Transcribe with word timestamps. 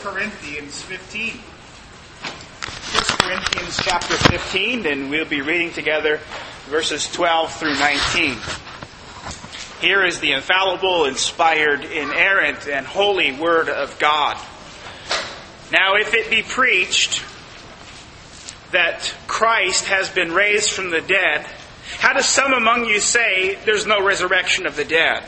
Corinthians 0.00 0.80
15. 0.82 1.34
1 1.34 3.18
Corinthians 3.18 3.78
chapter 3.82 4.16
15, 4.16 4.86
and 4.86 5.10
we'll 5.10 5.26
be 5.26 5.42
reading 5.42 5.70
together 5.72 6.20
verses 6.68 7.06
12 7.12 7.52
through 7.52 7.74
19. 7.74 8.36
Here 9.82 10.02
is 10.06 10.18
the 10.20 10.32
infallible, 10.32 11.04
inspired, 11.04 11.84
inerrant, 11.84 12.66
and 12.66 12.86
holy 12.86 13.32
Word 13.32 13.68
of 13.68 13.98
God. 13.98 14.38
Now, 15.70 15.96
if 15.96 16.14
it 16.14 16.30
be 16.30 16.42
preached 16.42 17.22
that 18.72 19.14
Christ 19.26 19.84
has 19.86 20.08
been 20.08 20.32
raised 20.32 20.72
from 20.72 20.90
the 20.90 21.02
dead, 21.02 21.44
how 21.98 22.14
do 22.14 22.22
some 22.22 22.54
among 22.54 22.86
you 22.86 23.00
say 23.00 23.58
there's 23.66 23.86
no 23.86 24.02
resurrection 24.02 24.66
of 24.66 24.76
the 24.76 24.84
dead? 24.86 25.24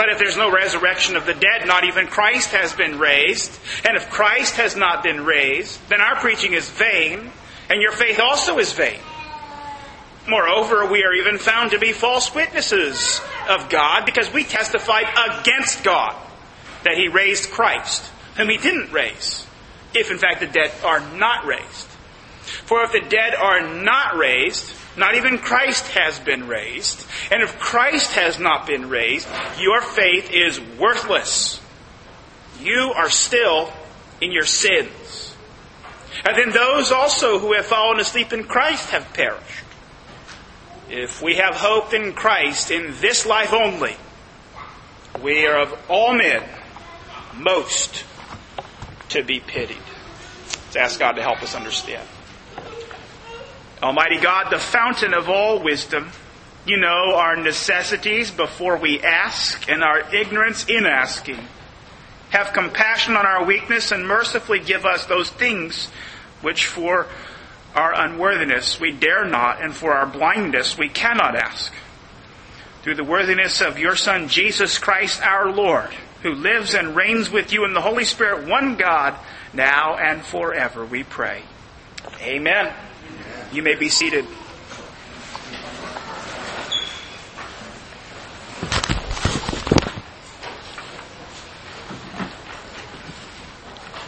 But 0.00 0.08
if 0.08 0.18
there's 0.18 0.38
no 0.38 0.50
resurrection 0.50 1.14
of 1.14 1.26
the 1.26 1.34
dead, 1.34 1.66
not 1.66 1.84
even 1.84 2.06
Christ 2.06 2.52
has 2.52 2.72
been 2.72 2.98
raised. 2.98 3.52
And 3.86 3.98
if 3.98 4.08
Christ 4.08 4.56
has 4.56 4.74
not 4.74 5.02
been 5.02 5.26
raised, 5.26 5.78
then 5.90 6.00
our 6.00 6.16
preaching 6.16 6.54
is 6.54 6.70
vain, 6.70 7.30
and 7.68 7.82
your 7.82 7.92
faith 7.92 8.18
also 8.18 8.58
is 8.58 8.72
vain. 8.72 8.98
Moreover, 10.26 10.90
we 10.90 11.04
are 11.04 11.12
even 11.12 11.36
found 11.36 11.72
to 11.72 11.78
be 11.78 11.92
false 11.92 12.34
witnesses 12.34 13.20
of 13.50 13.68
God 13.68 14.06
because 14.06 14.32
we 14.32 14.42
testified 14.42 15.04
against 15.32 15.84
God 15.84 16.16
that 16.84 16.96
He 16.96 17.08
raised 17.08 17.50
Christ, 17.50 18.10
whom 18.38 18.48
He 18.48 18.56
didn't 18.56 18.92
raise, 18.92 19.46
if 19.92 20.10
in 20.10 20.16
fact 20.16 20.40
the 20.40 20.46
dead 20.46 20.72
are 20.82 21.00
not 21.18 21.44
raised. 21.44 21.88
For 22.64 22.84
if 22.84 22.92
the 22.92 23.06
dead 23.06 23.34
are 23.34 23.68
not 23.82 24.16
raised, 24.16 24.74
not 24.96 25.14
even 25.14 25.38
Christ 25.38 25.86
has 25.88 26.18
been 26.18 26.48
raised. 26.48 27.06
And 27.30 27.42
if 27.42 27.58
Christ 27.58 28.12
has 28.12 28.38
not 28.38 28.66
been 28.66 28.88
raised, 28.88 29.28
your 29.58 29.80
faith 29.80 30.30
is 30.32 30.60
worthless. 30.78 31.60
You 32.60 32.92
are 32.94 33.10
still 33.10 33.72
in 34.20 34.32
your 34.32 34.44
sins. 34.44 35.34
And 36.26 36.36
then 36.36 36.50
those 36.50 36.92
also 36.92 37.38
who 37.38 37.52
have 37.54 37.66
fallen 37.66 38.00
asleep 38.00 38.32
in 38.32 38.44
Christ 38.44 38.90
have 38.90 39.12
perished. 39.14 39.64
If 40.88 41.22
we 41.22 41.36
have 41.36 41.54
hope 41.54 41.94
in 41.94 42.12
Christ 42.12 42.70
in 42.70 42.94
this 43.00 43.24
life 43.24 43.52
only, 43.52 43.96
we 45.22 45.46
are 45.46 45.60
of 45.60 45.78
all 45.88 46.12
men 46.12 46.42
most 47.36 48.04
to 49.10 49.22
be 49.22 49.40
pitied. 49.40 49.76
Let's 50.66 50.76
ask 50.76 50.98
God 50.98 51.12
to 51.12 51.22
help 51.22 51.42
us 51.42 51.54
understand. 51.54 52.06
Almighty 53.82 54.18
God, 54.20 54.50
the 54.50 54.58
fountain 54.58 55.14
of 55.14 55.30
all 55.30 55.62
wisdom, 55.62 56.10
you 56.66 56.76
know 56.76 57.14
our 57.14 57.36
necessities 57.36 58.30
before 58.30 58.76
we 58.76 59.00
ask 59.00 59.70
and 59.70 59.82
our 59.82 60.14
ignorance 60.14 60.66
in 60.66 60.84
asking. 60.84 61.38
Have 62.28 62.52
compassion 62.52 63.16
on 63.16 63.24
our 63.24 63.44
weakness 63.44 63.90
and 63.90 64.06
mercifully 64.06 64.60
give 64.60 64.84
us 64.84 65.06
those 65.06 65.30
things 65.30 65.86
which 66.42 66.66
for 66.66 67.06
our 67.74 67.94
unworthiness 67.94 68.78
we 68.78 68.92
dare 68.92 69.24
not 69.24 69.62
and 69.62 69.74
for 69.74 69.94
our 69.94 70.06
blindness 70.06 70.76
we 70.76 70.90
cannot 70.90 71.34
ask. 71.34 71.72
Through 72.82 72.96
the 72.96 73.04
worthiness 73.04 73.62
of 73.62 73.78
your 73.78 73.96
Son, 73.96 74.28
Jesus 74.28 74.76
Christ 74.76 75.22
our 75.22 75.50
Lord, 75.50 75.90
who 76.22 76.34
lives 76.34 76.74
and 76.74 76.94
reigns 76.94 77.30
with 77.30 77.52
you 77.52 77.64
in 77.64 77.72
the 77.72 77.80
Holy 77.80 78.04
Spirit, 78.04 78.46
one 78.46 78.76
God, 78.76 79.14
now 79.54 79.96
and 79.96 80.22
forever, 80.22 80.84
we 80.84 81.02
pray. 81.02 81.42
Amen. 82.20 82.72
You 83.52 83.64
may 83.64 83.74
be 83.74 83.88
seated. 83.88 84.24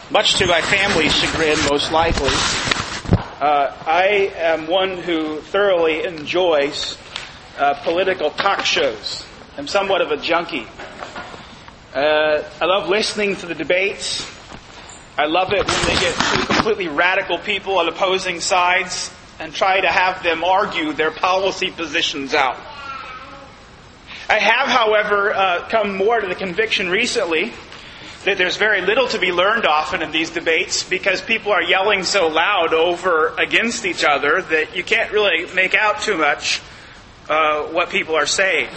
Much 0.09 0.35
to 0.35 0.47
my 0.47 0.61
family's 0.61 1.13
chagrin, 1.13 1.57
most 1.69 1.91
likely, 1.91 2.29
uh, 3.41 3.75
I 3.85 4.31
am 4.37 4.67
one 4.67 4.97
who 4.97 5.41
thoroughly 5.41 6.05
enjoys 6.05 6.97
uh, 7.57 7.73
political 7.83 8.29
talk 8.29 8.63
shows. 8.63 9.25
I'm 9.57 9.67
somewhat 9.67 9.99
of 9.99 10.11
a 10.11 10.17
junkie. 10.17 10.67
Uh, 11.93 12.43
I 12.61 12.65
love 12.65 12.87
listening 12.87 13.35
to 13.37 13.45
the 13.45 13.55
debates. 13.55 14.25
I 15.17 15.25
love 15.25 15.51
it 15.51 15.67
when 15.67 15.85
they 15.85 15.95
get 15.95 16.15
two 16.15 16.45
completely 16.45 16.87
radical 16.87 17.39
people 17.39 17.77
on 17.77 17.89
opposing 17.89 18.39
sides 18.39 19.11
and 19.43 19.53
try 19.53 19.81
to 19.81 19.89
have 19.89 20.23
them 20.23 20.41
argue 20.41 20.93
their 20.93 21.11
policy 21.11 21.69
positions 21.69 22.33
out. 22.33 22.55
I 24.29 24.39
have, 24.39 24.69
however, 24.69 25.33
uh, 25.33 25.67
come 25.67 25.97
more 25.97 26.21
to 26.21 26.27
the 26.27 26.35
conviction 26.35 26.89
recently 26.89 27.51
that 28.23 28.37
there's 28.37 28.55
very 28.55 28.79
little 28.79 29.05
to 29.09 29.19
be 29.19 29.33
learned 29.33 29.65
often 29.65 30.01
in 30.01 30.11
these 30.11 30.29
debates 30.29 30.85
because 30.85 31.21
people 31.21 31.51
are 31.51 31.61
yelling 31.61 32.05
so 32.05 32.29
loud 32.29 32.73
over 32.73 33.35
against 33.37 33.85
each 33.85 34.05
other 34.05 34.41
that 34.43 34.77
you 34.77 34.83
can't 34.83 35.11
really 35.11 35.53
make 35.53 35.75
out 35.75 35.99
too 35.99 36.17
much 36.17 36.61
uh, 37.27 37.63
what 37.63 37.89
people 37.89 38.15
are 38.15 38.25
saying. 38.25 38.69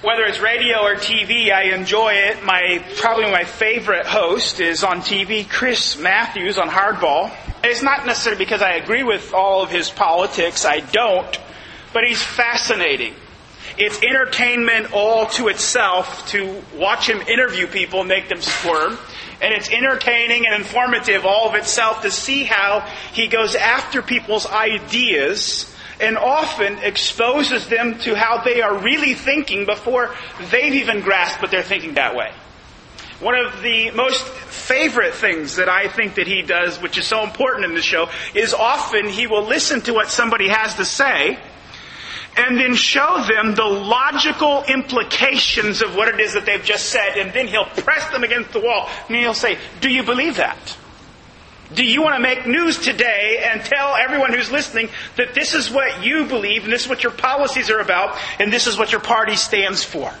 Whether 0.00 0.26
it's 0.26 0.38
radio 0.38 0.82
or 0.84 0.94
TV, 0.94 1.50
I 1.52 1.74
enjoy 1.74 2.12
it. 2.12 2.44
My 2.44 2.84
probably 2.98 3.32
my 3.32 3.42
favorite 3.42 4.06
host 4.06 4.60
is 4.60 4.84
on 4.84 5.00
TV, 5.00 5.48
Chris 5.48 5.98
Matthews 5.98 6.56
on 6.56 6.68
Hardball. 6.68 7.34
It's 7.64 7.82
not 7.82 8.06
necessarily 8.06 8.38
because 8.38 8.62
I 8.62 8.74
agree 8.74 9.02
with 9.02 9.34
all 9.34 9.60
of 9.60 9.70
his 9.72 9.90
politics. 9.90 10.64
I 10.64 10.78
don't, 10.78 11.40
but 11.92 12.04
he's 12.04 12.22
fascinating. 12.22 13.12
It's 13.76 14.00
entertainment 14.00 14.92
all 14.92 15.26
to 15.30 15.48
itself 15.48 16.28
to 16.28 16.62
watch 16.76 17.08
him 17.08 17.20
interview 17.22 17.66
people 17.66 17.98
and 17.98 18.08
make 18.08 18.28
them 18.28 18.40
squirm. 18.40 18.96
And 19.42 19.52
it's 19.52 19.68
entertaining 19.68 20.46
and 20.46 20.54
informative 20.54 21.26
all 21.26 21.48
of 21.48 21.56
itself 21.56 22.02
to 22.02 22.12
see 22.12 22.44
how 22.44 22.88
he 23.12 23.26
goes 23.26 23.56
after 23.56 24.00
people's 24.02 24.46
ideas 24.46 25.74
and 26.00 26.16
often 26.16 26.78
exposes 26.78 27.68
them 27.68 27.98
to 28.00 28.14
how 28.14 28.42
they 28.42 28.62
are 28.62 28.78
really 28.78 29.14
thinking 29.14 29.66
before 29.66 30.14
they've 30.50 30.74
even 30.74 31.00
grasped 31.00 31.40
that 31.40 31.50
they're 31.50 31.62
thinking 31.62 31.94
that 31.94 32.14
way. 32.14 32.32
One 33.20 33.34
of 33.34 33.62
the 33.62 33.90
most 33.90 34.24
favorite 34.24 35.14
things 35.14 35.56
that 35.56 35.68
I 35.68 35.88
think 35.88 36.14
that 36.14 36.28
he 36.28 36.42
does, 36.42 36.80
which 36.80 36.98
is 36.98 37.06
so 37.06 37.24
important 37.24 37.64
in 37.64 37.74
the 37.74 37.82
show, 37.82 38.08
is 38.32 38.54
often 38.54 39.08
he 39.08 39.26
will 39.26 39.44
listen 39.44 39.80
to 39.82 39.92
what 39.92 40.08
somebody 40.08 40.48
has 40.48 40.76
to 40.76 40.84
say 40.84 41.38
and 42.38 42.56
then 42.56 42.76
show 42.76 43.24
them 43.26 43.56
the 43.56 43.64
logical 43.64 44.62
implications 44.64 45.82
of 45.82 45.96
what 45.96 46.06
it 46.06 46.20
is 46.20 46.34
that 46.34 46.46
they've 46.46 46.62
just 46.62 46.86
said, 46.86 47.18
and 47.18 47.32
then 47.32 47.48
he'll 47.48 47.64
press 47.64 48.08
them 48.10 48.22
against 48.22 48.52
the 48.52 48.60
wall, 48.60 48.88
and 49.08 49.16
he'll 49.16 49.34
say, 49.34 49.58
Do 49.80 49.90
you 49.90 50.04
believe 50.04 50.36
that? 50.36 50.76
Do 51.74 51.84
you 51.84 52.02
want 52.02 52.16
to 52.16 52.22
make 52.22 52.46
news 52.46 52.78
today 52.78 53.44
and 53.50 53.60
tell 53.62 53.94
everyone 53.94 54.32
who's 54.32 54.50
listening 54.50 54.88
that 55.16 55.34
this 55.34 55.54
is 55.54 55.70
what 55.70 56.02
you 56.02 56.24
believe 56.24 56.64
and 56.64 56.72
this 56.72 56.82
is 56.82 56.88
what 56.88 57.02
your 57.02 57.12
policies 57.12 57.70
are 57.70 57.80
about 57.80 58.16
and 58.40 58.52
this 58.52 58.66
is 58.66 58.78
what 58.78 58.90
your 58.90 59.02
party 59.02 59.36
stands 59.36 59.84
for? 59.84 60.12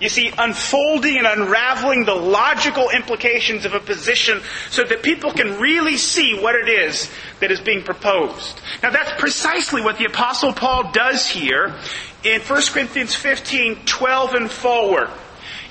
You 0.00 0.08
see, 0.08 0.32
unfolding 0.36 1.18
and 1.18 1.26
unraveling 1.26 2.04
the 2.04 2.14
logical 2.14 2.90
implications 2.90 3.64
of 3.64 3.74
a 3.74 3.78
position 3.80 4.40
so 4.70 4.82
that 4.82 5.02
people 5.02 5.32
can 5.32 5.60
really 5.60 5.96
see 5.96 6.36
what 6.36 6.56
it 6.56 6.68
is 6.68 7.08
that 7.38 7.52
is 7.52 7.60
being 7.60 7.84
proposed. 7.84 8.60
Now 8.82 8.90
that's 8.90 9.20
precisely 9.20 9.80
what 9.80 9.98
the 9.98 10.06
apostle 10.06 10.52
Paul 10.52 10.90
does 10.90 11.28
here 11.28 11.74
in 12.24 12.40
1 12.40 12.62
Corinthians 12.72 13.14
15, 13.14 13.84
12 13.84 14.34
and 14.34 14.50
forward 14.50 15.08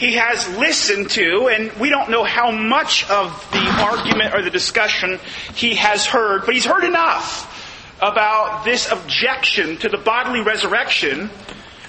he 0.02 0.14
has 0.14 0.50
listened 0.58 1.12
to, 1.12 1.48
and 1.48 1.72
we 1.74 1.90
don't 1.90 2.10
know 2.10 2.24
how 2.24 2.50
much 2.50 3.08
of 3.08 3.30
the 3.52 3.64
argument 3.80 4.34
or 4.34 4.42
the 4.42 4.50
discussion 4.50 5.20
he 5.54 5.76
has 5.76 6.08
heard, 6.08 6.42
but 6.44 6.56
he's 6.56 6.66
heard 6.66 6.84
enough 6.84 7.48
about 8.02 8.66
this 8.66 8.92
objection 8.92 9.78
to 9.78 9.90
the 9.90 10.00
bodily 10.00 10.42
resurrection, 10.42 11.30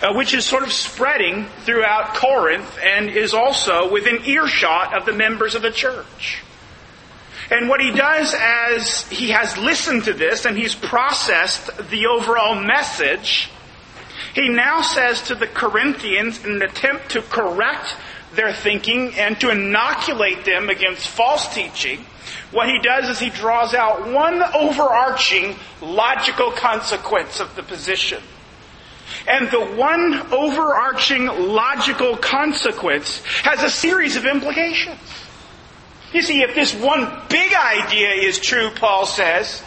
uh, 0.02 0.12
which 0.12 0.34
is 0.34 0.44
sort 0.44 0.62
of 0.62 0.70
spreading 0.70 1.46
throughout 1.64 2.14
Corinth 2.14 2.78
and 2.84 3.08
is 3.08 3.32
also 3.32 3.90
within 3.90 4.22
earshot 4.26 4.94
of 4.94 5.06
the 5.06 5.15
members 5.15 5.54
of 5.54 5.62
the 5.62 5.70
church. 5.70 6.42
And 7.50 7.66
what 7.70 7.80
he 7.80 7.92
does 7.92 8.34
as 8.38 9.08
he 9.08 9.30
has 9.30 9.56
listened 9.56 10.04
to 10.04 10.12
this 10.12 10.44
and 10.44 10.58
he's 10.58 10.74
processed 10.74 11.70
the 11.88 12.08
overall 12.08 12.56
message, 12.56 13.48
he 14.34 14.48
now 14.48 14.82
says 14.82 15.22
to 15.22 15.34
the 15.34 15.46
Corinthians 15.46 16.44
in 16.44 16.52
an 16.52 16.62
attempt 16.62 17.10
to 17.10 17.22
correct 17.22 17.96
their 18.34 18.52
thinking 18.52 19.14
and 19.14 19.38
to 19.40 19.50
inoculate 19.50 20.44
them 20.44 20.70
against 20.70 21.08
false 21.08 21.52
teaching, 21.54 22.04
what 22.50 22.68
he 22.68 22.80
does 22.82 23.08
is 23.08 23.18
he 23.18 23.30
draws 23.30 23.74
out 23.74 24.10
one 24.10 24.42
overarching 24.42 25.56
logical 25.80 26.50
consequence 26.52 27.40
of 27.40 27.54
the 27.56 27.62
position. 27.62 28.22
And 29.28 29.50
the 29.50 29.60
one 29.60 30.14
overarching 30.32 31.26
logical 31.26 32.16
consequence 32.16 33.22
has 33.42 33.62
a 33.62 33.70
series 33.70 34.16
of 34.16 34.24
implications. 34.24 34.98
You 36.12 36.22
see, 36.22 36.42
if 36.42 36.54
this 36.54 36.74
one 36.74 37.10
big 37.28 37.52
idea 37.54 38.10
is 38.10 38.38
true, 38.38 38.70
Paul 38.74 39.06
says, 39.06 39.62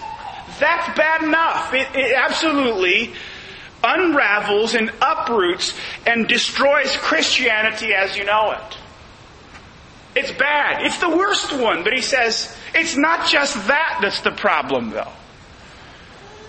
that's 0.59 0.97
bad 0.97 1.23
enough. 1.23 1.73
It, 1.73 1.87
it 1.95 2.15
absolutely 2.15 3.13
unravels 3.85 4.73
and 4.73 4.91
uproots 5.01 5.73
and 6.05 6.27
destroys 6.27 6.95
Christianity 6.97 7.93
as 7.93 8.17
you 8.17 8.25
know 8.25 8.51
it. 8.51 8.77
It's 10.15 10.31
bad. 10.31 10.85
It's 10.85 10.99
the 10.99 11.09
worst 11.09 11.51
one. 11.53 11.83
But 11.83 11.93
he 11.93 12.01
says, 12.01 12.55
it's 12.73 12.95
not 12.95 13.27
just 13.27 13.67
that 13.67 13.99
that's 14.01 14.21
the 14.21 14.31
problem, 14.31 14.91
though. 14.91 15.11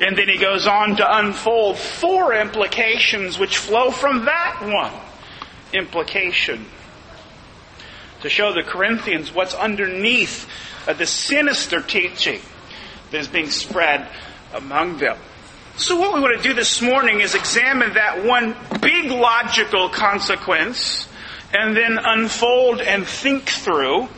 And 0.00 0.16
then 0.16 0.28
he 0.28 0.38
goes 0.38 0.66
on 0.66 0.96
to 0.96 1.18
unfold 1.18 1.78
four 1.78 2.34
implications 2.34 3.38
which 3.38 3.56
flow 3.56 3.90
from 3.90 4.26
that 4.26 4.60
one 4.62 4.92
implication. 5.72 6.66
To 8.22 8.28
show 8.28 8.52
the 8.52 8.62
Corinthians 8.62 9.32
what's 9.32 9.54
underneath 9.54 10.48
the 10.86 11.06
sinister 11.06 11.80
teaching 11.80 12.40
that 13.10 13.18
is 13.18 13.28
being 13.28 13.50
spread 13.50 14.08
among 14.54 14.98
them. 14.98 15.18
So 15.78 15.96
what 15.96 16.14
we 16.14 16.20
want 16.20 16.34
to 16.34 16.42
do 16.42 16.54
this 16.54 16.80
morning 16.80 17.20
is 17.20 17.34
examine 17.34 17.92
that 17.94 18.24
one 18.24 18.56
big 18.80 19.10
logical 19.10 19.90
consequence 19.90 21.06
and 21.52 21.76
then 21.76 21.98
unfold 22.02 22.80
and 22.80 23.06
think 23.06 23.50
through 23.50 24.08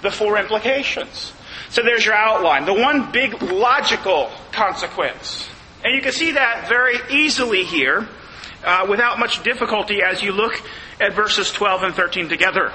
the 0.00 0.10
four 0.10 0.38
implications. 0.38 1.34
So 1.68 1.82
there's 1.82 2.06
your 2.06 2.14
outline. 2.14 2.64
The 2.64 2.72
one 2.72 3.12
big 3.12 3.42
logical 3.42 4.30
consequence. 4.52 5.46
And 5.84 5.94
you 5.94 6.00
can 6.00 6.12
see 6.12 6.32
that 6.32 6.66
very 6.66 6.96
easily 7.10 7.64
here 7.64 8.08
uh, 8.64 8.86
without 8.88 9.18
much 9.18 9.42
difficulty 9.42 10.00
as 10.02 10.22
you 10.22 10.32
look 10.32 10.54
at 10.98 11.12
verses 11.12 11.52
12 11.52 11.82
and 11.82 11.94
13 11.94 12.30
together. 12.30 12.72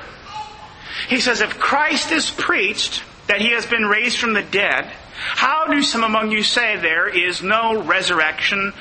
He 1.07 1.19
says, 1.19 1.41
if 1.41 1.57
Christ 1.57 2.12
is 2.12 2.29
preached 2.29 3.01
that 3.25 3.41
he 3.41 3.53
has 3.53 3.65
been 3.65 3.85
raised 3.88 4.19
from 4.19 4.33
the 4.33 4.44
dead, 4.44 4.91
how 5.35 5.68
do 5.68 5.81
some 5.83 6.03
among 6.03 6.31
you 6.31 6.44
say 6.44 6.77
there 6.77 7.07
is 7.07 7.41
no 7.41 7.81
resurrection 7.81 8.73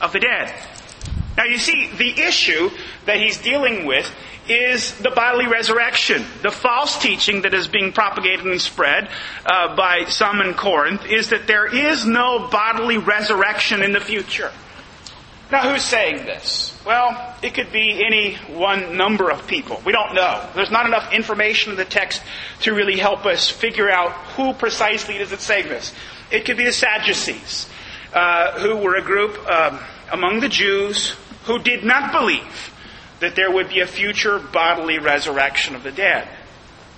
of 0.00 0.12
the 0.12 0.20
dead? 0.20 0.52
Now 1.36 1.44
you 1.44 1.58
see, 1.58 1.88
the 1.96 2.20
issue 2.20 2.70
that 3.04 3.18
he's 3.18 3.38
dealing 3.38 3.84
with 3.86 4.10
is 4.48 4.96
the 4.98 5.10
bodily 5.10 5.46
resurrection. 5.46 6.24
The 6.42 6.50
false 6.50 6.98
teaching 7.00 7.42
that 7.42 7.52
is 7.52 7.68
being 7.68 7.92
propagated 7.92 8.46
and 8.46 8.60
spread 8.60 9.08
uh, 9.44 9.76
by 9.76 10.04
some 10.04 10.40
in 10.40 10.54
Corinth 10.54 11.04
is 11.06 11.30
that 11.30 11.46
there 11.46 11.66
is 11.66 12.06
no 12.06 12.48
bodily 12.48 12.98
resurrection 12.98 13.82
in 13.82 13.92
the 13.92 14.00
future. 14.00 14.52
Now, 15.50 15.70
who's 15.70 15.84
saying 15.84 16.24
this? 16.24 16.76
Well, 16.84 17.36
it 17.40 17.54
could 17.54 17.70
be 17.70 18.04
any 18.04 18.34
one 18.52 18.96
number 18.96 19.30
of 19.30 19.46
people. 19.46 19.80
We 19.84 19.92
don't 19.92 20.14
know. 20.14 20.44
There's 20.56 20.72
not 20.72 20.86
enough 20.86 21.12
information 21.12 21.70
in 21.70 21.76
the 21.76 21.84
text 21.84 22.20
to 22.62 22.72
really 22.72 22.98
help 22.98 23.24
us 23.26 23.48
figure 23.48 23.88
out 23.88 24.10
who 24.34 24.52
precisely 24.54 25.16
is 25.16 25.30
saying 25.40 25.68
this. 25.68 25.92
It 26.32 26.44
could 26.44 26.56
be 26.56 26.64
the 26.64 26.72
Sadducees, 26.72 27.68
uh, 28.12 28.58
who 28.58 28.76
were 28.76 28.96
a 28.96 29.02
group 29.02 29.38
um, 29.48 29.78
among 30.10 30.40
the 30.40 30.48
Jews 30.48 31.14
who 31.44 31.60
did 31.60 31.84
not 31.84 32.10
believe 32.10 32.72
that 33.20 33.36
there 33.36 33.50
would 33.50 33.68
be 33.68 33.80
a 33.80 33.86
future 33.86 34.40
bodily 34.40 34.98
resurrection 34.98 35.76
of 35.76 35.84
the 35.84 35.92
dead. 35.92 36.28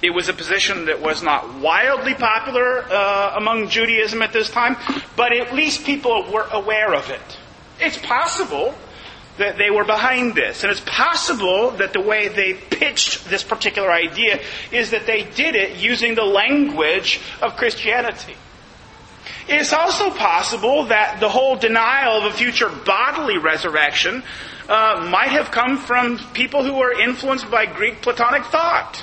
It 0.00 0.11
was 0.11 0.29
a 0.29 0.33
position 0.33 0.87
that 0.87 1.03
was 1.03 1.23
not 1.23 1.56
wildly 1.56 2.15
popular 2.15 2.83
uh, 2.83 3.35
among 3.37 3.69
Judaism 3.69 4.23
at 4.23 4.33
this 4.33 4.49
time, 4.49 4.77
but 5.17 5.37
at 5.37 5.55
least 5.55 5.85
people 5.85 6.31
were 6.33 6.47
aware 6.50 6.95
of 6.95 7.11
it. 7.11 7.39
It's 7.80 7.98
possible 7.98 8.75
that 9.38 9.56
they 9.56 9.70
were 9.70 9.84
behind 9.84 10.34
this. 10.34 10.62
And 10.62 10.70
it's 10.70 10.82
possible 10.84 11.70
that 11.72 11.92
the 11.92 12.00
way 12.00 12.28
they 12.28 12.54
pitched 12.54 13.30
this 13.30 13.42
particular 13.42 13.90
idea 13.90 14.40
is 14.72 14.90
that 14.90 15.06
they 15.06 15.22
did 15.22 15.54
it 15.54 15.76
using 15.76 16.14
the 16.14 16.25
language 16.25 17.20
of 17.40 17.56
Christianity. 17.56 18.34
It's 19.48 19.72
also 19.72 20.10
possible 20.10 20.84
that 20.86 21.20
the 21.20 21.28
whole 21.28 21.56
denial 21.56 22.19
of 22.19 22.25
a 22.25 22.36
future 22.36 22.69
bodily 22.69 23.38
resurrection 23.38 24.22
uh, 24.69 25.08
might 25.10 25.30
have 25.30 25.50
come 25.50 25.78
from 25.78 26.19
people 26.34 26.62
who 26.62 26.75
were 26.75 27.00
influenced 27.00 27.50
by 27.50 27.64
Greek 27.64 28.02
Platonic 28.02 28.44
thought. 28.44 29.02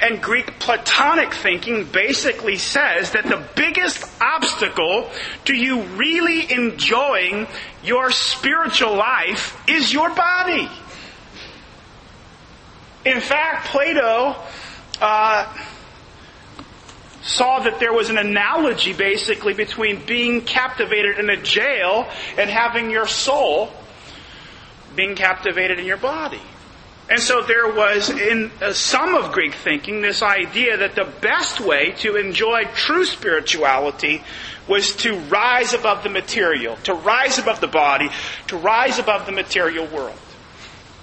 And 0.00 0.22
Greek 0.22 0.58
Platonic 0.58 1.34
thinking 1.34 1.84
basically 1.84 2.56
says 2.56 3.12
that 3.12 3.24
the 3.24 3.44
biggest 3.54 4.02
obstacle 4.20 5.10
to 5.44 5.54
you 5.54 5.82
really 5.82 6.50
enjoying 6.50 7.46
your 7.84 8.10
spiritual 8.10 8.96
life 8.96 9.62
is 9.68 9.92
your 9.92 10.08
body. 10.14 10.68
In 13.04 13.20
fact, 13.20 13.66
Plato 13.66 14.36
uh, 15.02 15.54
saw 17.22 17.60
that 17.60 17.78
there 17.78 17.92
was 17.92 18.08
an 18.08 18.16
analogy 18.16 18.94
basically 18.94 19.52
between 19.52 20.04
being 20.06 20.42
captivated 20.42 21.18
in 21.18 21.28
a 21.28 21.36
jail 21.36 22.08
and 22.38 22.48
having 22.48 22.90
your 22.90 23.06
soul 23.06 23.70
being 24.96 25.14
captivated 25.14 25.78
in 25.78 25.84
your 25.84 25.96
body. 25.96 26.40
And 27.10 27.18
so 27.20 27.42
there 27.42 27.66
was 27.66 28.08
in 28.08 28.52
uh, 28.62 28.72
some 28.72 29.16
of 29.16 29.32
Greek 29.32 29.54
thinking 29.54 30.00
this 30.00 30.22
idea 30.22 30.76
that 30.76 30.94
the 30.94 31.12
best 31.20 31.60
way 31.60 31.90
to 31.98 32.14
enjoy 32.14 32.64
true 32.74 33.04
spirituality 33.04 34.22
was 34.68 34.94
to 34.96 35.18
rise 35.18 35.74
above 35.74 36.04
the 36.04 36.08
material, 36.08 36.76
to 36.84 36.94
rise 36.94 37.38
above 37.38 37.60
the 37.60 37.66
body, 37.66 38.08
to 38.46 38.56
rise 38.56 39.00
above 39.00 39.26
the 39.26 39.32
material 39.32 39.86
world. 39.88 40.16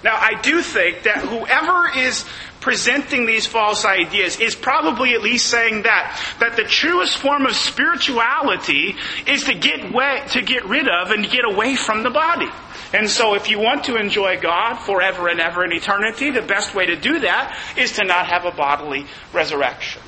Now, 0.02 0.16
I 0.16 0.40
do 0.40 0.62
think 0.62 1.02
that 1.02 1.18
whoever 1.18 1.90
is 1.98 2.24
presenting 2.60 3.26
these 3.26 3.46
false 3.46 3.84
ideas 3.84 4.40
is 4.40 4.54
probably 4.54 5.12
at 5.12 5.22
least 5.22 5.46
saying 5.46 5.82
that 5.82 6.18
that 6.40 6.56
the 6.56 6.64
truest 6.64 7.18
form 7.18 7.46
of 7.46 7.54
spirituality 7.54 8.96
is 9.26 9.44
to 9.44 9.54
get 9.54 9.92
way, 9.92 10.22
to 10.30 10.42
get 10.42 10.64
rid 10.64 10.88
of 10.88 11.10
and 11.10 11.28
get 11.28 11.44
away 11.44 11.76
from 11.76 12.02
the 12.02 12.10
body. 12.10 12.48
And 12.92 13.08
so 13.08 13.34
if 13.34 13.50
you 13.50 13.58
want 13.58 13.84
to 13.84 13.96
enjoy 13.96 14.40
God 14.40 14.76
forever 14.76 15.28
and 15.28 15.40
ever 15.40 15.64
in 15.64 15.72
eternity, 15.72 16.30
the 16.30 16.42
best 16.42 16.74
way 16.74 16.86
to 16.86 16.96
do 16.96 17.20
that 17.20 17.56
is 17.76 17.92
to 17.92 18.04
not 18.04 18.26
have 18.26 18.44
a 18.46 18.50
bodily 18.50 19.06
resurrection. 19.32 20.02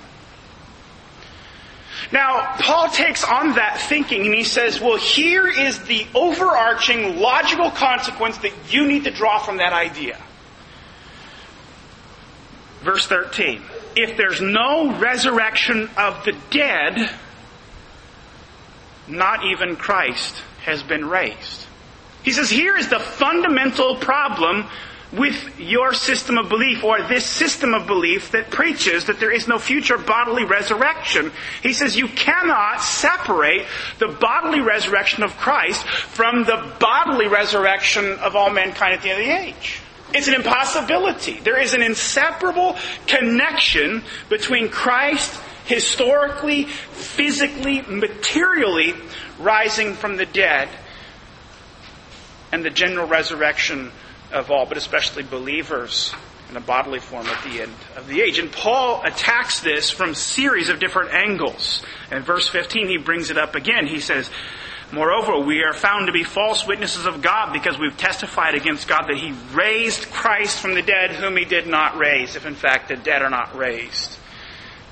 Now, 2.12 2.56
Paul 2.58 2.88
takes 2.88 3.22
on 3.22 3.54
that 3.54 3.80
thinking 3.82 4.24
and 4.24 4.34
he 4.34 4.44
says, 4.44 4.80
well, 4.80 4.96
here 4.96 5.46
is 5.46 5.82
the 5.84 6.06
overarching 6.14 7.20
logical 7.20 7.70
consequence 7.70 8.38
that 8.38 8.52
you 8.70 8.86
need 8.86 9.04
to 9.04 9.10
draw 9.10 9.38
from 9.38 9.58
that 9.58 9.72
idea. 9.72 10.18
Verse 12.80 13.06
13. 13.06 13.62
If 13.94 14.16
there's 14.16 14.40
no 14.40 14.96
resurrection 14.98 15.90
of 15.96 16.24
the 16.24 16.34
dead, 16.50 17.10
not 19.06 19.44
even 19.44 19.76
Christ 19.76 20.42
has 20.64 20.82
been 20.82 21.04
raised. 21.04 21.66
He 22.22 22.32
says, 22.32 22.50
here 22.50 22.76
is 22.76 22.88
the 22.88 23.00
fundamental 23.00 23.96
problem 23.96 24.66
with 25.12 25.58
your 25.58 25.92
system 25.92 26.38
of 26.38 26.48
belief 26.48 26.84
or 26.84 27.02
this 27.02 27.26
system 27.26 27.74
of 27.74 27.86
belief 27.86 28.30
that 28.30 28.50
preaches 28.50 29.06
that 29.06 29.18
there 29.18 29.32
is 29.32 29.48
no 29.48 29.58
future 29.58 29.98
bodily 29.98 30.44
resurrection. 30.44 31.32
He 31.62 31.72
says 31.72 31.96
you 31.96 32.06
cannot 32.06 32.80
separate 32.80 33.66
the 33.98 34.08
bodily 34.08 34.60
resurrection 34.60 35.22
of 35.22 35.36
Christ 35.36 35.84
from 35.86 36.44
the 36.44 36.74
bodily 36.78 37.26
resurrection 37.26 38.18
of 38.18 38.36
all 38.36 38.50
mankind 38.50 38.94
at 38.94 39.02
the 39.02 39.10
end 39.10 39.20
of 39.20 39.26
the 39.26 39.48
age. 39.48 39.80
It's 40.12 40.28
an 40.28 40.34
impossibility. 40.34 41.40
There 41.40 41.60
is 41.60 41.74
an 41.74 41.82
inseparable 41.82 42.76
connection 43.06 44.02
between 44.28 44.68
Christ 44.68 45.40
historically, 45.66 46.64
physically, 46.64 47.82
materially 47.82 48.94
rising 49.38 49.94
from 49.94 50.16
the 50.16 50.26
dead 50.26 50.68
and 52.52 52.64
the 52.64 52.70
general 52.70 53.06
resurrection 53.06 53.90
of 54.32 54.50
all, 54.50 54.66
but 54.66 54.76
especially 54.76 55.22
believers 55.22 56.14
in 56.48 56.56
a 56.56 56.60
bodily 56.60 56.98
form 56.98 57.26
at 57.26 57.44
the 57.44 57.62
end 57.62 57.74
of 57.96 58.08
the 58.08 58.20
age. 58.20 58.38
And 58.38 58.50
Paul 58.50 59.02
attacks 59.04 59.60
this 59.60 59.90
from 59.90 60.14
series 60.14 60.68
of 60.68 60.80
different 60.80 61.14
angles. 61.14 61.82
In 62.10 62.22
verse 62.22 62.48
15, 62.48 62.88
he 62.88 62.96
brings 62.96 63.30
it 63.30 63.38
up 63.38 63.54
again. 63.54 63.86
He 63.86 64.00
says, 64.00 64.30
Moreover, 64.92 65.38
we 65.38 65.62
are 65.62 65.72
found 65.72 66.06
to 66.06 66.12
be 66.12 66.24
false 66.24 66.66
witnesses 66.66 67.06
of 67.06 67.22
God 67.22 67.52
because 67.52 67.78
we've 67.78 67.96
testified 67.96 68.56
against 68.56 68.88
God 68.88 69.04
that 69.06 69.16
He 69.16 69.32
raised 69.54 70.10
Christ 70.10 70.58
from 70.58 70.74
the 70.74 70.82
dead 70.82 71.12
whom 71.12 71.36
He 71.36 71.44
did 71.44 71.68
not 71.68 71.96
raise, 71.96 72.34
if 72.34 72.44
in 72.44 72.56
fact 72.56 72.88
the 72.88 72.96
dead 72.96 73.22
are 73.22 73.30
not 73.30 73.56
raised. 73.56 74.18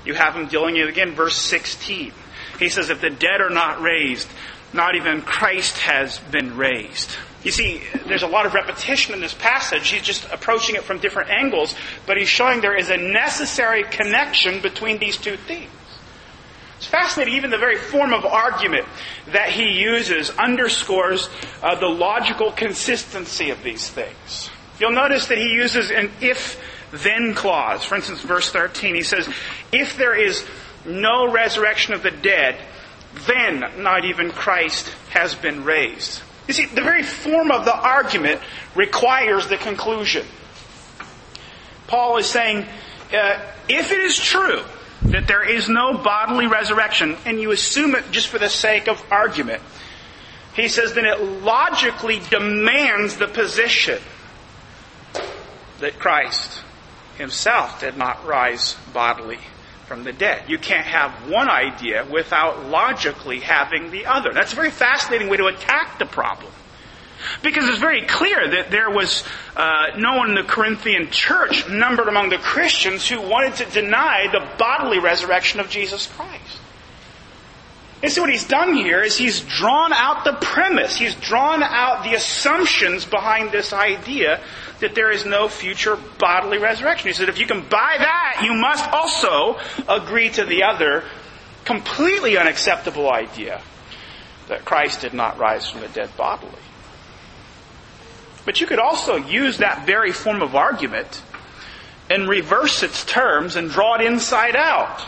You 0.05 0.13
have 0.13 0.35
him 0.35 0.47
dealing 0.47 0.75
with 0.75 0.87
again, 0.87 1.13
verse 1.13 1.35
16. 1.35 2.13
He 2.57 2.69
says, 2.69 2.89
if 2.89 3.01
the 3.01 3.09
dead 3.09 3.41
are 3.41 3.49
not 3.49 3.81
raised, 3.81 4.27
not 4.73 4.95
even 4.95 5.21
Christ 5.21 5.77
has 5.79 6.17
been 6.17 6.57
raised. 6.57 7.17
You 7.43 7.51
see, 7.51 7.81
there's 8.05 8.23
a 8.23 8.27
lot 8.27 8.45
of 8.45 8.53
repetition 8.53 9.13
in 9.13 9.21
this 9.21 9.33
passage. 9.33 9.89
He's 9.89 10.01
just 10.01 10.27
approaching 10.29 10.75
it 10.75 10.83
from 10.83 10.99
different 10.99 11.29
angles, 11.29 11.73
but 12.05 12.17
he's 12.17 12.27
showing 12.27 12.59
there 12.59 12.77
is 12.77 12.89
a 12.89 12.97
necessary 12.97 13.83
connection 13.83 14.61
between 14.61 14.99
these 14.99 15.15
two 15.15 15.37
themes. 15.37 15.71
It's 16.77 16.87
fascinating, 16.87 17.35
even 17.35 17.49
the 17.49 17.57
very 17.57 17.77
form 17.77 18.13
of 18.13 18.25
argument 18.25 18.85
that 19.33 19.49
he 19.49 19.79
uses 19.81 20.29
underscores 20.31 21.29
uh, 21.61 21.75
the 21.75 21.87
logical 21.87 22.51
consistency 22.51 23.49
of 23.49 23.63
these 23.63 23.89
things. 23.89 24.49
You'll 24.79 24.91
notice 24.91 25.27
that 25.27 25.37
he 25.37 25.51
uses 25.53 25.91
an 25.91 26.09
if 26.21 26.61
then 26.91 27.35
clause. 27.35 27.83
For 27.83 27.95
instance, 27.95 28.21
verse 28.21 28.51
13, 28.51 28.95
he 28.95 29.03
says, 29.03 29.29
If 29.71 29.97
there 29.97 30.15
is 30.15 30.45
no 30.85 31.31
resurrection 31.31 31.93
of 31.93 32.03
the 32.03 32.11
dead, 32.11 32.57
then 33.27 33.63
not 33.83 34.05
even 34.05 34.31
Christ 34.31 34.87
has 35.09 35.35
been 35.35 35.63
raised. 35.63 36.21
You 36.49 36.53
see, 36.53 36.65
the 36.65 36.81
very 36.81 37.03
form 37.03 37.51
of 37.51 37.63
the 37.63 37.75
argument 37.75 38.41
requires 38.73 39.45
the 39.49 39.57
conclusion. 39.57 40.25
Paul 41.85 42.17
is 42.17 42.25
saying, 42.25 42.65
uh, 43.13 43.39
if 43.67 43.91
it 43.91 43.99
is 43.99 44.17
true 44.17 44.63
that 45.03 45.27
there 45.27 45.47
is 45.47 45.69
no 45.69 45.99
bodily 45.99 46.47
resurrection, 46.47 47.17
and 47.23 47.39
you 47.39 47.51
assume 47.51 47.93
it 47.93 48.09
just 48.09 48.29
for 48.29 48.39
the 48.39 48.49
sake 48.49 48.87
of 48.87 48.99
argument, 49.11 49.61
he 50.55 50.69
says 50.69 50.95
then 50.95 51.05
it 51.05 51.21
logically 51.21 52.19
demands 52.31 53.17
the 53.17 53.27
position 53.27 54.01
that 55.81 55.99
Christ 55.99 56.63
himself 57.19 57.79
did 57.79 57.95
not 57.95 58.25
rise 58.25 58.75
bodily 58.91 59.37
from 59.89 60.03
the 60.03 60.13
dead. 60.13 60.43
You 60.47 60.59
can't 60.59 60.85
have 60.85 61.11
one 61.27 61.49
idea 61.49 62.05
without 62.05 62.67
logically 62.67 63.39
having 63.39 63.89
the 63.89 64.05
other. 64.05 64.31
That's 64.31 64.53
a 64.53 64.55
very 64.55 64.69
fascinating 64.69 65.29
way 65.29 65.37
to 65.37 65.47
attack 65.47 65.97
the 65.97 66.05
problem. 66.05 66.53
Because 67.41 67.67
it's 67.67 67.79
very 67.79 68.05
clear 68.05 68.51
that 68.51 68.69
there 68.69 68.91
was 68.91 69.23
uh, 69.57 69.87
no 69.97 70.17
one 70.17 70.29
in 70.29 70.35
the 70.35 70.43
Corinthian 70.43 71.09
church 71.09 71.67
numbered 71.67 72.07
among 72.07 72.29
the 72.29 72.37
Christians 72.37 73.09
who 73.09 73.19
wanted 73.19 73.55
to 73.55 73.65
deny 73.65 74.27
the 74.31 74.47
bodily 74.59 74.99
resurrection 74.99 75.59
of 75.59 75.69
Jesus 75.71 76.05
Christ. 76.05 76.59
And 78.01 78.11
so 78.11 78.21
what 78.21 78.29
he's 78.29 78.47
done 78.47 78.75
here 78.75 79.01
is 79.01 79.17
he's 79.17 79.41
drawn 79.41 79.91
out 79.91 80.23
the 80.23 80.33
premise, 80.33 80.95
he's 80.95 81.15
drawn 81.15 81.61
out 81.61 82.03
the 82.03 82.13
assumptions 82.13 83.03
behind 83.03 83.51
this 83.51 83.73
idea 83.73 84.41
that 84.79 84.95
there 84.95 85.11
is 85.11 85.25
no 85.25 85.49
future 85.49 85.97
bodily 86.17 86.57
resurrection. 86.57 87.09
He 87.09 87.13
said, 87.13 87.27
if 87.27 87.37
you 87.37 87.45
can 87.45 87.61
buy 87.61 87.95
that, 87.97 88.41
you 88.43 88.53
must 88.53 88.89
also 88.89 89.59
agree 89.87 90.29
to 90.29 90.45
the 90.45 90.63
other 90.63 91.03
completely 91.65 92.37
unacceptable 92.37 93.11
idea 93.11 93.61
that 94.47 94.63
Christ 94.63 95.01
did 95.01 95.13
not 95.13 95.37
rise 95.37 95.69
from 95.69 95.81
the 95.81 95.89
dead 95.89 96.09
bodily. 96.15 96.53
But 98.45 98.61
you 98.61 98.67
could 98.67 98.79
also 98.79 99.17
use 99.17 99.57
that 99.57 99.85
very 99.85 100.13
form 100.13 100.41
of 100.41 100.55
argument 100.55 101.21
and 102.09 102.27
reverse 102.27 102.81
its 102.81 103.03
terms 103.05 103.57
and 103.57 103.69
draw 103.69 103.95
it 103.95 104.01
inside 104.01 104.55
out. 104.55 105.05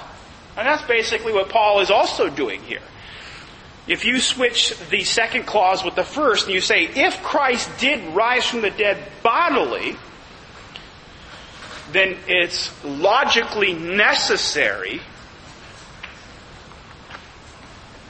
And 0.58 0.68
that's 0.68 0.84
basically 0.84 1.34
what 1.34 1.50
Paul 1.50 1.80
is 1.80 1.90
also 1.90 2.30
doing 2.30 2.62
here. 2.64 2.82
If 3.88 4.06
you 4.06 4.20
switch 4.20 4.78
the 4.90 5.04
second 5.04 5.46
clause 5.46 5.84
with 5.84 5.96
the 5.96 6.04
first 6.04 6.46
and 6.46 6.54
you 6.54 6.62
say, 6.62 6.84
if 6.86 7.22
Christ 7.24 7.70
did 7.80 8.14
rise 8.14 8.46
from 8.46 8.62
the 8.62 8.70
dead 8.70 8.98
bodily, 9.24 9.96
then 11.92 12.18
it's 12.28 12.72
logically 12.84 13.74
necessary 13.74 15.02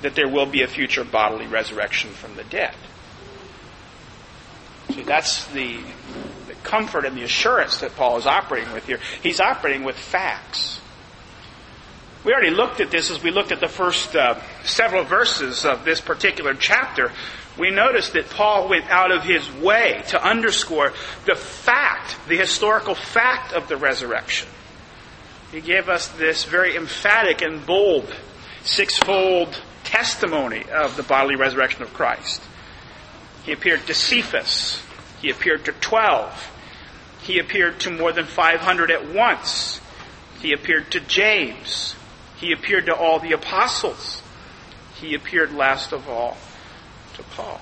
that 0.01 0.15
there 0.15 0.27
will 0.27 0.45
be 0.45 0.63
a 0.63 0.67
future 0.67 1.03
bodily 1.03 1.47
resurrection 1.47 2.09
from 2.11 2.35
the 2.35 2.43
dead. 2.43 2.73
See, 4.89 5.03
that's 5.03 5.45
the, 5.47 5.79
the 6.47 6.53
comfort 6.63 7.05
and 7.05 7.15
the 7.15 7.23
assurance 7.23 7.77
that 7.79 7.95
Paul 7.95 8.17
is 8.17 8.25
operating 8.25 8.73
with 8.73 8.85
here. 8.85 8.99
He's 9.23 9.39
operating 9.39 9.83
with 9.83 9.95
facts. 9.95 10.80
We 12.23 12.33
already 12.33 12.51
looked 12.51 12.79
at 12.79 12.91
this 12.91 13.09
as 13.09 13.23
we 13.23 13.31
looked 13.31 13.51
at 13.51 13.59
the 13.59 13.67
first 13.67 14.15
uh, 14.15 14.39
several 14.63 15.03
verses 15.03 15.65
of 15.65 15.83
this 15.83 15.99
particular 15.99 16.53
chapter. 16.53 17.11
We 17.57 17.71
noticed 17.71 18.13
that 18.13 18.29
Paul 18.29 18.69
went 18.69 18.89
out 18.89 19.11
of 19.11 19.23
his 19.23 19.51
way 19.51 20.03
to 20.09 20.23
underscore 20.23 20.93
the 21.25 21.35
fact, 21.35 22.15
the 22.27 22.37
historical 22.37 22.93
fact 22.93 23.53
of 23.53 23.67
the 23.67 23.75
resurrection. 23.75 24.47
He 25.51 25.61
gave 25.61 25.89
us 25.89 26.07
this 26.09 26.45
very 26.45 26.77
emphatic 26.77 27.41
and 27.41 27.65
bold 27.65 28.13
sixfold 28.63 29.59
testimony 29.83 30.63
of 30.71 30.95
the 30.95 31.03
bodily 31.03 31.35
resurrection 31.35 31.81
of 31.81 31.93
Christ. 31.93 32.41
He 33.43 33.51
appeared 33.51 33.85
to 33.87 33.93
Cephas. 33.95 34.81
He 35.21 35.31
appeared 35.31 35.65
to 35.65 35.71
12. 35.71 36.51
He 37.23 37.39
appeared 37.39 37.79
to 37.81 37.91
more 37.91 38.11
than 38.11 38.25
500 38.25 38.91
at 38.91 39.13
once. 39.13 39.81
He 40.39 40.53
appeared 40.53 40.91
to 40.91 40.99
James. 40.99 41.95
He 42.41 42.51
appeared 42.51 42.87
to 42.87 42.95
all 42.95 43.19
the 43.19 43.33
apostles. 43.33 44.23
He 44.95 45.13
appeared 45.13 45.53
last 45.53 45.93
of 45.93 46.09
all 46.09 46.35
to 47.13 47.23
Paul. 47.35 47.61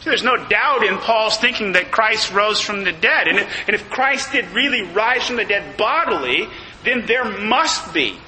See, 0.00 0.10
there's 0.10 0.22
no 0.22 0.36
doubt 0.48 0.84
in 0.84 0.98
Paul's 0.98 1.36
thinking 1.36 1.72
that 1.72 1.90
Christ 1.90 2.32
rose 2.32 2.60
from 2.60 2.84
the 2.84 2.92
dead. 2.92 3.26
And 3.26 3.38
if, 3.38 3.68
and 3.68 3.74
if 3.74 3.90
Christ 3.90 4.32
did 4.32 4.48
really 4.50 4.82
rise 4.82 5.26
from 5.26 5.36
the 5.36 5.44
dead 5.44 5.76
bodily, 5.76 6.48
then 6.84 7.06
there 7.06 7.24
must 7.24 7.92
be 7.92 8.18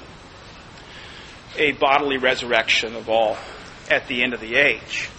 a 1.57 1.71
bodily 1.71 2.17
resurrection 2.17 2.95
of 2.95 3.09
all 3.09 3.37
at 3.89 4.07
the 4.07 4.23
end 4.23 4.33
of 4.33 4.41
the 4.41 4.55
age. 4.55 5.09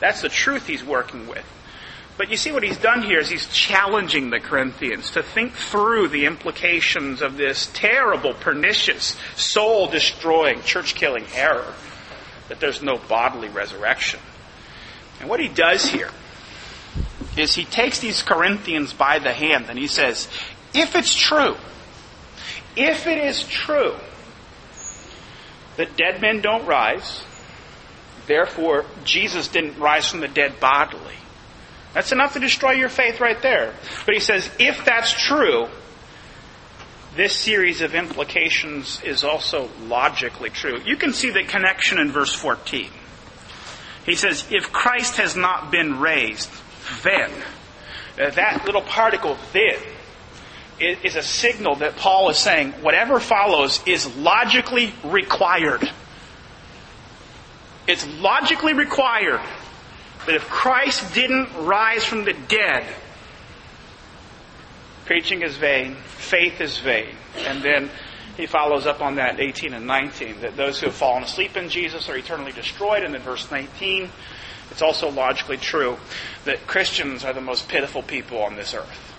That's 0.00 0.20
the 0.20 0.28
truth 0.28 0.66
he's 0.66 0.84
working 0.84 1.26
with. 1.26 1.44
But 2.20 2.28
you 2.28 2.36
see 2.36 2.52
what 2.52 2.62
he's 2.62 2.76
done 2.76 3.00
here 3.00 3.18
is 3.18 3.30
he's 3.30 3.46
challenging 3.46 4.28
the 4.28 4.40
Corinthians 4.40 5.12
to 5.12 5.22
think 5.22 5.54
through 5.54 6.08
the 6.08 6.26
implications 6.26 7.22
of 7.22 7.38
this 7.38 7.70
terrible, 7.72 8.34
pernicious, 8.34 9.16
soul 9.36 9.86
destroying, 9.86 10.60
church 10.60 10.94
killing 10.94 11.24
error 11.34 11.72
that 12.50 12.60
there's 12.60 12.82
no 12.82 12.98
bodily 12.98 13.48
resurrection. 13.48 14.20
And 15.18 15.30
what 15.30 15.40
he 15.40 15.48
does 15.48 15.86
here 15.86 16.10
is 17.38 17.54
he 17.54 17.64
takes 17.64 18.00
these 18.00 18.22
Corinthians 18.22 18.92
by 18.92 19.18
the 19.18 19.32
hand 19.32 19.70
and 19.70 19.78
he 19.78 19.86
says, 19.86 20.28
if 20.74 20.94
it's 20.96 21.14
true, 21.14 21.56
if 22.76 23.06
it 23.06 23.16
is 23.16 23.44
true 23.44 23.94
that 25.78 25.96
dead 25.96 26.20
men 26.20 26.42
don't 26.42 26.66
rise, 26.66 27.24
Therefore, 28.26 28.84
Jesus 29.04 29.48
didn't 29.48 29.78
rise 29.78 30.08
from 30.08 30.20
the 30.20 30.28
dead 30.28 30.60
bodily. 30.60 31.19
That's 31.92 32.12
enough 32.12 32.34
to 32.34 32.40
destroy 32.40 32.72
your 32.72 32.88
faith 32.88 33.20
right 33.20 33.40
there. 33.42 33.74
But 34.06 34.14
he 34.14 34.20
says, 34.20 34.48
if 34.58 34.84
that's 34.84 35.12
true, 35.12 35.68
this 37.16 37.34
series 37.34 37.80
of 37.80 37.94
implications 37.94 39.02
is 39.02 39.24
also 39.24 39.68
logically 39.82 40.50
true. 40.50 40.80
You 40.84 40.96
can 40.96 41.12
see 41.12 41.30
the 41.30 41.42
connection 41.42 41.98
in 41.98 42.12
verse 42.12 42.32
14. 42.32 42.88
He 44.06 44.14
says, 44.14 44.46
if 44.50 44.72
Christ 44.72 45.16
has 45.16 45.36
not 45.36 45.72
been 45.72 45.98
raised, 45.98 46.50
then, 47.02 47.30
uh, 48.20 48.30
that 48.30 48.64
little 48.64 48.82
particle, 48.82 49.36
then, 49.52 49.76
is 50.80 51.16
a 51.16 51.22
signal 51.22 51.76
that 51.76 51.96
Paul 51.96 52.30
is 52.30 52.38
saying 52.38 52.72
whatever 52.80 53.20
follows 53.20 53.82
is 53.86 54.16
logically 54.16 54.94
required. 55.04 55.86
It's 57.86 58.06
logically 58.18 58.72
required 58.72 59.40
that 60.26 60.34
if 60.34 60.42
Christ 60.48 61.14
didn't 61.14 61.48
rise 61.54 62.04
from 62.04 62.24
the 62.24 62.34
dead, 62.48 62.86
preaching 65.06 65.42
is 65.42 65.56
vain, 65.56 65.96
faith 66.16 66.60
is 66.60 66.78
vain. 66.78 67.14
And 67.38 67.62
then 67.62 67.90
he 68.36 68.46
follows 68.46 68.86
up 68.86 69.00
on 69.00 69.16
that 69.16 69.40
18 69.40 69.74
and 69.74 69.86
19, 69.86 70.40
that 70.40 70.56
those 70.56 70.80
who 70.80 70.86
have 70.86 70.94
fallen 70.94 71.22
asleep 71.22 71.56
in 71.56 71.68
Jesus 71.68 72.08
are 72.08 72.16
eternally 72.16 72.52
destroyed. 72.52 73.02
And 73.02 73.14
then 73.14 73.22
verse 73.22 73.50
19, 73.50 74.08
it's 74.70 74.82
also 74.82 75.10
logically 75.10 75.56
true 75.56 75.96
that 76.44 76.66
Christians 76.66 77.24
are 77.24 77.32
the 77.32 77.40
most 77.40 77.68
pitiful 77.68 78.02
people 78.02 78.42
on 78.42 78.56
this 78.56 78.74
earth. 78.74 79.14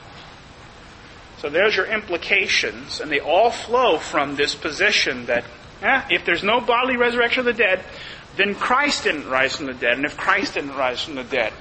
So 1.40 1.50
there's 1.50 1.76
your 1.76 1.88
implications, 1.88 3.02
and 3.02 3.12
they 3.12 3.20
all 3.20 3.50
flow 3.50 3.98
from 3.98 4.36
this 4.36 4.54
position 4.54 5.26
that 5.26 5.44
eh, 5.82 6.04
if 6.12 6.24
there's 6.24 6.44
no 6.44 6.62
bodily 6.62 6.98
resurrection 6.98 7.40
of 7.40 7.46
the 7.46 7.54
dead, 7.54 7.84
then 8.38 8.56
Christ 8.56 9.04
didn't 9.04 9.30
rise 9.30 9.56
from 9.56 9.66
the 9.66 9.74
dead. 9.74 9.94
And 9.94 10.06
if 10.06 10.18
Christ 10.18 10.54
didn't 10.54 10.76
rise 10.76 11.04
from 11.04 11.16
the 11.16 11.24
dead, 11.24 11.54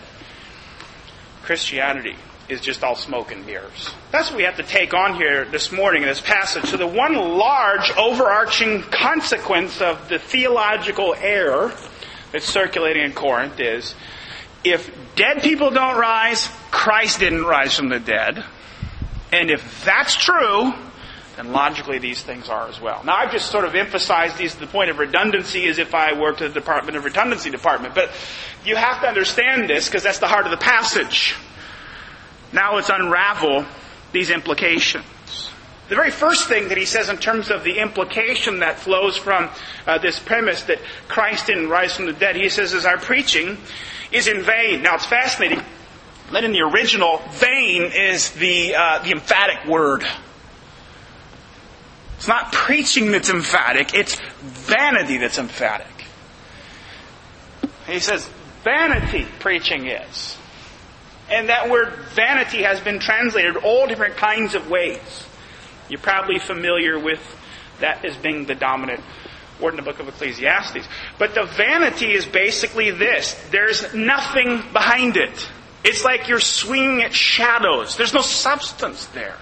Christianity 1.42 2.16
is 2.48 2.60
just 2.60 2.82
all 2.82 2.96
smoke 2.96 3.32
and 3.32 3.46
mirrors. 3.46 3.90
That's 4.10 4.30
what 4.30 4.36
we 4.36 4.42
have 4.44 4.56
to 4.56 4.62
take 4.62 4.92
on 4.92 5.14
here 5.14 5.44
this 5.44 5.70
morning 5.72 6.02
in 6.02 6.08
this 6.08 6.20
passage. 6.20 6.66
So 6.66 6.76
the 6.76 6.86
one 6.86 7.14
large 7.14 7.90
overarching 7.96 8.82
consequence 8.82 9.80
of 9.80 10.08
the 10.08 10.18
theological 10.18 11.14
error 11.14 11.72
that's 12.32 12.46
circulating 12.46 13.04
in 13.04 13.12
Corinth 13.12 13.58
is 13.60 13.94
if 14.64 14.90
dead 15.16 15.42
people 15.42 15.70
don't 15.70 15.98
rise, 15.98 16.48
Christ 16.70 17.20
didn't 17.20 17.44
rise 17.44 17.76
from 17.76 17.88
the 17.88 18.00
dead. 18.00 18.44
And 19.32 19.50
if 19.50 19.84
that's 19.84 20.16
true, 20.16 20.72
and 21.40 21.52
logically, 21.52 21.98
these 21.98 22.22
things 22.22 22.50
are 22.50 22.68
as 22.68 22.78
well. 22.78 23.02
Now, 23.02 23.16
I've 23.16 23.32
just 23.32 23.50
sort 23.50 23.64
of 23.64 23.74
emphasized 23.74 24.36
these 24.36 24.52
to 24.52 24.60
the 24.60 24.66
point 24.66 24.90
of 24.90 24.98
redundancy 24.98 25.66
as 25.68 25.78
if 25.78 25.94
I 25.94 26.12
worked 26.12 26.42
at 26.42 26.52
the 26.52 26.60
Department 26.60 26.98
of 26.98 27.04
Redundancy 27.04 27.48
Department. 27.48 27.94
But 27.94 28.10
you 28.62 28.76
have 28.76 29.00
to 29.00 29.08
understand 29.08 29.68
this 29.68 29.86
because 29.86 30.02
that's 30.02 30.18
the 30.18 30.28
heart 30.28 30.44
of 30.44 30.50
the 30.50 30.58
passage. 30.58 31.34
Now 32.52 32.74
let's 32.74 32.90
unravel 32.90 33.64
these 34.12 34.28
implications. 34.28 35.50
The 35.88 35.94
very 35.96 36.10
first 36.10 36.46
thing 36.46 36.68
that 36.68 36.76
he 36.76 36.84
says 36.84 37.08
in 37.08 37.16
terms 37.16 37.50
of 37.50 37.64
the 37.64 37.78
implication 37.78 38.60
that 38.60 38.78
flows 38.78 39.16
from 39.16 39.48
uh, 39.86 39.96
this 39.96 40.18
premise 40.18 40.64
that 40.64 40.78
Christ 41.08 41.46
didn't 41.46 41.70
rise 41.70 41.96
from 41.96 42.04
the 42.04 42.12
dead, 42.12 42.36
he 42.36 42.50
says, 42.50 42.74
is 42.74 42.84
our 42.84 42.98
preaching 42.98 43.56
is 44.12 44.28
in 44.28 44.42
vain. 44.42 44.82
Now 44.82 44.96
it's 44.96 45.06
fascinating 45.06 45.64
that 46.32 46.44
in 46.44 46.52
the 46.52 46.60
original, 46.60 47.22
vain 47.30 47.90
is 47.92 48.30
the, 48.32 48.74
uh, 48.74 49.02
the 49.02 49.12
emphatic 49.12 49.66
word. 49.66 50.04
It's 52.20 52.28
not 52.28 52.52
preaching 52.52 53.12
that's 53.12 53.30
emphatic, 53.30 53.94
it's 53.94 54.20
vanity 54.42 55.16
that's 55.16 55.38
emphatic. 55.38 56.04
He 57.86 57.98
says, 57.98 58.28
vanity 58.62 59.26
preaching 59.38 59.86
is. 59.86 60.36
And 61.30 61.48
that 61.48 61.70
word 61.70 61.94
vanity 62.14 62.62
has 62.62 62.78
been 62.78 62.98
translated 62.98 63.56
all 63.56 63.86
different 63.86 64.18
kinds 64.18 64.54
of 64.54 64.68
ways. 64.68 65.00
You're 65.88 65.98
probably 65.98 66.38
familiar 66.38 66.98
with 66.98 67.22
that 67.80 68.04
as 68.04 68.14
being 68.18 68.44
the 68.44 68.54
dominant 68.54 69.02
word 69.58 69.70
in 69.70 69.76
the 69.76 69.82
book 69.82 69.98
of 69.98 70.06
Ecclesiastes. 70.06 70.86
But 71.18 71.34
the 71.34 71.44
vanity 71.44 72.12
is 72.12 72.26
basically 72.26 72.90
this. 72.90 73.32
There's 73.50 73.94
nothing 73.94 74.62
behind 74.74 75.16
it. 75.16 75.48
It's 75.84 76.04
like 76.04 76.28
you're 76.28 76.38
swinging 76.38 77.00
at 77.00 77.14
shadows. 77.14 77.96
There's 77.96 78.12
no 78.12 78.20
substance 78.20 79.06
there. 79.06 79.38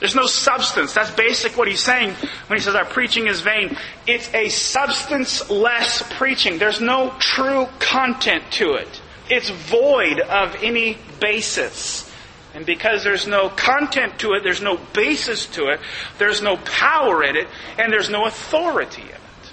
There's 0.00 0.14
no 0.14 0.26
substance. 0.26 0.94
That's 0.94 1.10
basic 1.10 1.58
what 1.58 1.68
he's 1.68 1.82
saying 1.82 2.14
when 2.46 2.58
he 2.58 2.64
says 2.64 2.74
our 2.74 2.86
preaching 2.86 3.28
is 3.28 3.42
vain. 3.42 3.76
It's 4.06 4.32
a 4.34 4.48
substance-less 4.48 6.10
preaching. 6.14 6.58
There's 6.58 6.80
no 6.80 7.14
true 7.18 7.68
content 7.78 8.44
to 8.52 8.72
it. 8.74 9.00
It's 9.28 9.50
void 9.50 10.20
of 10.20 10.56
any 10.62 10.96
basis. 11.20 12.10
And 12.54 12.64
because 12.64 13.04
there's 13.04 13.28
no 13.28 13.50
content 13.50 14.18
to 14.20 14.32
it, 14.32 14.42
there's 14.42 14.62
no 14.62 14.78
basis 14.94 15.46
to 15.48 15.66
it, 15.66 15.80
there's 16.18 16.40
no 16.42 16.56
power 16.56 17.22
in 17.22 17.36
it, 17.36 17.46
and 17.78 17.92
there's 17.92 18.10
no 18.10 18.24
authority 18.24 19.02
in 19.02 19.08
it. 19.08 19.52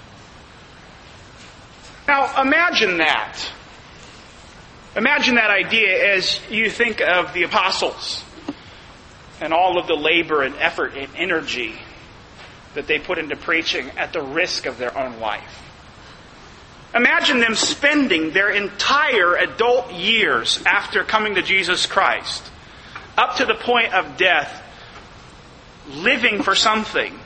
Now, 2.08 2.40
imagine 2.40 2.96
that. 2.98 3.38
Imagine 4.96 5.34
that 5.34 5.50
idea 5.50 6.14
as 6.14 6.40
you 6.50 6.70
think 6.70 7.02
of 7.02 7.34
the 7.34 7.42
apostles 7.42 8.24
and 9.40 9.52
all 9.52 9.78
of 9.78 9.86
the 9.86 9.94
labor 9.94 10.42
and 10.42 10.54
effort 10.56 10.94
and 10.96 11.08
energy 11.16 11.74
that 12.74 12.86
they 12.86 12.98
put 12.98 13.18
into 13.18 13.36
preaching 13.36 13.90
at 13.96 14.12
the 14.12 14.22
risk 14.22 14.66
of 14.66 14.78
their 14.78 14.96
own 14.96 15.20
life. 15.20 15.62
Imagine 16.94 17.40
them 17.40 17.54
spending 17.54 18.32
their 18.32 18.50
entire 18.50 19.34
adult 19.36 19.92
years 19.92 20.62
after 20.64 21.04
coming 21.04 21.34
to 21.34 21.42
Jesus 21.42 21.86
Christ, 21.86 22.42
up 23.16 23.36
to 23.36 23.44
the 23.44 23.54
point 23.54 23.92
of 23.92 24.16
death, 24.16 24.62
living 25.90 26.42
for 26.42 26.54
something 26.54 27.18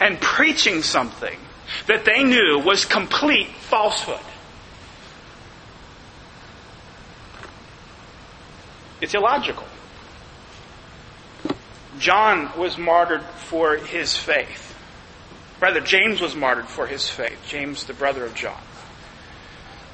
and 0.00 0.20
preaching 0.20 0.82
something 0.82 1.38
that 1.86 2.04
they 2.04 2.24
knew 2.24 2.58
was 2.58 2.84
complete 2.84 3.48
falsehood. 3.48 4.20
It's 9.00 9.14
illogical. 9.14 9.66
John 11.98 12.50
was 12.58 12.76
martyred 12.78 13.22
for 13.22 13.76
his 13.76 14.16
faith. 14.16 14.74
Rather, 15.60 15.80
James 15.80 16.20
was 16.20 16.34
martyred 16.34 16.68
for 16.68 16.86
his 16.86 17.08
faith. 17.08 17.38
James, 17.48 17.84
the 17.84 17.94
brother 17.94 18.24
of 18.24 18.34
John. 18.34 18.60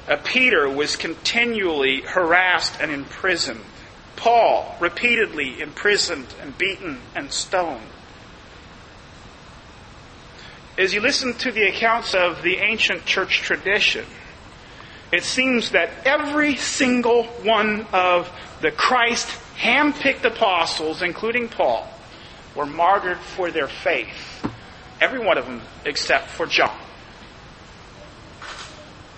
Uh, 0.07 0.17
Peter 0.23 0.69
was 0.69 0.97
continually 0.97 2.01
harassed 2.01 2.81
and 2.81 2.91
imprisoned. 2.91 3.63
Paul, 4.17 4.75
repeatedly 4.79 5.61
imprisoned 5.61 6.27
and 6.41 6.57
beaten 6.57 6.99
and 7.15 7.31
stoned. 7.31 7.87
As 10.77 10.93
you 10.93 11.01
listen 11.01 11.35
to 11.35 11.51
the 11.51 11.67
accounts 11.67 12.13
of 12.13 12.41
the 12.41 12.57
ancient 12.57 13.05
church 13.05 13.41
tradition, 13.41 14.05
it 15.11 15.23
seems 15.23 15.71
that 15.71 15.91
every 16.05 16.55
single 16.55 17.25
one 17.43 17.85
of 17.93 18.29
the 18.61 18.71
Christ 18.71 19.29
hand-picked 19.55 20.25
apostles, 20.25 21.01
including 21.01 21.47
Paul, 21.47 21.87
were 22.55 22.65
martyred 22.65 23.17
for 23.17 23.51
their 23.51 23.67
faith. 23.67 24.45
Every 25.01 25.19
one 25.19 25.37
of 25.37 25.45
them 25.45 25.61
except 25.85 26.29
for 26.29 26.45
John. 26.45 26.77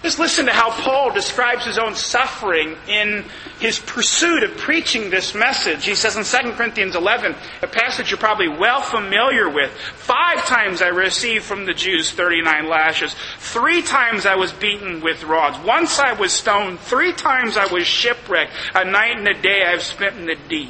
Just 0.06 0.20
listen 0.20 0.46
to 0.46 0.52
how 0.52 0.70
Paul 0.70 1.12
describes 1.12 1.66
his 1.66 1.80
own 1.80 1.96
suffering 1.96 2.78
in 2.88 3.26
his 3.60 3.80
pursuit 3.80 4.44
of 4.44 4.56
preaching 4.56 5.10
this 5.10 5.34
message. 5.34 5.84
He 5.84 5.96
says 5.96 6.16
in 6.16 6.24
2 6.24 6.52
Corinthians 6.52 6.96
11, 6.96 7.34
a 7.64 7.68
passage 7.68 8.12
you're 8.12 8.20
probably 8.20 8.48
well 8.48 8.84
familiar 8.84 9.50
with, 9.50 9.72
five 9.72 10.46
times 10.46 10.84
I 10.84 10.90
received 10.90 11.44
from 11.44 11.66
the 11.66 11.74
Jews 11.74 12.12
39 12.12 12.70
lashes. 12.70 13.16
Three 13.40 13.82
times 13.82 14.28
I 14.28 14.36
was 14.36 14.54
beaten 14.54 15.02
with 15.02 15.24
rods. 15.24 15.58
Once 15.66 15.98
I 15.98 16.14
was 16.14 16.32
stoned. 16.32 16.82
Three 16.82 17.12
times 17.12 17.58
I 17.58 17.66
was 17.66 17.88
shipwrecked. 17.88 18.52
A 18.76 18.86
night 18.86 19.18
and 19.18 19.28
a 19.28 19.42
day 19.42 19.64
I've 19.66 19.82
spent 19.82 20.18
in 20.18 20.28
the 20.28 20.38
deep. 20.48 20.70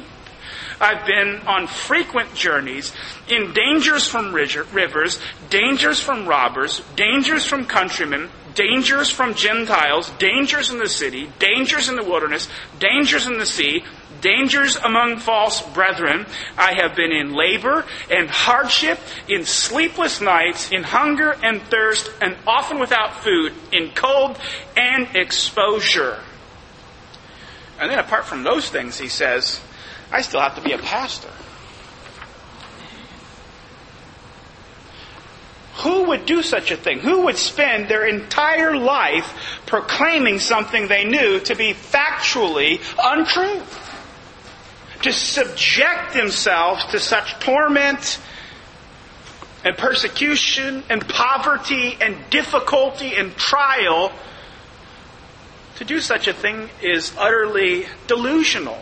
I've 0.80 1.06
been 1.06 1.40
on 1.46 1.66
frequent 1.66 2.34
journeys, 2.34 2.92
in 3.28 3.52
dangers 3.52 4.06
from 4.06 4.34
rivers, 4.34 5.20
dangers 5.50 6.00
from 6.00 6.26
robbers, 6.26 6.82
dangers 6.96 7.46
from 7.46 7.64
countrymen, 7.64 8.28
dangers 8.54 9.10
from 9.10 9.34
Gentiles, 9.34 10.10
dangers 10.18 10.70
in 10.70 10.78
the 10.78 10.88
city, 10.88 11.30
dangers 11.38 11.88
in 11.88 11.96
the 11.96 12.02
wilderness, 12.02 12.48
dangers 12.78 13.26
in 13.26 13.38
the 13.38 13.46
sea, 13.46 13.84
dangers 14.20 14.76
among 14.76 15.18
false 15.18 15.62
brethren. 15.72 16.26
I 16.56 16.74
have 16.80 16.96
been 16.96 17.12
in 17.12 17.34
labor 17.34 17.84
and 18.10 18.28
hardship, 18.28 18.98
in 19.28 19.44
sleepless 19.44 20.20
nights, 20.20 20.72
in 20.72 20.82
hunger 20.82 21.36
and 21.42 21.62
thirst, 21.62 22.10
and 22.20 22.36
often 22.46 22.78
without 22.78 23.22
food, 23.22 23.52
in 23.72 23.90
cold 23.94 24.38
and 24.76 25.14
exposure. 25.14 26.18
And 27.78 27.90
then 27.90 27.98
apart 27.98 28.24
from 28.24 28.42
those 28.42 28.70
things, 28.70 28.98
he 28.98 29.08
says, 29.08 29.60
I 30.10 30.22
still 30.22 30.40
have 30.40 30.54
to 30.54 30.60
be 30.60 30.72
a 30.72 30.78
pastor. 30.78 31.30
Who 35.78 36.04
would 36.04 36.24
do 36.24 36.42
such 36.42 36.70
a 36.70 36.76
thing? 36.76 37.00
Who 37.00 37.22
would 37.22 37.36
spend 37.36 37.88
their 37.88 38.06
entire 38.06 38.76
life 38.76 39.60
proclaiming 39.66 40.38
something 40.38 40.88
they 40.88 41.04
knew 41.04 41.40
to 41.40 41.54
be 41.54 41.74
factually 41.74 42.80
untrue? 43.02 43.62
To 45.02 45.12
subject 45.12 46.14
themselves 46.14 46.84
to 46.86 46.98
such 46.98 47.38
torment 47.40 48.18
and 49.64 49.76
persecution 49.76 50.82
and 50.88 51.06
poverty 51.06 51.98
and 52.00 52.16
difficulty 52.30 53.14
and 53.14 53.36
trial, 53.36 54.12
to 55.76 55.84
do 55.84 56.00
such 56.00 56.26
a 56.26 56.32
thing 56.32 56.70
is 56.80 57.12
utterly 57.18 57.86
delusional. 58.06 58.78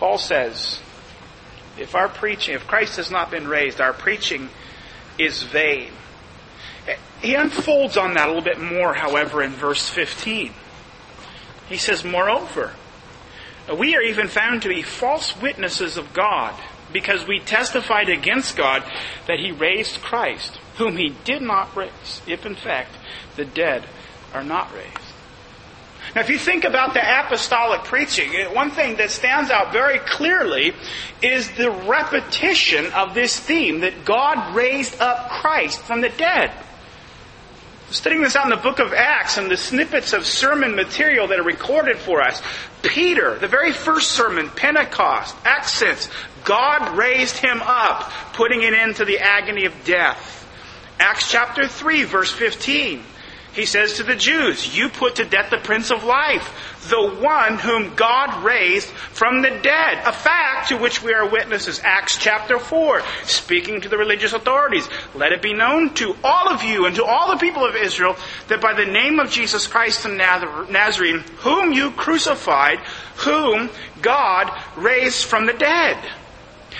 Paul 0.00 0.16
says, 0.16 0.80
if 1.78 1.94
our 1.94 2.08
preaching, 2.08 2.54
if 2.54 2.66
Christ 2.66 2.96
has 2.96 3.10
not 3.10 3.30
been 3.30 3.46
raised, 3.46 3.82
our 3.82 3.92
preaching 3.92 4.48
is 5.18 5.42
vain. 5.42 5.92
He 7.20 7.34
unfolds 7.34 7.98
on 7.98 8.14
that 8.14 8.24
a 8.24 8.32
little 8.32 8.42
bit 8.42 8.58
more, 8.58 8.94
however, 8.94 9.42
in 9.42 9.50
verse 9.50 9.90
15. 9.90 10.54
He 11.68 11.76
says, 11.76 12.02
Moreover, 12.02 12.72
we 13.78 13.94
are 13.94 14.00
even 14.00 14.28
found 14.28 14.62
to 14.62 14.70
be 14.70 14.80
false 14.80 15.38
witnesses 15.38 15.98
of 15.98 16.14
God, 16.14 16.54
because 16.94 17.26
we 17.28 17.38
testified 17.38 18.08
against 18.08 18.56
God 18.56 18.82
that 19.26 19.38
He 19.38 19.52
raised 19.52 20.00
Christ, 20.00 20.58
whom 20.76 20.96
He 20.96 21.14
did 21.24 21.42
not 21.42 21.76
raise, 21.76 22.22
if 22.26 22.46
in 22.46 22.54
fact 22.54 22.96
the 23.36 23.44
dead 23.44 23.84
are 24.32 24.42
not 24.42 24.74
raised. 24.74 25.09
Now, 26.14 26.22
if 26.22 26.28
you 26.28 26.38
think 26.38 26.64
about 26.64 26.94
the 26.94 27.00
apostolic 27.00 27.84
preaching, 27.84 28.34
eh, 28.34 28.52
one 28.52 28.70
thing 28.72 28.96
that 28.96 29.10
stands 29.10 29.50
out 29.50 29.72
very 29.72 29.98
clearly 29.98 30.72
is 31.22 31.48
the 31.52 31.70
repetition 31.70 32.86
of 32.92 33.14
this 33.14 33.38
theme 33.38 33.80
that 33.80 34.04
God 34.04 34.54
raised 34.56 35.00
up 35.00 35.30
Christ 35.30 35.80
from 35.82 36.00
the 36.00 36.08
dead. 36.08 36.52
Studying 37.90 38.22
this 38.22 38.36
out 38.36 38.44
in 38.44 38.50
the 38.50 38.56
book 38.56 38.78
of 38.78 38.92
Acts 38.92 39.36
and 39.36 39.50
the 39.50 39.56
snippets 39.56 40.12
of 40.12 40.24
sermon 40.24 40.76
material 40.76 41.28
that 41.28 41.40
are 41.40 41.44
recorded 41.44 41.98
for 41.98 42.22
us, 42.22 42.40
Peter, 42.82 43.36
the 43.38 43.48
very 43.48 43.72
first 43.72 44.12
sermon, 44.12 44.48
Pentecost, 44.50 45.34
accents, 45.44 46.08
God 46.44 46.96
raised 46.96 47.36
him 47.36 47.60
up, 47.62 48.12
putting 48.32 48.64
an 48.64 48.74
end 48.74 48.96
to 48.96 49.04
the 49.04 49.18
agony 49.18 49.64
of 49.64 49.74
death. 49.84 50.46
Acts 50.98 51.30
chapter 51.30 51.66
3, 51.66 52.04
verse 52.04 52.32
15. 52.32 53.02
He 53.52 53.66
says 53.66 53.94
to 53.94 54.04
the 54.04 54.14
Jews, 54.14 54.76
You 54.76 54.88
put 54.88 55.16
to 55.16 55.24
death 55.24 55.50
the 55.50 55.58
Prince 55.58 55.90
of 55.90 56.04
Life, 56.04 56.86
the 56.88 57.10
one 57.20 57.58
whom 57.58 57.94
God 57.96 58.44
raised 58.44 58.86
from 58.86 59.42
the 59.42 59.50
dead. 59.50 60.02
A 60.06 60.12
fact 60.12 60.68
to 60.68 60.76
which 60.76 61.02
we 61.02 61.12
are 61.12 61.28
witnesses. 61.28 61.80
Acts 61.82 62.16
chapter 62.16 62.58
4, 62.58 63.02
speaking 63.24 63.80
to 63.80 63.88
the 63.88 63.98
religious 63.98 64.32
authorities. 64.32 64.88
Let 65.14 65.32
it 65.32 65.42
be 65.42 65.52
known 65.52 65.94
to 65.94 66.16
all 66.22 66.48
of 66.48 66.62
you 66.62 66.86
and 66.86 66.94
to 66.96 67.04
all 67.04 67.32
the 67.32 67.38
people 67.38 67.64
of 67.64 67.74
Israel 67.74 68.16
that 68.48 68.60
by 68.60 68.72
the 68.72 68.86
name 68.86 69.18
of 69.18 69.30
Jesus 69.30 69.66
Christ 69.66 70.04
the 70.04 70.10
Nazarene, 70.10 71.24
whom 71.38 71.72
you 71.72 71.90
crucified, 71.90 72.78
whom 73.16 73.68
God 74.00 74.50
raised 74.76 75.24
from 75.24 75.46
the 75.46 75.52
dead. 75.54 75.98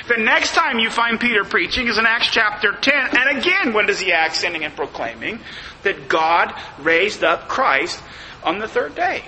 The 0.09 0.17
next 0.17 0.55
time 0.55 0.79
you 0.79 0.91
find 0.91 1.21
Peter 1.21 1.45
preaching 1.45 1.89
is 1.89 1.99
in 1.99 2.07
Acts 2.07 2.29
chapter 2.31 2.73
10. 2.73 3.17
And 3.17 3.39
again, 3.39 3.73
what 3.73 3.87
does 3.87 4.01
he 4.01 4.13
accenting 4.13 4.65
and 4.65 4.75
proclaiming? 4.75 5.41
That 5.83 6.09
God 6.09 6.55
raised 6.81 7.23
up 7.25 7.49
Christ 7.49 8.01
on 8.43 8.59
the 8.59 8.69
third 8.69 8.95
day. 8.95 9.25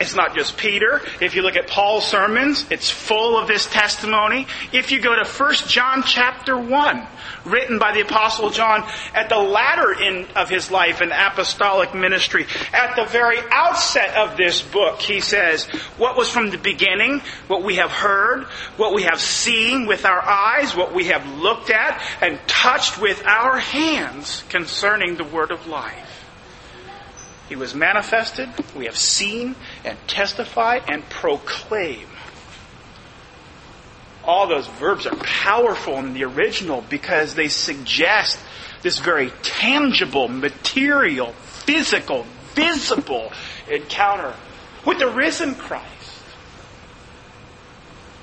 It's 0.00 0.16
not 0.16 0.34
just 0.34 0.56
Peter. 0.56 1.02
If 1.20 1.34
you 1.34 1.42
look 1.42 1.56
at 1.56 1.68
Paul's 1.68 2.06
sermons, 2.06 2.64
it's 2.70 2.88
full 2.88 3.38
of 3.38 3.46
this 3.46 3.66
testimony. 3.66 4.46
If 4.72 4.90
you 4.90 5.00
go 5.00 5.14
to 5.14 5.28
1 5.28 5.54
John 5.68 6.02
chapter 6.04 6.56
1, 6.56 7.06
written 7.44 7.78
by 7.78 7.92
the 7.92 8.00
apostle 8.00 8.48
John 8.48 8.88
at 9.14 9.28
the 9.28 9.38
latter 9.38 9.94
end 9.94 10.28
of 10.36 10.48
his 10.48 10.70
life 10.70 11.02
in 11.02 11.12
apostolic 11.12 11.94
ministry, 11.94 12.46
at 12.72 12.96
the 12.96 13.04
very 13.04 13.38
outset 13.50 14.16
of 14.16 14.38
this 14.38 14.62
book, 14.62 15.00
he 15.00 15.20
says, 15.20 15.64
what 15.98 16.16
was 16.16 16.30
from 16.30 16.48
the 16.48 16.58
beginning, 16.58 17.20
what 17.46 17.62
we 17.62 17.76
have 17.76 17.90
heard, 17.90 18.44
what 18.78 18.94
we 18.94 19.02
have 19.02 19.20
seen 19.20 19.86
with 19.86 20.06
our 20.06 20.22
eyes, 20.22 20.74
what 20.74 20.94
we 20.94 21.04
have 21.04 21.26
looked 21.38 21.70
at 21.70 22.02
and 22.22 22.40
touched 22.46 23.00
with 23.00 23.22
our 23.26 23.58
hands 23.58 24.44
concerning 24.48 25.16
the 25.16 25.24
word 25.24 25.50
of 25.50 25.66
life. 25.66 26.09
He 27.50 27.56
was 27.56 27.74
manifested, 27.74 28.48
we 28.76 28.84
have 28.84 28.96
seen 28.96 29.56
and 29.84 29.98
testified 30.06 30.84
and 30.86 31.02
proclaim. 31.10 32.06
All 34.22 34.46
those 34.46 34.68
verbs 34.68 35.04
are 35.04 35.16
powerful 35.16 35.96
in 35.96 36.14
the 36.14 36.22
original 36.22 36.84
because 36.88 37.34
they 37.34 37.48
suggest 37.48 38.38
this 38.82 39.00
very 39.00 39.32
tangible, 39.42 40.28
material, 40.28 41.32
physical, 41.42 42.24
visible 42.54 43.32
encounter 43.68 44.32
with 44.86 45.00
the 45.00 45.08
risen 45.08 45.56
Christ. 45.56 45.86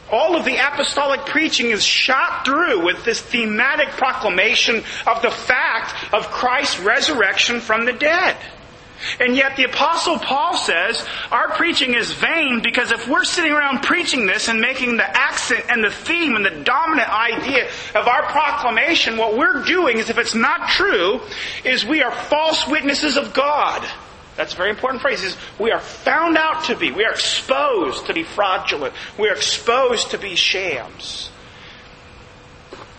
All 0.09 0.37
of 0.37 0.45
the 0.45 0.55
apostolic 0.55 1.25
preaching 1.25 1.71
is 1.71 1.83
shot 1.83 2.45
through 2.45 2.85
with 2.85 3.03
this 3.03 3.19
thematic 3.19 3.89
proclamation 3.89 4.77
of 5.05 5.21
the 5.21 5.31
fact 5.31 6.13
of 6.13 6.31
Christ's 6.31 6.79
resurrection 6.79 7.59
from 7.59 7.83
the 7.83 7.91
dead. 7.91 8.37
And 9.19 9.35
yet 9.35 9.55
the 9.55 9.63
apostle 9.63 10.19
Paul 10.19 10.57
says 10.57 11.05
our 11.31 11.49
preaching 11.49 11.93
is 11.93 12.11
vain 12.11 12.61
because 12.63 12.91
if 12.91 13.07
we're 13.07 13.23
sitting 13.23 13.51
around 13.51 13.83
preaching 13.83 14.25
this 14.25 14.47
and 14.47 14.59
making 14.59 14.97
the 14.97 15.17
accent 15.17 15.65
and 15.69 15.83
the 15.83 15.91
theme 15.91 16.35
and 16.35 16.45
the 16.45 16.63
dominant 16.63 17.09
idea 17.09 17.67
of 17.95 18.07
our 18.07 18.23
proclamation, 18.23 19.17
what 19.17 19.37
we're 19.37 19.63
doing 19.63 19.97
is 19.97 20.09
if 20.09 20.17
it's 20.17 20.35
not 20.35 20.69
true, 20.69 21.21
is 21.63 21.85
we 21.85 22.01
are 22.01 22.11
false 22.11 22.67
witnesses 22.67 23.17
of 23.17 23.33
God. 23.33 23.87
That's 24.35 24.53
a 24.53 24.57
very 24.57 24.69
important 24.69 25.01
phrase. 25.01 25.23
Is 25.23 25.35
we 25.59 25.71
are 25.71 25.79
found 25.79 26.37
out 26.37 26.65
to 26.65 26.75
be, 26.75 26.91
we 26.91 27.05
are 27.05 27.11
exposed 27.11 28.05
to 28.05 28.13
be 28.13 28.23
fraudulent, 28.23 28.93
we 29.17 29.29
are 29.29 29.33
exposed 29.33 30.11
to 30.11 30.17
be 30.17 30.35
shams. 30.35 31.31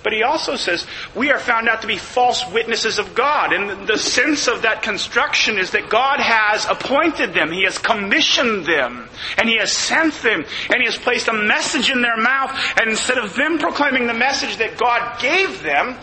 But 0.02 0.12
he 0.12 0.22
also 0.22 0.56
says 0.56 0.86
we 1.14 1.30
are 1.30 1.38
found 1.38 1.68
out 1.68 1.82
to 1.82 1.86
be 1.86 1.96
false 1.96 2.46
witnesses 2.52 2.98
of 2.98 3.14
God. 3.14 3.52
And 3.52 3.86
the 3.86 3.98
sense 3.98 4.46
of 4.46 4.62
that 4.62 4.82
construction 4.82 5.58
is 5.58 5.72
that 5.72 5.88
God 5.88 6.20
has 6.20 6.66
appointed 6.66 7.34
them. 7.34 7.50
He 7.50 7.64
has 7.64 7.78
commissioned 7.78 8.64
them. 8.64 9.08
And 9.36 9.48
He 9.48 9.58
has 9.58 9.72
sent 9.72 10.14
them. 10.22 10.44
And 10.70 10.76
He 10.78 10.84
has 10.84 10.96
placed 10.96 11.28
a 11.28 11.32
message 11.32 11.90
in 11.90 12.00
their 12.00 12.16
mouth. 12.16 12.50
And 12.80 12.90
instead 12.90 13.18
of 13.18 13.34
them 13.34 13.58
proclaiming 13.58 14.06
the 14.06 14.14
message 14.14 14.56
that 14.58 14.78
God 14.78 15.20
gave 15.20 15.62
them, 15.62 15.96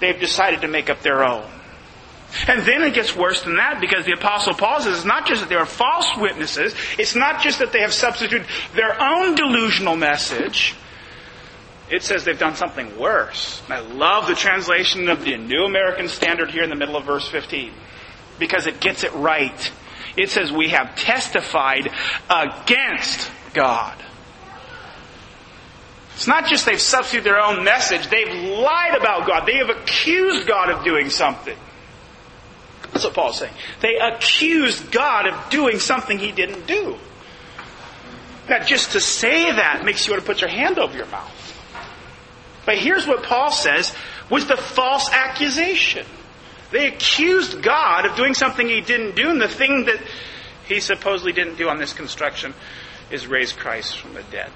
they've 0.00 0.18
decided 0.18 0.60
to 0.62 0.68
make 0.68 0.90
up 0.90 1.00
their 1.02 1.24
own. 1.24 1.48
And 2.48 2.62
then 2.62 2.82
it 2.82 2.94
gets 2.94 3.14
worse 3.14 3.42
than 3.42 3.56
that 3.56 3.80
because 3.80 4.06
the 4.06 4.12
apostle 4.12 4.54
Paul 4.54 4.80
says 4.80 4.96
it's 4.96 5.06
not 5.06 5.26
just 5.26 5.42
that 5.42 5.48
they 5.50 5.54
are 5.54 5.66
false 5.66 6.16
witnesses. 6.16 6.74
It's 6.98 7.14
not 7.14 7.42
just 7.42 7.58
that 7.58 7.72
they 7.72 7.80
have 7.80 7.92
substituted 7.92 8.46
their 8.74 9.00
own 9.00 9.34
delusional 9.34 9.96
message 9.96 10.74
it 11.90 12.02
says 12.02 12.24
they've 12.24 12.38
done 12.38 12.56
something 12.56 12.98
worse. 12.98 13.60
And 13.64 13.74
I 13.74 13.80
love 13.80 14.26
the 14.26 14.34
translation 14.34 15.08
of 15.08 15.24
the 15.24 15.36
New 15.36 15.64
American 15.64 16.08
Standard 16.08 16.50
here 16.50 16.62
in 16.62 16.70
the 16.70 16.76
middle 16.76 16.96
of 16.96 17.04
verse 17.04 17.28
15 17.28 17.72
because 18.38 18.66
it 18.66 18.80
gets 18.80 19.04
it 19.04 19.12
right. 19.12 19.72
It 20.16 20.30
says 20.30 20.50
we 20.50 20.70
have 20.70 20.96
testified 20.96 21.90
against 22.30 23.30
God. 23.54 23.96
It's 26.14 26.26
not 26.26 26.46
just 26.46 26.66
they've 26.66 26.80
substituted 26.80 27.24
their 27.24 27.40
own 27.40 27.64
message, 27.64 28.08
they've 28.08 28.28
lied 28.28 28.94
about 28.94 29.26
God. 29.26 29.46
They 29.46 29.56
have 29.56 29.70
accused 29.70 30.46
God 30.46 30.70
of 30.70 30.84
doing 30.84 31.10
something. 31.10 31.56
That's 32.92 33.04
what 33.04 33.14
Paul's 33.14 33.38
saying. 33.38 33.54
They 33.80 33.96
accused 33.96 34.92
God 34.92 35.26
of 35.26 35.50
doing 35.50 35.78
something 35.78 36.18
he 36.18 36.30
didn't 36.30 36.66
do. 36.66 36.98
Now, 38.48 38.62
just 38.64 38.92
to 38.92 39.00
say 39.00 39.50
that 39.50 39.84
makes 39.84 40.06
you 40.06 40.12
want 40.12 40.22
to 40.22 40.26
put 40.26 40.40
your 40.40 40.50
hand 40.50 40.78
over 40.78 40.94
your 40.94 41.06
mouth. 41.06 41.41
But 42.64 42.78
here's 42.78 43.06
what 43.06 43.24
Paul 43.24 43.50
says 43.50 43.94
was 44.30 44.46
the 44.46 44.56
false 44.56 45.10
accusation. 45.10 46.06
They 46.70 46.88
accused 46.88 47.62
God 47.62 48.06
of 48.06 48.16
doing 48.16 48.34
something 48.34 48.66
he 48.66 48.80
didn't 48.80 49.14
do, 49.14 49.28
and 49.28 49.40
the 49.40 49.48
thing 49.48 49.84
that 49.86 50.00
he 50.66 50.80
supposedly 50.80 51.32
didn't 51.32 51.56
do 51.56 51.68
on 51.68 51.78
this 51.78 51.92
construction 51.92 52.54
is 53.10 53.26
raise 53.26 53.52
Christ 53.52 53.98
from 53.98 54.14
the 54.14 54.22
dead. 54.24 54.50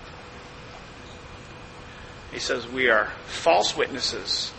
He 2.33 2.39
says, 2.39 2.67
We 2.67 2.89
are 2.89 3.11
false 3.27 3.77
witnesses. 3.77 4.53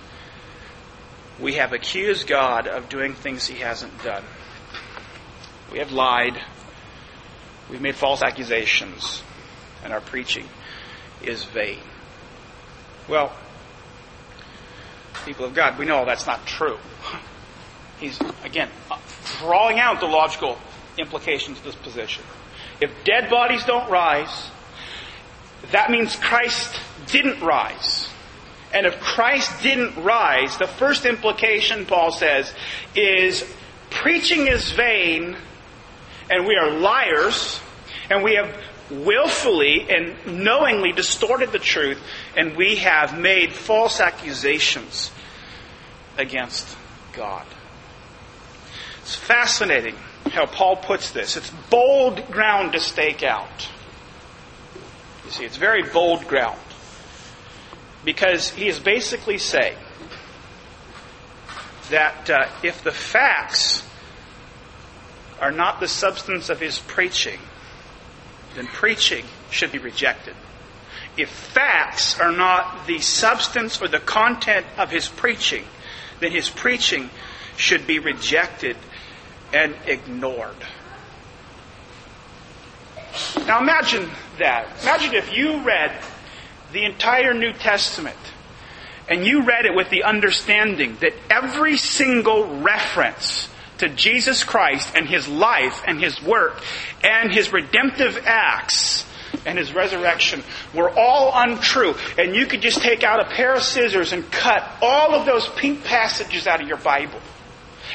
We 1.39 1.55
have 1.55 1.73
accused 1.73 2.27
God 2.27 2.67
of 2.67 2.89
doing 2.89 3.13
things 3.13 3.47
he 3.47 3.59
hasn't 3.59 4.03
done. 4.03 4.23
We 5.71 5.79
have 5.79 5.91
lied. 5.91 6.41
We've 7.69 7.81
made 7.81 7.95
false 7.95 8.23
accusations. 8.23 9.21
And 9.83 9.93
our 9.93 10.01
preaching 10.01 10.47
is 11.21 11.43
vain. 11.43 11.79
Well, 13.07 13.31
people 15.25 15.45
of 15.45 15.53
God, 15.53 15.79
we 15.79 15.85
know 15.85 16.05
that's 16.05 16.27
not 16.27 16.45
true. 16.45 16.77
He's, 17.99 18.19
again, 18.43 18.69
drawing 19.39 19.79
out 19.79 19.99
the 19.99 20.07
logical 20.07 20.57
implications 20.97 21.57
of 21.59 21.63
this 21.63 21.75
position. 21.75 22.23
If 22.81 22.91
dead 23.05 23.29
bodies 23.29 23.63
don't 23.63 23.89
rise, 23.89 24.49
that 25.71 25.89
means 25.89 26.15
Christ 26.15 26.79
didn't 27.07 27.41
rise. 27.41 28.07
And 28.73 28.85
if 28.85 28.99
Christ 28.99 29.63
didn't 29.63 29.95
rise, 30.03 30.57
the 30.57 30.67
first 30.67 31.05
implication, 31.05 31.85
Paul 31.85 32.11
says, 32.11 32.53
is 32.93 33.43
preaching 33.89 34.47
is 34.47 34.71
vain, 34.71 35.37
and 36.29 36.45
we 36.45 36.55
are 36.55 36.69
liars, 36.71 37.59
and 38.09 38.23
we 38.23 38.35
have 38.35 38.53
willfully 38.89 39.87
and 39.89 40.15
knowingly 40.43 40.91
distorted 40.91 41.51
the 41.51 41.59
truth, 41.59 41.99
and 42.35 42.55
we 42.55 42.77
have 42.77 43.17
made 43.17 43.53
false 43.53 43.99
accusations 43.99 45.11
against 46.17 46.75
God. 47.13 47.45
It's 49.01 49.15
fascinating 49.15 49.95
how 50.31 50.45
Paul 50.45 50.77
puts 50.77 51.11
this. 51.11 51.37
It's 51.37 51.49
bold 51.69 52.29
ground 52.31 52.73
to 52.73 52.79
stake 52.79 53.23
out. 53.23 53.69
You 55.25 55.31
see, 55.31 55.45
it's 55.45 55.57
very 55.57 55.83
bold 55.83 56.27
ground. 56.27 56.59
Because 58.03 58.49
he 58.49 58.67
is 58.67 58.79
basically 58.79 59.37
saying 59.37 59.77
that 61.89 62.29
uh, 62.29 62.47
if 62.63 62.83
the 62.83 62.91
facts 62.91 63.83
are 65.39 65.51
not 65.51 65.79
the 65.79 65.87
substance 65.87 66.49
of 66.49 66.59
his 66.59 66.79
preaching, 66.79 67.39
then 68.57 68.67
preaching 68.67 69.23
should 69.51 69.71
be 69.71 69.77
rejected. 69.77 70.35
If 71.15 71.29
facts 71.29 72.19
are 72.19 72.31
not 72.31 72.87
the 72.87 72.99
substance 72.99 73.81
or 73.81 73.87
the 73.87 73.99
content 73.99 74.65
of 74.77 74.89
his 74.89 75.07
preaching, 75.07 75.63
then 76.19 76.31
his 76.31 76.49
preaching 76.49 77.09
should 77.55 77.87
be 77.87 77.99
rejected 77.99 78.77
and 79.53 79.75
ignored. 79.85 80.55
Now 83.47 83.59
imagine 83.59 84.09
that. 84.39 84.67
Imagine 84.83 85.15
if 85.15 85.35
you 85.35 85.63
read 85.63 85.91
the 86.71 86.83
entire 86.83 87.33
New 87.33 87.53
Testament 87.53 88.17
and 89.07 89.25
you 89.25 89.43
read 89.43 89.65
it 89.65 89.73
with 89.73 89.89
the 89.89 90.03
understanding 90.03 90.97
that 91.01 91.13
every 91.29 91.77
single 91.77 92.59
reference 92.59 93.49
to 93.79 93.89
Jesus 93.89 94.43
Christ 94.43 94.93
and 94.95 95.07
His 95.07 95.27
life 95.27 95.83
and 95.85 95.99
His 95.99 96.21
work 96.21 96.61
and 97.03 97.31
His 97.31 97.51
redemptive 97.51 98.23
acts 98.25 99.05
and 99.45 99.57
His 99.57 99.73
resurrection 99.73 100.43
were 100.73 100.89
all 100.89 101.31
untrue. 101.33 101.95
And 102.17 102.35
you 102.35 102.45
could 102.45 102.61
just 102.61 102.81
take 102.81 103.03
out 103.03 103.19
a 103.19 103.29
pair 103.29 103.53
of 103.53 103.63
scissors 103.63 104.13
and 104.13 104.29
cut 104.31 104.63
all 104.81 105.13
of 105.15 105.25
those 105.25 105.47
pink 105.49 105.83
passages 105.83 106.47
out 106.47 106.61
of 106.61 106.67
your 106.67 106.77
Bible. 106.77 107.19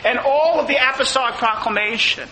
And 0.05 0.19
all 0.19 0.61
of 0.61 0.69
the 0.69 0.77
apostolic 0.77 1.35
proclamation. 1.35 2.29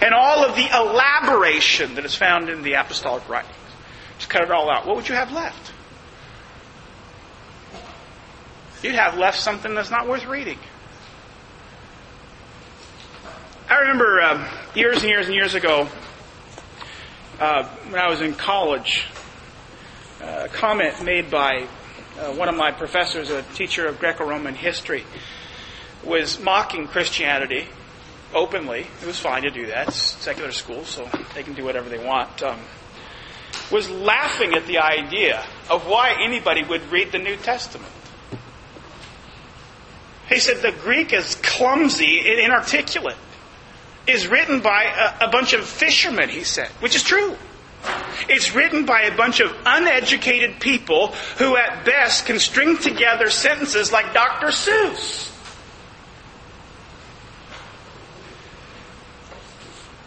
And 0.00 0.14
all 0.14 0.44
of 0.44 0.56
the 0.56 0.66
elaboration 0.66 1.94
that 1.94 2.04
is 2.04 2.14
found 2.14 2.48
in 2.48 2.62
the 2.62 2.74
apostolic 2.74 3.28
writings. 3.28 3.54
Just 4.18 4.30
cut 4.30 4.42
it 4.42 4.50
all 4.50 4.70
out. 4.70 4.86
What 4.86 4.96
would 4.96 5.08
you 5.08 5.14
have 5.14 5.32
left? 5.32 5.72
You'd 8.82 8.94
have 8.94 9.18
left 9.18 9.38
something 9.38 9.74
that's 9.74 9.90
not 9.90 10.08
worth 10.08 10.26
reading. 10.26 10.58
I 13.70 13.82
remember 13.82 14.20
uh, 14.20 14.50
years 14.74 14.96
and 14.96 15.08
years 15.08 15.26
and 15.26 15.34
years 15.36 15.54
ago, 15.54 15.88
uh, 17.38 17.62
when 17.88 18.00
I 18.00 18.08
was 18.08 18.20
in 18.20 18.34
college, 18.34 19.04
a 20.20 20.48
comment 20.48 21.04
made 21.04 21.30
by 21.30 21.68
uh, 22.18 22.32
one 22.32 22.48
of 22.48 22.56
my 22.56 22.72
professors, 22.72 23.30
a 23.30 23.42
teacher 23.54 23.86
of 23.86 24.00
Greco-Roman 24.00 24.56
history, 24.56 25.04
was 26.02 26.40
mocking 26.40 26.88
Christianity 26.88 27.68
openly. 28.34 28.88
It 29.02 29.06
was 29.06 29.20
fine 29.20 29.42
to 29.42 29.50
do 29.50 29.66
that. 29.66 29.86
It's 29.86 30.02
secular 30.16 30.50
school, 30.50 30.84
so 30.84 31.08
they 31.36 31.44
can 31.44 31.54
do 31.54 31.62
whatever 31.62 31.88
they 31.88 32.04
want. 32.04 32.42
Um, 32.42 32.58
was 33.70 33.88
laughing 33.88 34.54
at 34.54 34.66
the 34.66 34.78
idea 34.78 35.44
of 35.70 35.86
why 35.86 36.16
anybody 36.20 36.64
would 36.64 36.90
read 36.90 37.12
the 37.12 37.20
New 37.20 37.36
Testament. 37.36 37.92
He 40.28 40.40
said 40.40 40.60
the 40.60 40.72
Greek 40.72 41.12
is 41.12 41.36
clumsy 41.36 42.18
and 42.18 42.40
inarticulate. 42.40 43.16
Is 44.10 44.26
written 44.26 44.60
by 44.60 44.84
a, 44.84 45.28
a 45.28 45.30
bunch 45.30 45.52
of 45.52 45.64
fishermen, 45.64 46.28
he 46.28 46.42
said, 46.42 46.68
which 46.80 46.96
is 46.96 47.04
true. 47.04 47.36
It's 48.28 48.54
written 48.54 48.84
by 48.84 49.02
a 49.02 49.16
bunch 49.16 49.38
of 49.38 49.56
uneducated 49.64 50.58
people 50.58 51.08
who 51.38 51.56
at 51.56 51.84
best 51.84 52.26
can 52.26 52.40
string 52.40 52.76
together 52.76 53.30
sentences 53.30 53.92
like 53.92 54.12
Dr. 54.12 54.48
Seuss. 54.48 55.30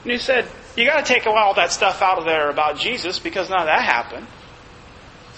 And 0.04 0.12
he 0.12 0.18
said, 0.18 0.48
you 0.76 0.86
got 0.86 1.06
to 1.06 1.14
take 1.14 1.26
all 1.26 1.54
that 1.54 1.72
stuff 1.72 2.02
out 2.02 2.18
of 2.18 2.26
there 2.26 2.50
about 2.50 2.78
Jesus 2.78 3.20
because 3.20 3.50
none 3.50 3.62
of 3.62 3.68
that 3.68 3.84
happened. 3.84 4.28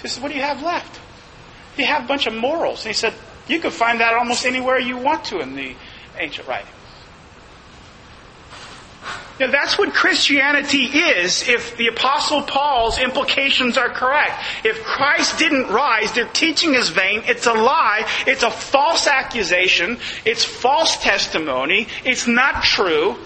He 0.01 0.07
said, 0.07 0.23
what 0.23 0.29
do 0.29 0.35
you 0.35 0.43
have 0.43 0.63
left? 0.63 0.99
You 1.77 1.85
have 1.85 2.05
a 2.05 2.07
bunch 2.07 2.25
of 2.25 2.33
morals. 2.33 2.83
And 2.83 2.87
he 2.93 2.97
said, 2.97 3.13
you 3.47 3.59
can 3.59 3.69
find 3.69 3.99
that 3.99 4.15
almost 4.15 4.43
anywhere 4.45 4.79
you 4.79 4.97
want 4.97 5.25
to 5.25 5.39
in 5.39 5.55
the 5.55 5.75
ancient 6.17 6.47
writings. 6.47 6.74
Now 9.39 9.51
that's 9.51 9.77
what 9.77 9.93
Christianity 9.93 10.85
is 10.85 11.47
if 11.47 11.75
the 11.75 11.87
Apostle 11.87 12.43
Paul's 12.43 12.97
implications 12.97 13.77
are 13.77 13.89
correct. 13.89 14.41
If 14.63 14.81
Christ 14.83 15.37
didn't 15.37 15.67
rise, 15.67 16.13
their 16.13 16.27
teaching 16.27 16.73
is 16.73 16.89
vain, 16.89 17.21
it's 17.25 17.45
a 17.45 17.53
lie, 17.53 18.07
it's 18.25 18.43
a 18.43 18.51
false 18.51 19.07
accusation, 19.07 19.97
it's 20.23 20.45
false 20.45 20.97
testimony, 21.03 21.87
it's 22.05 22.27
not 22.27 22.63
true. 22.63 23.17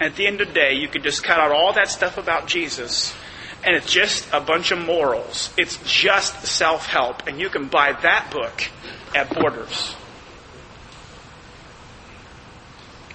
At 0.00 0.16
the 0.16 0.26
end 0.26 0.40
of 0.40 0.48
the 0.48 0.54
day, 0.54 0.74
you 0.74 0.88
could 0.88 1.02
just 1.02 1.24
cut 1.24 1.38
out 1.38 1.50
all 1.50 1.72
that 1.74 1.90
stuff 1.90 2.16
about 2.16 2.46
Jesus, 2.46 3.12
and 3.64 3.76
it's 3.76 3.92
just 3.92 4.26
a 4.32 4.40
bunch 4.40 4.70
of 4.70 4.78
morals. 4.78 5.52
It's 5.58 5.76
just 5.84 6.46
self 6.46 6.86
help, 6.86 7.26
and 7.26 7.38
you 7.38 7.50
can 7.50 7.66
buy 7.66 7.92
that 7.92 8.30
book 8.30 8.62
at 9.14 9.28
Borders. 9.34 9.94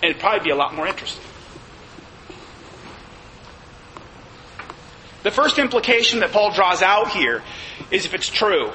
And 0.03 0.11
it'd 0.11 0.19
probably 0.19 0.43
be 0.43 0.51
a 0.51 0.55
lot 0.55 0.75
more 0.75 0.85
interesting. 0.85 1.23
The 5.25 5.31
first 5.31 5.57
implication 5.57 6.19
that 6.19 6.31
Paul 6.31 6.51
draws 6.51 6.83
out 6.83 7.09
here 7.09 7.41
is 7.89 8.05
if 8.05 8.13
it's 8.13 8.29
true, 8.29 8.71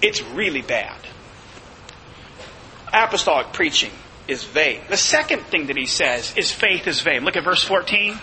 it's 0.00 0.22
really 0.22 0.62
bad. 0.62 0.96
Apostolic 2.92 3.52
preaching 3.52 3.90
is 4.28 4.44
vain. 4.44 4.82
The 4.88 4.96
second 4.96 5.40
thing 5.46 5.66
that 5.66 5.76
he 5.76 5.86
says 5.86 6.32
is 6.36 6.52
faith 6.52 6.86
is 6.86 7.00
vain. 7.00 7.24
Look 7.24 7.34
at 7.34 7.42
verse 7.42 7.64
14. 7.64 8.16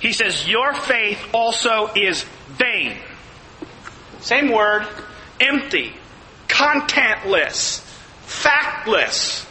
He 0.00 0.12
says, 0.12 0.48
Your 0.48 0.74
faith 0.74 1.24
also 1.32 1.88
is 1.94 2.24
vain. 2.48 2.96
Same 4.18 4.50
word, 4.50 4.84
empty, 5.38 5.92
contentless, 6.48 7.86
factless, 8.26 9.46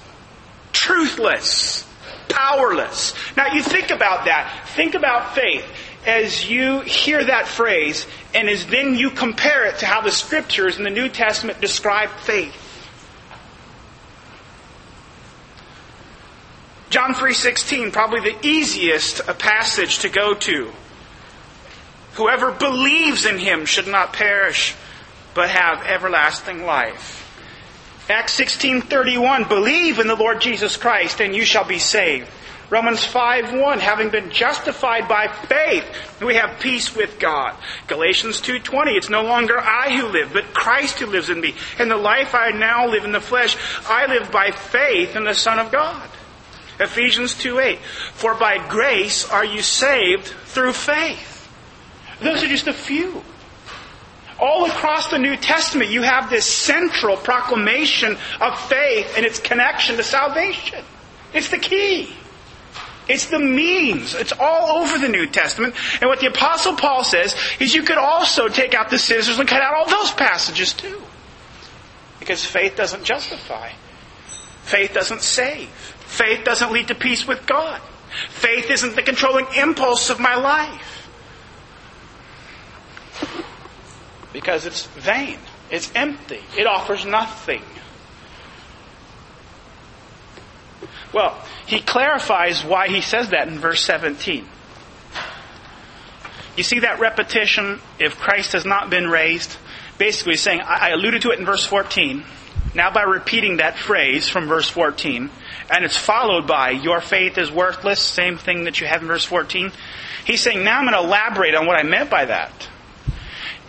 truthless, 0.73 1.87
powerless. 2.27 3.13
Now 3.37 3.53
you 3.53 3.63
think 3.63 3.89
about 3.89 4.25
that. 4.25 4.67
Think 4.75 4.95
about 4.95 5.33
faith 5.33 5.65
as 6.05 6.49
you 6.49 6.81
hear 6.81 7.23
that 7.23 7.47
phrase 7.47 8.07
and 8.33 8.49
as 8.49 8.65
then 8.67 8.95
you 8.95 9.11
compare 9.11 9.65
it 9.65 9.79
to 9.79 9.85
how 9.85 10.01
the 10.01 10.11
scriptures 10.11 10.77
in 10.77 10.83
the 10.83 10.89
New 10.89 11.09
Testament 11.09 11.61
describe 11.61 12.09
faith. 12.21 12.55
John 16.89 17.13
3:16 17.13 17.91
probably 17.91 18.31
the 18.31 18.45
easiest 18.45 19.25
passage 19.37 19.99
to 19.99 20.09
go 20.09 20.33
to. 20.33 20.73
Whoever 22.15 22.51
believes 22.51 23.25
in 23.25 23.37
him 23.37 23.65
should 23.65 23.87
not 23.87 24.11
perish 24.11 24.75
but 25.33 25.49
have 25.49 25.85
everlasting 25.85 26.65
life. 26.65 27.19
Acts 28.09 28.33
16:31 28.33 29.47
Believe 29.47 29.99
in 29.99 30.07
the 30.07 30.15
Lord 30.15 30.41
Jesus 30.41 30.75
Christ 30.75 31.21
and 31.21 31.33
you 31.33 31.45
shall 31.45 31.63
be 31.63 31.79
saved. 31.79 32.27
Romans 32.71 33.05
5:1 33.05 33.79
Having 33.79 34.09
been 34.11 34.31
justified 34.31 35.09
by 35.09 35.27
faith, 35.27 35.85
we 36.21 36.35
have 36.35 36.61
peace 36.61 36.95
with 36.95 37.19
God. 37.19 37.53
Galatians 37.87 38.39
2:20 38.39 38.95
It's 38.95 39.09
no 39.09 39.23
longer 39.23 39.59
I 39.59 39.95
who 39.95 40.07
live, 40.07 40.31
but 40.31 40.53
Christ 40.53 40.99
who 40.99 41.07
lives 41.07 41.29
in 41.29 41.41
me. 41.41 41.53
And 41.77 41.91
the 41.91 41.97
life 41.97 42.33
I 42.33 42.51
now 42.51 42.87
live 42.87 43.03
in 43.03 43.11
the 43.11 43.19
flesh, 43.19 43.57
I 43.89 44.05
live 44.05 44.31
by 44.31 44.51
faith 44.51 45.17
in 45.17 45.25
the 45.25 45.35
Son 45.35 45.59
of 45.59 45.69
God. 45.69 46.09
Ephesians 46.79 47.33
2:8 47.35 47.79
For 48.13 48.35
by 48.35 48.57
grace 48.57 49.29
are 49.29 49.45
you 49.45 49.61
saved 49.61 50.27
through 50.45 50.71
faith. 50.71 51.49
Those 52.21 52.41
are 52.41 52.47
just 52.47 52.67
a 52.67 52.73
few. 52.73 53.21
All 54.39 54.65
across 54.65 55.09
the 55.09 55.19
New 55.19 55.35
Testament, 55.35 55.91
you 55.91 56.03
have 56.03 56.29
this 56.29 56.45
central 56.45 57.17
proclamation 57.17 58.17
of 58.39 58.69
faith 58.69 59.17
and 59.17 59.25
its 59.25 59.39
connection 59.39 59.97
to 59.97 60.03
salvation. 60.03 60.85
It's 61.33 61.49
the 61.49 61.59
key. 61.59 62.15
It's 63.07 63.25
the 63.25 63.39
means. 63.39 64.13
It's 64.13 64.33
all 64.39 64.83
over 64.83 64.97
the 64.97 65.09
New 65.09 65.27
Testament. 65.27 65.75
And 65.99 66.09
what 66.09 66.19
the 66.19 66.27
Apostle 66.27 66.75
Paul 66.75 67.03
says 67.03 67.35
is 67.59 67.73
you 67.73 67.83
could 67.83 67.97
also 67.97 68.47
take 68.47 68.73
out 68.73 68.89
the 68.89 68.99
scissors 68.99 69.39
and 69.39 69.47
cut 69.47 69.61
out 69.61 69.73
all 69.73 69.89
those 69.89 70.11
passages 70.11 70.73
too. 70.73 71.01
Because 72.19 72.45
faith 72.45 72.75
doesn't 72.75 73.03
justify. 73.03 73.71
Faith 74.63 74.93
doesn't 74.93 75.21
save. 75.21 75.69
Faith 75.69 76.43
doesn't 76.43 76.71
lead 76.71 76.87
to 76.89 76.95
peace 76.95 77.27
with 77.27 77.45
God. 77.47 77.81
Faith 78.29 78.69
isn't 78.69 78.95
the 78.95 79.01
controlling 79.01 79.47
impulse 79.55 80.09
of 80.09 80.19
my 80.19 80.35
life. 80.35 81.01
because 84.33 84.65
it's 84.65 84.85
vain. 84.87 85.37
It's 85.69 85.91
empty. 85.95 86.41
It 86.57 86.67
offers 86.67 87.05
nothing. 87.05 87.63
Well, 91.13 91.37
he 91.65 91.81
clarifies 91.81 92.63
why 92.63 92.87
he 92.87 93.01
says 93.01 93.29
that 93.29 93.47
in 93.47 93.59
verse 93.59 93.83
17. 93.83 94.47
You 96.57 96.63
see 96.63 96.79
that 96.79 96.99
repetition, 96.99 97.79
if 97.99 98.17
Christ 98.17 98.53
has 98.53 98.65
not 98.65 98.89
been 98.89 99.07
raised? 99.07 99.55
Basically 99.97 100.35
saying, 100.35 100.61
I 100.61 100.89
alluded 100.89 101.21
to 101.23 101.31
it 101.31 101.39
in 101.39 101.45
verse 101.45 101.65
14. 101.65 102.23
Now 102.73 102.91
by 102.91 103.03
repeating 103.03 103.57
that 103.57 103.77
phrase 103.77 104.29
from 104.29 104.47
verse 104.47 104.69
14, 104.69 105.29
and 105.69 105.85
it's 105.85 105.97
followed 105.97 106.47
by, 106.47 106.71
your 106.71 107.01
faith 107.01 107.37
is 107.37 107.51
worthless, 107.51 107.99
same 107.99 108.37
thing 108.37 108.65
that 108.65 108.79
you 108.79 108.87
have 108.87 109.01
in 109.01 109.07
verse 109.07 109.25
14. 109.25 109.71
He's 110.25 110.41
saying, 110.41 110.63
now 110.63 110.79
I'm 110.79 110.85
going 110.85 110.93
to 110.93 111.05
elaborate 111.07 111.55
on 111.55 111.65
what 111.65 111.77
I 111.77 111.83
meant 111.83 112.09
by 112.09 112.25
that. 112.25 112.69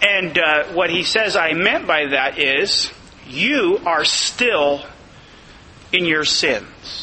And 0.01 0.39
uh, 0.39 0.65
what 0.73 0.91
he 0.91 1.05
says 1.05 1.37
I 1.37 1.53
meant 1.53 1.87
by 1.87 2.07
that 2.09 2.39
is, 2.39 2.93
you 3.29 3.79
are 3.87 4.05
still 4.05 4.85
in 5.93 6.05
your 6.05 6.25
sins. 6.25 7.02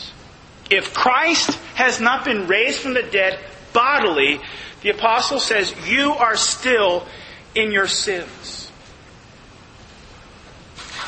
If 0.69 0.93
Christ 0.93 1.51
has 1.75 1.99
not 1.99 2.25
been 2.25 2.47
raised 2.47 2.79
from 2.79 2.93
the 2.93 3.03
dead 3.03 3.39
bodily, 3.73 4.39
the 4.81 4.89
apostle 4.89 5.39
says, 5.39 5.73
you 5.87 6.11
are 6.11 6.35
still 6.35 7.07
in 7.55 7.71
your 7.71 7.87
sins. 7.87 8.71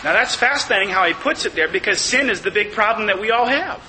Now 0.03 0.13
that's 0.13 0.35
fascinating 0.35 0.89
how 0.89 1.05
he 1.05 1.13
puts 1.13 1.45
it 1.45 1.53
there 1.53 1.67
because 1.67 2.01
sin 2.01 2.29
is 2.29 2.41
the 2.41 2.51
big 2.51 2.71
problem 2.71 3.07
that 3.07 3.19
we 3.19 3.29
all 3.29 3.45
have. 3.45 3.81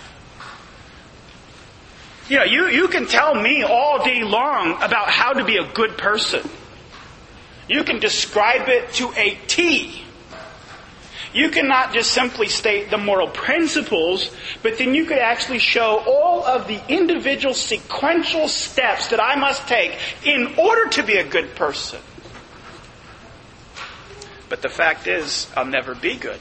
You 2.29 2.39
know, 2.39 2.45
you, 2.45 2.67
you 2.69 2.89
can 2.89 3.07
tell 3.07 3.35
me 3.35 3.63
all 3.63 4.05
day 4.05 4.23
long 4.23 4.83
about 4.83 5.09
how 5.09 5.33
to 5.33 5.45
be 5.45 5.57
a 5.57 5.65
good 5.73 5.97
person. 5.97 6.49
You 7.69 7.85
can 7.85 7.99
describe 7.99 8.69
it 8.69 8.93
to 8.95 9.13
a 9.17 9.39
T. 9.47 10.05
You 11.35 11.51
cannot 11.51 11.95
just 11.95 12.13
simply 12.13 12.49
state 12.49 12.91
the 12.91 12.99
moral 12.99 13.29
principles, 13.29 14.31
but 14.63 14.77
then 14.77 14.95
you 14.95 15.07
could 15.07 15.19
actually 15.19 15.61
show 15.61 16.03
all 16.07 16.45
of 16.45 16.69
the 16.69 16.81
individual 16.93 17.55
sequential 17.55 18.49
steps 18.49 19.09
that 19.09 19.21
I 19.21 19.37
must 19.37 19.67
take 19.67 19.97
in 20.25 20.55
order 20.59 20.91
to 20.91 21.03
be 21.03 21.17
a 21.17 21.25
good 21.25 21.55
person. 21.55 22.01
But 24.51 24.61
the 24.61 24.69
fact 24.69 25.07
is, 25.07 25.51
I'll 25.57 25.65
never 25.65 25.95
be 25.95 26.17
good 26.17 26.39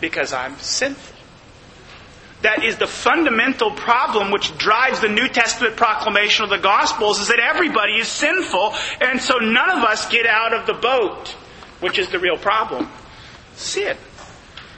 because 0.00 0.32
I'm 0.32 0.56
sinful. 0.58 1.16
That 2.42 2.62
is 2.62 2.76
the 2.76 2.86
fundamental 2.86 3.70
problem 3.70 4.30
which 4.30 4.56
drives 4.58 5.00
the 5.00 5.08
New 5.08 5.28
Testament 5.28 5.76
proclamation 5.76 6.44
of 6.44 6.50
the 6.50 6.58
Gospels 6.58 7.18
is 7.18 7.28
that 7.28 7.40
everybody 7.40 7.94
is 7.94 8.06
sinful 8.06 8.74
and 9.00 9.20
so 9.20 9.38
none 9.38 9.70
of 9.70 9.82
us 9.82 10.08
get 10.10 10.26
out 10.26 10.52
of 10.52 10.66
the 10.66 10.74
boat, 10.74 11.30
which 11.80 11.98
is 11.98 12.10
the 12.10 12.18
real 12.18 12.36
problem. 12.36 12.88
Sin. 13.56 13.96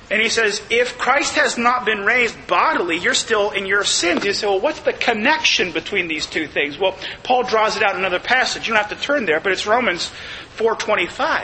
And 0.09 0.23
he 0.23 0.29
says, 0.29 0.63
if 0.71 0.99
Christ 0.99 1.35
has 1.35 1.59
not 1.59 1.85
been 1.85 2.05
raised 2.05 2.37
bodily, 2.47 2.97
you're 2.97 3.15
still 3.15 3.51
in 3.51 3.67
your 3.67 3.83
sins. 3.83 4.25
You 4.25 4.33
say, 4.33 4.47
well, 4.47 4.61
what's 4.61 4.81
the 4.81 4.93
connection 4.93 5.73
between 5.73 6.07
these 6.07 6.27
two 6.27 6.47
things? 6.47 6.79
Well, 6.79 6.97
Paul 7.25 7.43
draws 7.43 7.77
it 7.77 7.83
out 7.83 7.93
in 7.93 7.99
another 7.99 8.21
passage. 8.21 8.69
You 8.69 8.75
don't 8.75 8.83
have 8.85 8.97
to 8.97 9.05
turn 9.05 9.27
there, 9.27 9.41
but 9.41 9.51
it's 9.51 9.67
Romans 9.67 10.13
4.25, 10.59 11.43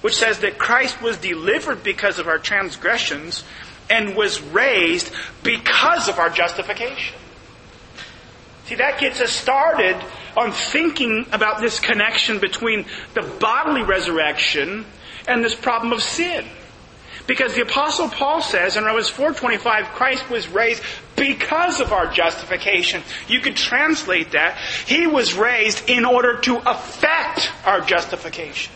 which 0.00 0.16
says 0.16 0.38
that 0.38 0.58
Christ 0.58 1.02
was 1.02 1.18
delivered 1.18 1.82
because 1.82 2.18
of 2.18 2.28
our 2.28 2.38
transgressions 2.38 3.44
and 3.90 4.16
was 4.16 4.40
raised 4.40 5.12
because 5.42 6.08
of 6.08 6.18
our 6.18 6.30
justification. 6.30 7.16
See, 8.64 8.76
that 8.76 8.98
gets 8.98 9.20
us 9.20 9.30
started 9.30 9.96
on 10.34 10.50
thinking 10.50 11.26
about 11.30 11.60
this 11.60 11.78
connection 11.78 12.40
between 12.40 12.86
the 13.14 13.22
bodily 13.22 13.82
resurrection 13.82 14.86
and 15.28 15.44
this 15.44 15.54
problem 15.54 15.92
of 15.92 16.02
sin. 16.02 16.44
Because 17.26 17.54
the 17.54 17.62
apostle 17.62 18.08
Paul 18.08 18.40
says 18.40 18.76
in 18.76 18.84
Romans 18.84 19.10
4:25 19.10 19.86
Christ 19.94 20.30
was 20.30 20.46
raised 20.48 20.82
because 21.16 21.80
of 21.80 21.92
our 21.92 22.06
justification. 22.06 23.02
You 23.26 23.40
could 23.40 23.56
translate 23.56 24.32
that 24.32 24.56
he 24.86 25.06
was 25.06 25.34
raised 25.34 25.88
in 25.88 26.04
order 26.04 26.38
to 26.42 26.58
affect 26.58 27.50
our 27.64 27.80
justification. 27.80 28.72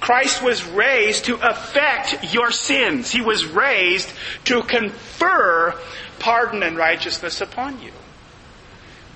Christ 0.00 0.42
was 0.42 0.66
raised 0.66 1.26
to 1.26 1.36
affect 1.36 2.34
your 2.34 2.50
sins. 2.50 3.10
He 3.10 3.20
was 3.20 3.46
raised 3.46 4.12
to 4.46 4.62
confer 4.62 5.78
pardon 6.18 6.62
and 6.62 6.76
righteousness 6.76 7.40
upon 7.40 7.80
you. 7.80 7.92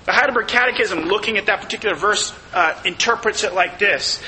The 0.05 0.13
Heidelberg 0.13 0.47
Catechism, 0.47 1.01
looking 1.01 1.37
at 1.37 1.47
that 1.47 1.59
particular 1.59 1.93
verse, 1.93 2.33
uh, 2.53 2.79
interprets 2.85 3.43
it 3.43 3.53
like 3.53 3.77
this. 3.77 4.21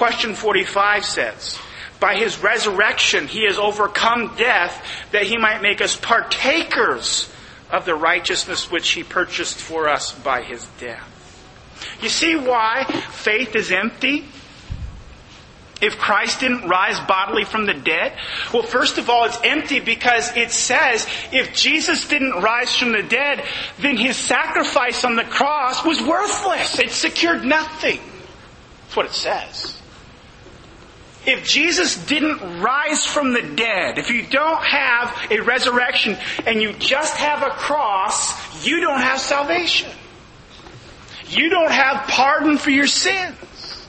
Question 0.00 0.34
45 0.34 1.04
says, 1.04 1.58
By 2.00 2.16
his 2.16 2.42
resurrection 2.42 3.28
he 3.28 3.44
has 3.44 3.58
overcome 3.58 4.34
death 4.38 4.82
that 5.12 5.24
he 5.24 5.36
might 5.36 5.60
make 5.60 5.82
us 5.82 5.94
partakers 5.94 7.30
of 7.70 7.84
the 7.84 7.94
righteousness 7.94 8.70
which 8.70 8.88
he 8.92 9.04
purchased 9.04 9.58
for 9.58 9.90
us 9.90 10.14
by 10.14 10.40
his 10.40 10.66
death. 10.80 11.04
You 12.00 12.08
see 12.08 12.34
why 12.34 12.84
faith 13.10 13.54
is 13.54 13.70
empty? 13.70 14.24
if 15.82 15.98
Christ 15.98 16.40
didn't 16.40 16.66
rise 16.66 16.98
bodily 17.00 17.44
from 17.44 17.66
the 17.66 17.74
dead? 17.74 18.14
Well, 18.54 18.62
first 18.62 18.96
of 18.96 19.10
all, 19.10 19.26
it's 19.26 19.38
empty 19.44 19.80
because 19.80 20.34
it 20.34 20.50
says 20.50 21.06
if 21.30 21.54
Jesus 21.54 22.08
didn't 22.08 22.40
rise 22.40 22.74
from 22.74 22.92
the 22.92 23.02
dead, 23.02 23.44
then 23.78 23.98
his 23.98 24.16
sacrifice 24.16 25.04
on 25.04 25.16
the 25.16 25.24
cross 25.24 25.84
was 25.84 26.00
worthless. 26.00 26.78
It 26.78 26.90
secured 26.90 27.44
nothing. 27.44 28.00
That's 28.84 28.96
what 28.96 29.06
it 29.06 29.12
says. 29.12 29.79
If 31.26 31.44
Jesus 31.44 31.96
didn't 32.06 32.60
rise 32.60 33.04
from 33.04 33.34
the 33.34 33.42
dead, 33.42 33.98
if 33.98 34.10
you 34.10 34.24
don't 34.26 34.62
have 34.64 35.30
a 35.30 35.40
resurrection 35.40 36.16
and 36.46 36.62
you 36.62 36.72
just 36.72 37.14
have 37.16 37.42
a 37.42 37.50
cross, 37.50 38.66
you 38.66 38.80
don't 38.80 39.00
have 39.00 39.20
salvation. 39.20 39.90
You 41.28 41.50
don't 41.50 41.70
have 41.70 42.08
pardon 42.08 42.56
for 42.56 42.70
your 42.70 42.86
sins. 42.86 43.86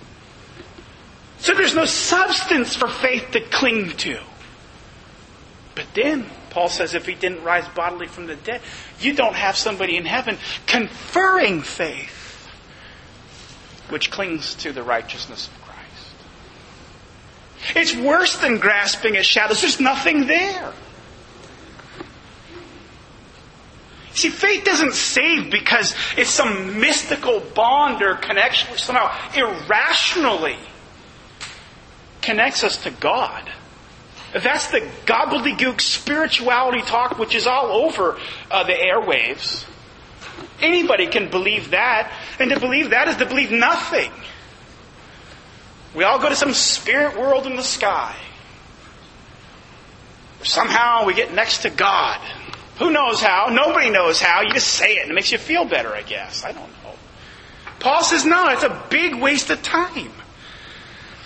So 1.40 1.54
there's 1.56 1.74
no 1.74 1.86
substance 1.86 2.76
for 2.76 2.88
faith 2.88 3.32
to 3.32 3.42
cling 3.42 3.92
to. 3.98 4.20
But 5.74 5.88
then, 5.96 6.26
Paul 6.52 6.68
says, 6.68 6.94
if 6.94 7.06
he 7.06 7.16
didn't 7.16 7.44
rise 7.44 7.68
bodily 7.70 8.08
from 8.08 8.28
the 8.28 8.36
dead, 8.36 8.62
you 9.00 9.14
don't 9.14 9.36
have 9.36 9.56
somebody 9.56 9.96
in 9.96 10.06
heaven 10.06 10.38
conferring 10.68 11.62
faith, 11.62 12.46
which 13.90 14.12
clings 14.12 14.54
to 14.56 14.74
the 14.74 14.84
righteousness. 14.84 15.50
It's 17.76 17.96
worse 17.96 18.38
than 18.38 18.58
grasping 18.58 19.16
at 19.18 19.26
shadows. 19.26 19.62
There's 19.62 19.80
nothing 19.80 20.28
there. 20.28 20.74
See, 24.14 24.30
faith 24.30 24.66
doesn't 24.66 24.94
save 24.94 25.52
because 25.52 25.96
it's 26.18 26.30
some 26.30 26.80
mystical 26.80 27.40
bond 27.40 28.02
or 28.04 28.16
connection 28.16 28.72
which 28.72 28.84
somehow 28.84 29.10
irrationally 29.34 30.58
connects 32.22 32.64
us 32.64 32.84
to 32.84 32.92
God. 32.92 33.50
That's 34.34 34.68
the 34.68 34.82
gobbledygook 35.06 35.82
spirituality 35.82 36.82
talk 36.82 37.18
which 37.20 37.36
is 37.36 37.48
all 37.48 37.86
over 37.86 38.18
uh, 38.50 38.64
the 38.64 38.74
airwaves. 38.74 39.66
Anybody 40.62 41.08
can 41.08 41.30
believe 41.30 41.72
that, 41.72 42.12
and 42.40 42.52
to 42.52 42.60
believe 42.60 42.92
that 42.92 43.08
is 43.08 43.16
to 43.18 43.26
believe 43.26 43.52
nothing. 43.52 44.12
We 45.94 46.04
all 46.04 46.20
go 46.20 46.30
to 46.30 46.36
some 46.36 46.54
spirit 46.54 47.18
world 47.18 47.46
in 47.46 47.56
the 47.56 47.64
sky. 47.64 48.16
Somehow 50.44 51.06
we 51.06 51.14
get 51.14 51.34
next 51.34 51.60
to 51.60 51.70
God. 51.70 52.20
Who 52.80 52.92
knows 52.92 53.22
how? 53.22 53.48
Nobody 53.52 53.90
knows 53.90 54.20
how. 54.20 54.42
You 54.42 54.54
just 54.54 54.70
say 54.70 54.98
it 54.98 55.04
and 55.04 55.12
it 55.12 55.14
makes 55.14 55.32
you 55.32 55.38
feel 55.38 55.66
better, 55.66 55.94
I 55.94 56.02
guess. 56.02 56.44
I 56.44 56.52
don't 56.52 56.70
know. 56.84 56.94
Paul 57.80 58.04
says, 58.04 58.26
no, 58.26 58.48
it's 58.50 58.64
a 58.64 58.84
big 58.90 59.16
waste 59.16 59.50
of 59.50 59.62
time. 59.62 60.12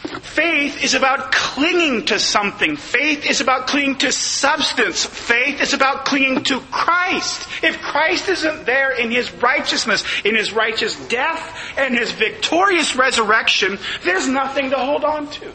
Faith 0.07 0.83
is 0.83 0.93
about 0.93 1.31
clinging 1.31 2.05
to 2.05 2.19
something. 2.19 2.75
Faith 2.75 3.25
is 3.29 3.41
about 3.41 3.67
clinging 3.67 3.97
to 3.97 4.11
substance. 4.11 5.05
Faith 5.05 5.61
is 5.61 5.73
about 5.73 6.05
clinging 6.05 6.43
to 6.43 6.59
Christ. 6.71 7.47
If 7.63 7.81
Christ 7.81 8.29
isn't 8.29 8.65
there 8.65 8.91
in 8.91 9.11
His 9.11 9.31
righteousness, 9.33 10.03
in 10.23 10.35
His 10.35 10.53
righteous 10.53 10.95
death, 11.07 11.73
and 11.77 11.97
His 11.97 12.11
victorious 12.11 12.95
resurrection, 12.95 13.79
there's 14.03 14.27
nothing 14.27 14.69
to 14.71 14.77
hold 14.77 15.03
on 15.03 15.29
to. 15.31 15.51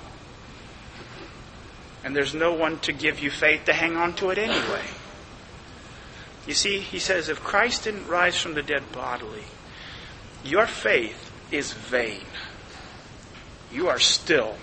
And 2.03 2.17
there's 2.17 2.35
no 2.35 2.55
one 2.55 2.79
to 2.81 2.93
give 2.93 3.21
you 3.21 3.31
faith 3.31 3.67
to 3.67 3.73
hang 3.73 3.97
on 3.97 4.15
to 4.15 4.31
it 4.31 4.39
anyway. 4.39 4.85
You 6.47 6.55
see, 6.55 6.81
he 6.81 6.99
says, 6.99 7.29
if 7.29 7.43
Christ 7.43 7.85
didn't 7.85 8.09
rise 8.09 8.41
from 8.41 8.55
the 8.55 8.63
dead 8.63 8.91
bodily, 8.93 9.45
your 10.43 10.67
faith 10.67 11.31
is 11.53 11.73
vain 11.75 12.23
you 13.73 13.89
are 13.89 13.99
still 13.99 14.57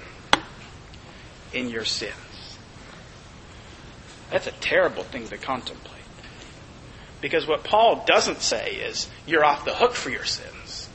in 1.53 1.69
your 1.69 1.85
sins. 1.85 2.13
That's 4.31 4.47
a 4.47 4.51
terrible 4.51 5.03
thing 5.03 5.27
to 5.29 5.37
contemplate. 5.37 5.93
Because 7.21 7.47
what 7.47 7.63
Paul 7.63 8.03
doesn't 8.05 8.41
say 8.41 8.75
is, 8.75 9.09
you're 9.25 9.45
off 9.45 9.65
the 9.65 9.73
hook 9.73 9.93
for 9.93 10.09
your 10.09 10.25
sins. 10.25 10.89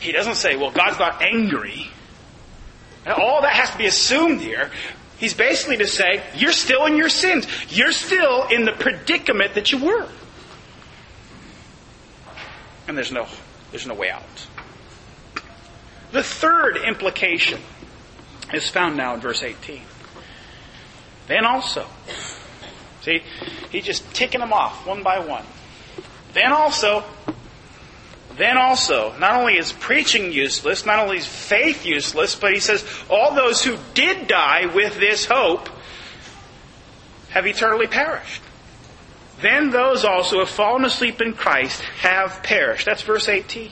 He 0.00 0.12
doesn't 0.12 0.36
say, 0.36 0.56
well, 0.56 0.70
God's 0.70 0.98
not 0.98 1.22
angry. 1.22 1.88
All 3.06 3.42
that 3.42 3.52
has 3.52 3.70
to 3.70 3.78
be 3.78 3.86
assumed 3.86 4.40
here. 4.40 4.70
He's 5.18 5.34
basically 5.34 5.78
to 5.78 5.86
say, 5.86 6.22
you're 6.34 6.52
still 6.52 6.86
in 6.86 6.96
your 6.96 7.08
sins. 7.08 7.46
You're 7.70 7.92
still 7.92 8.46
in 8.48 8.64
the 8.64 8.72
predicament 8.72 9.54
that 9.54 9.72
you 9.72 9.84
were. 9.84 10.08
And 12.86 12.96
there's 12.96 13.10
no, 13.10 13.26
there's 13.70 13.86
no 13.86 13.94
way 13.94 14.10
out. 14.10 14.22
The 16.12 16.22
third 16.22 16.76
implication 16.76 17.60
is 18.52 18.70
found 18.70 18.96
now 18.96 19.14
in 19.14 19.20
verse 19.20 19.42
18. 19.42 19.82
Then 21.26 21.44
also, 21.44 21.86
see, 23.02 23.22
he's 23.70 23.84
just 23.84 24.14
ticking 24.14 24.40
them 24.40 24.52
off 24.52 24.86
one 24.86 25.02
by 25.02 25.18
one. 25.18 25.44
Then 26.32 26.52
also, 26.52 27.04
then 28.36 28.56
also, 28.56 29.16
not 29.18 29.34
only 29.34 29.56
is 29.56 29.72
preaching 29.72 30.32
useless, 30.32 30.86
not 30.86 31.00
only 31.00 31.18
is 31.18 31.26
faith 31.26 31.84
useless, 31.84 32.36
but 32.36 32.52
he 32.52 32.60
says 32.60 32.84
all 33.08 33.34
those 33.34 33.64
who 33.64 33.76
did 33.94 34.28
die 34.28 34.66
with 34.66 34.98
this 35.00 35.24
hope 35.24 35.68
have 37.30 37.46
eternally 37.46 37.86
perished. 37.86 38.42
Then 39.40 39.70
those 39.70 40.04
also 40.04 40.36
who 40.36 40.40
have 40.40 40.48
fallen 40.48 40.84
asleep 40.84 41.20
in 41.20 41.32
Christ 41.34 41.80
have 42.00 42.42
perished. 42.42 42.86
That's 42.86 43.02
verse 43.02 43.28
18. 43.28 43.70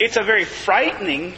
It's 0.00 0.16
a 0.16 0.22
very 0.22 0.46
frightening 0.46 1.34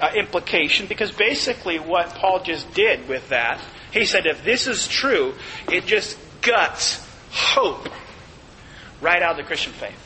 uh, 0.00 0.12
implication 0.14 0.86
because 0.86 1.10
basically 1.10 1.80
what 1.80 2.10
Paul 2.10 2.44
just 2.44 2.72
did 2.72 3.08
with 3.08 3.30
that, 3.30 3.60
he 3.90 4.04
said 4.04 4.26
if 4.26 4.44
this 4.44 4.68
is 4.68 4.86
true, 4.86 5.34
it 5.68 5.84
just 5.84 6.16
guts 6.40 7.04
hope 7.32 7.88
right 9.00 9.20
out 9.20 9.32
of 9.32 9.36
the 9.38 9.42
Christian 9.42 9.72
faith. 9.72 9.98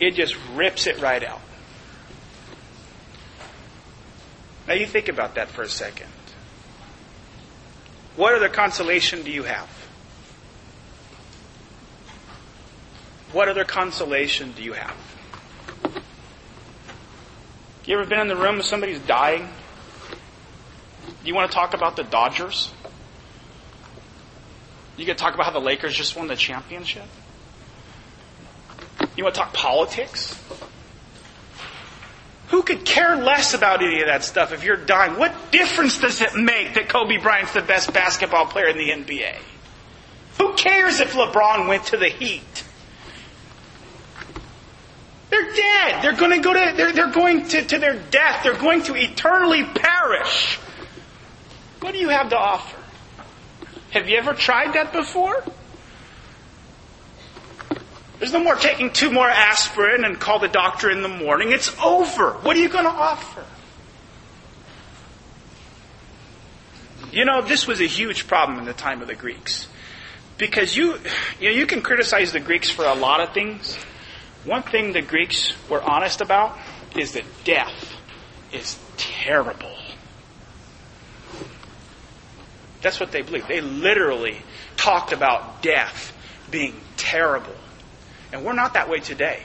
It 0.00 0.14
just 0.14 0.34
rips 0.54 0.86
it 0.86 1.02
right 1.02 1.22
out. 1.22 1.42
Now 4.66 4.74
you 4.74 4.86
think 4.86 5.10
about 5.10 5.34
that 5.34 5.48
for 5.48 5.60
a 5.60 5.68
second. 5.68 6.08
What 8.16 8.34
other 8.34 8.48
consolation 8.48 9.22
do 9.22 9.30
you 9.30 9.42
have? 9.42 9.68
What 13.32 13.48
other 13.48 13.64
consolation 13.64 14.52
do 14.52 14.62
you 14.62 14.72
have? 14.72 14.96
You 17.90 17.98
ever 17.98 18.08
been 18.08 18.20
in 18.20 18.28
the 18.28 18.36
room 18.36 18.58
with 18.58 18.66
somebody's 18.66 19.00
dying? 19.00 19.48
Do 21.02 21.24
you 21.24 21.34
want 21.34 21.50
to 21.50 21.54
talk 21.56 21.74
about 21.74 21.96
the 21.96 22.04
Dodgers? 22.04 22.72
You 24.96 25.04
can 25.04 25.16
talk 25.16 25.34
about 25.34 25.46
how 25.46 25.50
the 25.50 25.58
Lakers 25.58 25.92
just 25.92 26.14
won 26.14 26.28
the 26.28 26.36
championship? 26.36 27.02
You 29.16 29.24
want 29.24 29.34
to 29.34 29.40
talk 29.40 29.52
politics? 29.54 30.40
Who 32.50 32.62
could 32.62 32.84
care 32.84 33.16
less 33.16 33.54
about 33.54 33.82
any 33.82 34.02
of 34.02 34.06
that 34.06 34.22
stuff 34.22 34.52
if 34.52 34.62
you're 34.62 34.76
dying? 34.76 35.18
What 35.18 35.34
difference 35.50 35.98
does 35.98 36.20
it 36.20 36.36
make 36.36 36.74
that 36.74 36.88
Kobe 36.88 37.16
Bryant's 37.16 37.54
the 37.54 37.60
best 37.60 37.92
basketball 37.92 38.46
player 38.46 38.68
in 38.68 38.78
the 38.78 38.90
NBA? 38.90 39.36
Who 40.38 40.54
cares 40.54 41.00
if 41.00 41.14
LeBron 41.14 41.66
went 41.66 41.86
to 41.86 41.96
the 41.96 42.08
Heat? 42.08 42.44
They're 45.30 45.52
dead. 45.54 46.02
They're 46.02 46.16
going 46.16 46.32
to 46.32 46.40
go 46.40 46.52
to, 46.52 46.76
they're, 46.76 46.92
they're 46.92 47.12
going 47.12 47.46
to, 47.48 47.64
to 47.64 47.78
their 47.78 47.98
death. 48.10 48.42
They're 48.42 48.58
going 48.58 48.82
to 48.84 48.96
eternally 48.96 49.64
perish. 49.64 50.56
What 51.80 51.92
do 51.92 51.98
you 51.98 52.08
have 52.08 52.30
to 52.30 52.36
offer? 52.36 52.76
Have 53.90 54.08
you 54.08 54.18
ever 54.18 54.34
tried 54.34 54.74
that 54.74 54.92
before? 54.92 55.42
There's 58.18 58.32
no 58.32 58.40
more 58.40 58.56
taking 58.56 58.92
two 58.92 59.10
more 59.10 59.28
aspirin 59.28 60.04
and 60.04 60.20
call 60.20 60.40
the 60.40 60.48
doctor 60.48 60.90
in 60.90 61.00
the 61.02 61.08
morning. 61.08 61.52
It's 61.52 61.74
over. 61.82 62.32
What 62.34 62.56
are 62.56 62.60
you 62.60 62.68
going 62.68 62.84
to 62.84 62.90
offer? 62.90 63.44
You 67.12 67.24
know, 67.24 67.40
this 67.40 67.66
was 67.66 67.80
a 67.80 67.86
huge 67.86 68.26
problem 68.26 68.58
in 68.58 68.66
the 68.66 68.72
time 68.72 69.00
of 69.00 69.08
the 69.08 69.14
Greeks. 69.14 69.66
Because 70.38 70.76
you, 70.76 70.98
you 71.40 71.48
know, 71.48 71.56
you 71.56 71.66
can 71.66 71.82
criticize 71.82 72.32
the 72.32 72.40
Greeks 72.40 72.70
for 72.70 72.84
a 72.84 72.94
lot 72.94 73.20
of 73.20 73.32
things. 73.32 73.78
One 74.44 74.62
thing 74.62 74.92
the 74.92 75.02
Greeks 75.02 75.52
were 75.68 75.82
honest 75.82 76.20
about 76.20 76.58
is 76.96 77.12
that 77.12 77.24
death 77.44 77.96
is 78.52 78.78
terrible. 78.96 79.76
That's 82.82 82.98
what 82.98 83.12
they 83.12 83.20
believed. 83.20 83.48
They 83.48 83.60
literally 83.60 84.38
talked 84.76 85.12
about 85.12 85.62
death 85.62 86.16
being 86.50 86.74
terrible. 86.96 87.54
And 88.32 88.44
we're 88.44 88.54
not 88.54 88.74
that 88.74 88.88
way 88.88 89.00
today. 89.00 89.42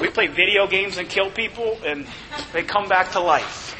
We 0.00 0.08
play 0.08 0.26
video 0.26 0.66
games 0.66 0.98
and 0.98 1.08
kill 1.08 1.30
people, 1.30 1.78
and 1.84 2.06
they 2.52 2.62
come 2.62 2.88
back 2.88 3.12
to 3.12 3.20
life. 3.20 3.76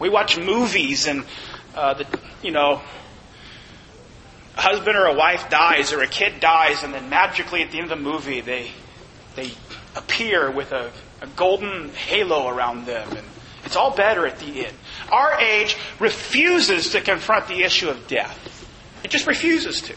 We 0.00 0.08
watch 0.08 0.38
movies, 0.38 1.06
and 1.06 1.24
uh, 1.74 1.94
the, 1.94 2.20
you 2.42 2.50
know, 2.50 2.80
husband 4.60 4.96
or 4.96 5.06
a 5.06 5.14
wife 5.14 5.48
dies, 5.48 5.92
or 5.92 6.02
a 6.02 6.06
kid 6.06 6.40
dies, 6.40 6.82
and 6.82 6.92
then 6.92 7.08
magically 7.08 7.62
at 7.62 7.70
the 7.70 7.78
end 7.78 7.90
of 7.90 7.98
the 7.98 8.04
movie, 8.04 8.40
they 8.40 8.70
they 9.36 9.52
appear 9.94 10.50
with 10.50 10.72
a, 10.72 10.90
a 11.22 11.26
golden 11.28 11.90
halo 11.90 12.48
around 12.48 12.86
them, 12.86 13.08
and 13.10 13.26
it's 13.64 13.76
all 13.76 13.94
better 13.94 14.26
at 14.26 14.38
the 14.38 14.66
end. 14.66 14.74
Our 15.10 15.40
age 15.40 15.76
refuses 15.98 16.90
to 16.90 17.00
confront 17.00 17.48
the 17.48 17.62
issue 17.62 17.88
of 17.88 18.06
death. 18.08 18.66
It 19.04 19.10
just 19.10 19.26
refuses 19.26 19.82
to. 19.82 19.94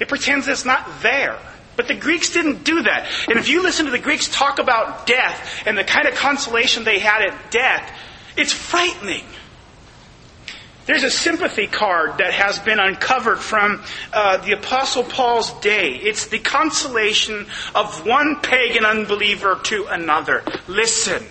It 0.00 0.08
pretends 0.08 0.48
it's 0.48 0.64
not 0.64 1.02
there. 1.02 1.38
But 1.76 1.88
the 1.88 1.94
Greeks 1.94 2.30
didn't 2.30 2.64
do 2.64 2.82
that. 2.82 3.08
And 3.28 3.38
if 3.38 3.48
you 3.48 3.62
listen 3.62 3.86
to 3.86 3.92
the 3.92 3.98
Greeks 3.98 4.28
talk 4.28 4.58
about 4.58 5.06
death 5.06 5.62
and 5.64 5.76
the 5.76 5.84
kind 5.84 6.06
of 6.06 6.14
consolation 6.14 6.84
they 6.84 6.98
had 6.98 7.22
at 7.22 7.50
death, 7.50 7.90
it's 8.36 8.52
frightening. 8.52 9.24
There's 10.84 11.04
a 11.04 11.10
sympathy 11.10 11.68
card 11.68 12.18
that 12.18 12.32
has 12.32 12.58
been 12.58 12.80
uncovered 12.80 13.38
from 13.38 13.84
uh, 14.12 14.38
the 14.38 14.52
Apostle 14.52 15.04
Paul's 15.04 15.52
day. 15.60 15.94
It's 15.94 16.26
the 16.26 16.40
consolation 16.40 17.46
of 17.74 18.04
one 18.04 18.40
pagan 18.40 18.84
unbeliever 18.84 19.60
to 19.64 19.86
another. 19.86 20.42
Listen. 20.66 21.24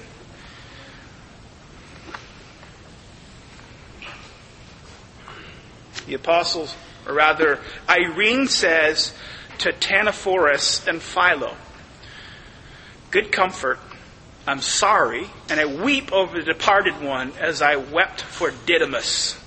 The 6.07 6.15
apostles, 6.15 6.75
or 7.07 7.13
rather, 7.13 7.59
Irene 7.87 8.47
says 8.47 9.13
to 9.59 9.71
Tanaphorus 9.71 10.87
and 10.87 11.01
Philo, 11.01 11.55
Good 13.11 13.31
comfort, 13.31 13.79
I'm 14.47 14.61
sorry, 14.61 15.29
and 15.49 15.59
I 15.59 15.65
weep 15.65 16.11
over 16.11 16.39
the 16.39 16.43
departed 16.43 17.01
one 17.01 17.33
as 17.39 17.61
I 17.61 17.75
wept 17.75 18.21
for 18.21 18.51
Didymus. 18.65 19.40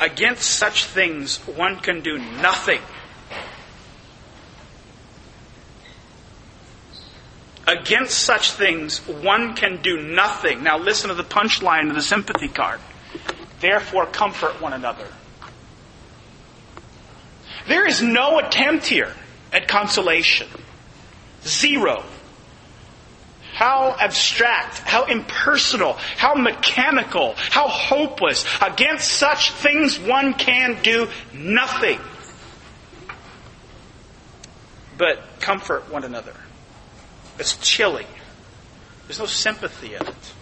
Against 0.00 0.42
such 0.42 0.84
things 0.84 1.38
one 1.38 1.76
can 1.80 2.00
do 2.00 2.18
nothing. 2.18 2.80
Against 7.66 8.18
such 8.18 8.52
things 8.52 8.98
one 8.98 9.54
can 9.54 9.82
do 9.82 10.00
nothing. 10.00 10.62
Now 10.62 10.78
listen 10.78 11.08
to 11.08 11.14
the 11.14 11.24
punchline 11.24 11.88
of 11.88 11.94
the 11.94 12.02
sympathy 12.02 12.48
card. 12.48 12.80
Therefore 13.60 14.06
comfort 14.06 14.60
one 14.60 14.72
another. 14.72 15.08
There 17.66 17.86
is 17.86 18.02
no 18.02 18.38
attempt 18.38 18.86
here 18.86 19.12
at 19.52 19.66
consolation. 19.66 20.48
Zero. 21.42 22.04
How 23.56 23.96
abstract, 23.98 24.80
how 24.80 25.06
impersonal, 25.06 25.94
how 25.94 26.34
mechanical, 26.34 27.32
how 27.38 27.68
hopeless. 27.68 28.44
Against 28.60 29.10
such 29.10 29.50
things 29.52 29.98
one 29.98 30.34
can 30.34 30.82
do 30.82 31.08
nothing. 31.32 31.98
But 34.98 35.40
comfort 35.40 35.90
one 35.90 36.04
another. 36.04 36.34
It's 37.38 37.56
chilling. 37.56 38.06
There's 39.06 39.20
no 39.20 39.24
sympathy 39.24 39.94
in 39.94 40.06
it. 40.06 40.32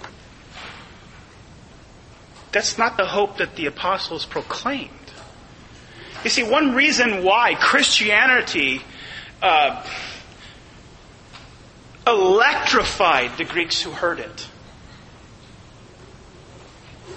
That's 2.51 2.77
not 2.79 2.97
the 2.97 3.07
hope 3.07 3.39
that 3.39 3.55
the 3.55 3.67
apostles 3.67 4.27
proclaimed. 4.27 4.91
You 6.25 6.31
see, 6.31 6.43
one 6.43 6.75
reason 6.75 7.23
why 7.23 7.55
Christianity 7.55 8.83
uh, 9.41 9.87
electrified 12.07 13.37
the 13.39 13.45
Greeks 13.45 13.81
who 13.81 13.91
heard 13.91 14.19
it 14.19 14.49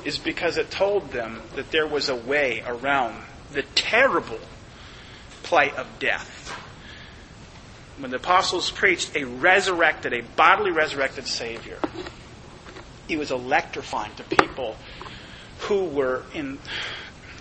is 0.05 0.17
because 0.17 0.57
it 0.57 0.71
told 0.71 1.11
them 1.11 1.41
that 1.55 1.71
there 1.71 1.87
was 1.87 2.07
a 2.09 2.15
way 2.15 2.63
around 2.65 3.21
the 3.51 3.63
terrible 3.75 4.39
plight 5.43 5.75
of 5.75 5.87
death. 5.99 6.49
When 7.97 8.11
the 8.11 8.17
apostles 8.17 8.69
preached 8.71 9.15
a 9.15 9.25
resurrected, 9.25 10.13
a 10.13 10.21
bodily 10.21 10.71
resurrected 10.71 11.27
Savior, 11.27 11.79
he 13.07 13.17
was 13.17 13.31
electrifying 13.31 14.11
to 14.15 14.23
people 14.23 14.77
who 15.61 15.85
were 15.85 16.23
in 16.33 16.59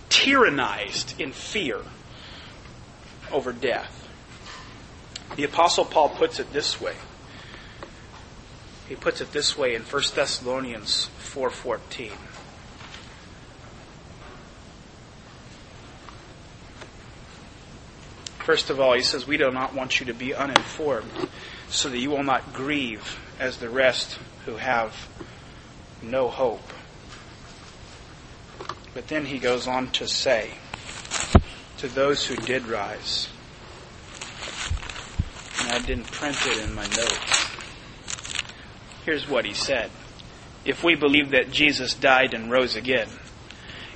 tyrannized 0.09 1.21
in 1.21 1.33
fear 1.33 1.81
over 3.31 3.53
death. 3.53 4.09
The 5.37 5.45
apostle 5.45 5.85
Paul 5.85 6.09
puts 6.09 6.41
it 6.41 6.53
this 6.53 6.81
way. 6.81 6.95
He 8.89 8.95
puts 8.95 9.21
it 9.21 9.33
this 9.33 9.59
way 9.59 9.75
in 9.75 9.83
1 9.83 10.03
Thessalonians 10.15 11.11
4:14. 11.19 12.13
First 18.39 18.71
of 18.71 18.79
all, 18.79 18.95
he 18.95 19.03
says, 19.03 19.27
We 19.27 19.39
do 19.39 19.51
not 19.51 19.75
want 19.75 19.99
you 19.99 20.07
to 20.07 20.15
be 20.15 20.33
uninformed, 20.33 21.11
so 21.69 21.89
that 21.89 21.99
you 21.99 22.11
will 22.11 22.23
not 22.23 22.53
grieve 22.53 23.19
as 23.41 23.57
the 23.57 23.69
rest 23.69 24.21
who 24.45 24.55
have 24.55 24.95
no 26.01 26.29
hope. 26.29 26.73
But 28.95 29.09
then 29.09 29.27
he 29.27 29.41
goes 29.41 29.67
on 29.67 29.91
to 29.93 30.07
say, 30.07 30.53
to 31.79 31.89
those 31.89 32.25
who 32.25 32.37
did 32.37 32.67
rise, 32.67 33.29
and 35.61 35.73
I 35.73 35.81
didn't 35.85 36.11
print 36.11 36.39
it 36.47 36.63
in 36.63 36.73
my 36.73 36.87
notes. 36.87 37.46
Here's 39.07 39.29
what 39.29 39.45
he 39.45 39.55
said. 39.55 39.89
If 40.65 40.83
we 40.83 40.97
believe 40.97 41.31
that 41.31 41.53
Jesus 41.53 41.95
died 41.95 42.35
and 42.35 42.51
rose 42.51 42.75
again, 42.75 43.09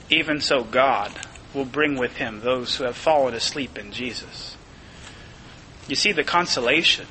even 0.08 0.40
so 0.40 0.62
God 0.62 1.10
will 1.52 1.64
bring 1.64 1.98
with 1.98 2.16
him 2.18 2.40
those 2.40 2.76
who 2.76 2.84
have 2.84 2.96
fallen 2.96 3.34
asleep 3.34 3.76
in 3.76 3.90
Jesus. 3.90 4.56
You 5.88 5.96
see 5.96 6.12
the 6.12 6.22
consolation. 6.22 7.08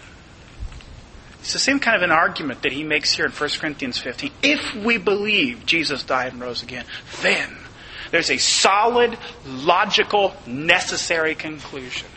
It's 1.42 1.52
the 1.52 1.60
same 1.60 1.82
kind 1.82 1.98
of 1.98 2.02
an 2.02 2.12
argument 2.12 2.62
that 2.62 2.72
he 2.72 2.86
makes 2.86 3.14
here 3.14 3.26
in 3.26 3.34
1 3.34 3.50
Corinthians 3.60 3.98
15. 3.98 4.32
If 4.42 4.76
we 4.76 4.98
believe 4.98 5.66
Jesus 5.66 6.02
died 6.04 6.32
and 6.32 6.42
rose 6.42 6.64
again, 6.64 6.86
then 7.22 7.54
there's 8.12 8.32
a 8.32 8.38
solid, 8.38 9.18
logical, 9.46 10.38
necessary 10.48 11.36
conclusion 11.36 12.08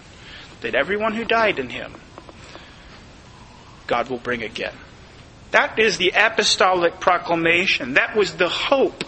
that 0.60 0.76
everyone 0.76 1.14
who 1.14 1.24
died 1.24 1.58
in 1.58 1.70
him, 1.70 1.92
God 3.88 4.08
will 4.08 4.18
bring 4.18 4.44
again. 4.44 4.74
That 5.52 5.78
is 5.78 5.98
the 5.98 6.12
apostolic 6.16 6.98
proclamation. 6.98 7.94
That 7.94 8.16
was 8.16 8.36
the 8.36 8.48
hope 8.48 9.04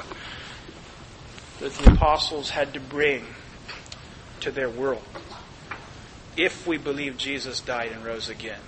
that 1.58 1.72
the 1.72 1.92
apostles 1.92 2.50
had 2.50 2.74
to 2.74 2.80
bring 2.80 3.24
to 4.40 4.50
their 4.50 4.68
world. 4.68 5.02
If 6.36 6.66
we 6.66 6.76
believe 6.76 7.16
Jesus 7.16 7.60
died 7.60 7.92
and 7.92 8.04
rose 8.04 8.28
again, 8.28 8.60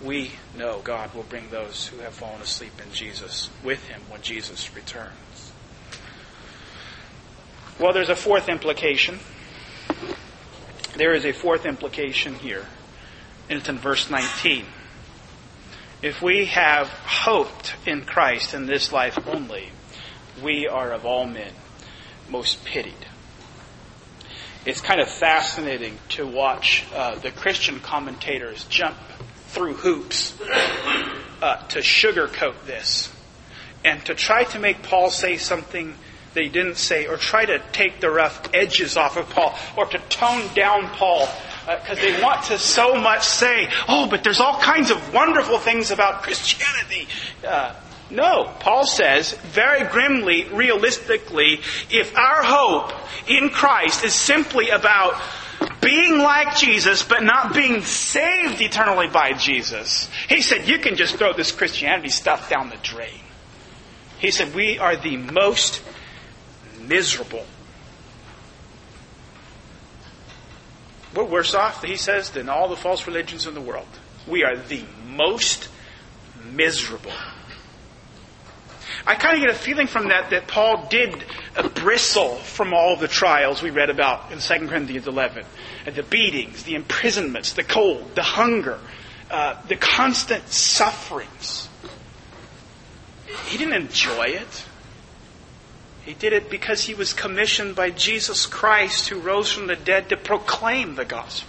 we 0.00 0.32
know 0.56 0.80
God 0.84 1.12
will 1.14 1.24
bring 1.24 1.50
those 1.50 1.88
who 1.88 1.98
have 1.98 2.14
fallen 2.14 2.40
asleep 2.40 2.80
in 2.84 2.92
Jesus 2.92 3.50
with 3.64 3.84
him 3.88 4.00
when 4.08 4.22
Jesus 4.22 4.74
returns. 4.74 5.52
Well, 7.80 7.92
there's 7.92 8.08
a 8.08 8.16
fourth 8.16 8.48
implication. 8.48 9.18
There 10.94 11.12
is 11.12 11.24
a 11.24 11.32
fourth 11.32 11.66
implication 11.66 12.34
here, 12.34 12.66
and 13.48 13.58
it's 13.58 13.68
in 13.68 13.78
verse 13.78 14.08
19. 14.08 14.66
If 16.02 16.20
we 16.20 16.46
have 16.46 16.88
hoped 16.88 17.76
in 17.86 18.04
Christ 18.04 18.54
in 18.54 18.66
this 18.66 18.90
life 18.90 19.16
only, 19.28 19.70
we 20.42 20.66
are 20.66 20.92
of 20.92 21.06
all 21.06 21.26
men 21.26 21.52
most 22.28 22.64
pitied. 22.64 23.06
It's 24.66 24.80
kind 24.80 25.00
of 25.00 25.08
fascinating 25.08 25.98
to 26.10 26.26
watch 26.26 26.84
uh, 26.92 27.14
the 27.20 27.30
Christian 27.30 27.78
commentators 27.78 28.64
jump 28.64 28.96
through 29.48 29.74
hoops 29.74 30.36
uh, 31.40 31.56
to 31.68 31.78
sugarcoat 31.78 32.64
this. 32.66 33.12
and 33.84 34.04
to 34.06 34.14
try 34.14 34.44
to 34.44 34.58
make 34.58 34.82
Paul 34.82 35.10
say 35.10 35.36
something 35.36 35.94
he 36.34 36.48
didn't 36.48 36.76
say, 36.76 37.06
or 37.06 37.16
try 37.18 37.44
to 37.44 37.58
take 37.72 38.00
the 38.00 38.10
rough 38.10 38.48
edges 38.54 38.96
off 38.96 39.18
of 39.18 39.28
Paul, 39.28 39.54
or 39.76 39.84
to 39.86 39.98
tone 40.08 40.48
down 40.54 40.88
Paul, 40.88 41.28
because 41.66 41.98
uh, 41.98 42.02
they 42.02 42.22
want 42.22 42.44
to 42.44 42.58
so 42.58 42.94
much 42.94 43.24
say, 43.24 43.68
oh, 43.88 44.08
but 44.08 44.24
there's 44.24 44.40
all 44.40 44.58
kinds 44.60 44.90
of 44.90 45.14
wonderful 45.14 45.58
things 45.58 45.90
about 45.90 46.22
Christianity. 46.22 47.06
Uh, 47.46 47.74
no, 48.10 48.52
Paul 48.60 48.86
says 48.86 49.32
very 49.32 49.88
grimly, 49.88 50.44
realistically, 50.44 51.60
if 51.90 52.16
our 52.16 52.42
hope 52.42 52.92
in 53.26 53.48
Christ 53.48 54.04
is 54.04 54.14
simply 54.14 54.68
about 54.70 55.20
being 55.80 56.18
like 56.18 56.56
Jesus, 56.56 57.02
but 57.02 57.22
not 57.22 57.54
being 57.54 57.82
saved 57.82 58.60
eternally 58.60 59.08
by 59.08 59.32
Jesus, 59.32 60.10
he 60.28 60.42
said, 60.42 60.68
you 60.68 60.78
can 60.78 60.96
just 60.96 61.16
throw 61.16 61.32
this 61.32 61.52
Christianity 61.52 62.10
stuff 62.10 62.50
down 62.50 62.70
the 62.70 62.76
drain. 62.82 63.20
He 64.18 64.30
said, 64.30 64.54
we 64.54 64.78
are 64.78 64.96
the 64.96 65.16
most 65.16 65.82
miserable. 66.80 67.44
We're 71.14 71.24
worse 71.24 71.54
off, 71.54 71.82
he 71.82 71.96
says, 71.96 72.30
than 72.30 72.48
all 72.48 72.68
the 72.68 72.76
false 72.76 73.06
religions 73.06 73.46
in 73.46 73.54
the 73.54 73.60
world. 73.60 73.88
We 74.26 74.44
are 74.44 74.56
the 74.56 74.84
most 75.06 75.68
miserable. 76.52 77.12
I 79.06 79.14
kind 79.16 79.36
of 79.36 79.42
get 79.42 79.50
a 79.50 79.58
feeling 79.58 79.86
from 79.86 80.08
that 80.08 80.30
that 80.30 80.46
Paul 80.46 80.86
did 80.88 81.24
bristle 81.74 82.36
from 82.36 82.72
all 82.72 82.96
the 82.96 83.08
trials 83.08 83.60
we 83.62 83.70
read 83.70 83.90
about 83.90 84.30
in 84.30 84.38
2 84.38 84.68
Corinthians 84.68 85.06
11. 85.06 85.44
The 85.92 86.02
beatings, 86.02 86.62
the 86.62 86.74
imprisonments, 86.74 87.52
the 87.52 87.64
cold, 87.64 88.14
the 88.14 88.22
hunger, 88.22 88.78
uh, 89.30 89.60
the 89.66 89.76
constant 89.76 90.48
sufferings. 90.48 91.68
He 93.46 93.58
didn't 93.58 93.74
enjoy 93.74 94.24
it. 94.24 94.64
He 96.04 96.14
did 96.14 96.32
it 96.32 96.50
because 96.50 96.82
he 96.84 96.94
was 96.94 97.12
commissioned 97.12 97.76
by 97.76 97.90
Jesus 97.90 98.46
Christ, 98.46 99.08
who 99.08 99.20
rose 99.20 99.52
from 99.52 99.68
the 99.68 99.76
dead 99.76 100.08
to 100.08 100.16
proclaim 100.16 100.96
the 100.96 101.04
gospel. 101.04 101.48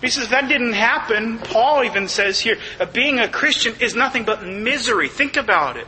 He 0.00 0.08
says 0.08 0.30
that 0.30 0.48
didn't 0.48 0.72
happen. 0.72 1.38
Paul 1.38 1.84
even 1.84 2.08
says 2.08 2.40
here, 2.40 2.58
being 2.92 3.20
a 3.20 3.28
Christian 3.28 3.74
is 3.80 3.94
nothing 3.94 4.24
but 4.24 4.44
misery. 4.44 5.08
Think 5.08 5.36
about 5.36 5.76
it. 5.76 5.86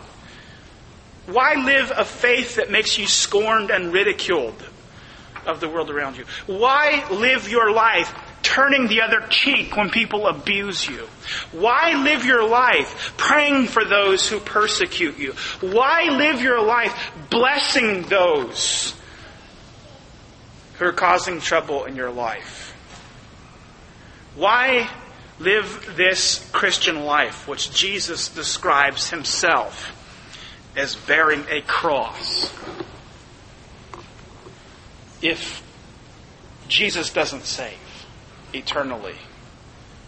Why 1.27 1.55
live 1.55 1.93
a 1.97 2.05
faith 2.05 2.57
that 2.57 2.71
makes 2.71 2.97
you 2.97 3.09
scorned 3.09 3.71
and 3.71 3.93
ridiculed 3.93 4.63
of 5.47 5.59
the 5.59 5.69
world 5.69 5.91
around 5.91 6.17
you? 6.17 6.27
Why 6.47 7.05
live 7.11 7.49
your 7.49 7.73
life 7.73 8.15
turning 8.45 8.87
the 8.87 9.01
other 9.01 9.27
cheek 9.29 9.77
when 9.77 9.91
people 9.91 10.29
abuse 10.29 10.87
you? 10.87 11.09
Why 11.51 11.95
live 11.95 12.25
your 12.25 12.47
life 12.47 13.15
praying 13.17 13.67
for 13.69 13.85
those 13.85 14.29
who 14.29 14.39
persecute 14.39 15.19
you? 15.19 15.33
Why 15.61 16.05
live 16.11 16.41
your 16.41 16.63
life 16.63 17.13
blessing 17.31 18.03
those 18.03 18.95
who 20.75 20.85
are 20.87 20.93
causing 20.93 21.41
trouble 21.41 21.87
in 21.87 21.97
your 21.97 22.11
life? 22.11 22.77
Why 24.37 24.89
live 25.41 25.95
this 25.97 26.49
Christian 26.53 27.05
life, 27.05 27.49
which 27.49 27.73
Jesus 27.73 28.29
describes 28.29 29.11
himself 29.11 29.93
as 30.77 30.95
bearing 30.95 31.45
a 31.49 31.63
cross? 31.63 32.53
If 35.23 35.63
Jesus 36.69 37.13
doesn't 37.13 37.45
save 37.45 37.79
eternally, 38.55 39.17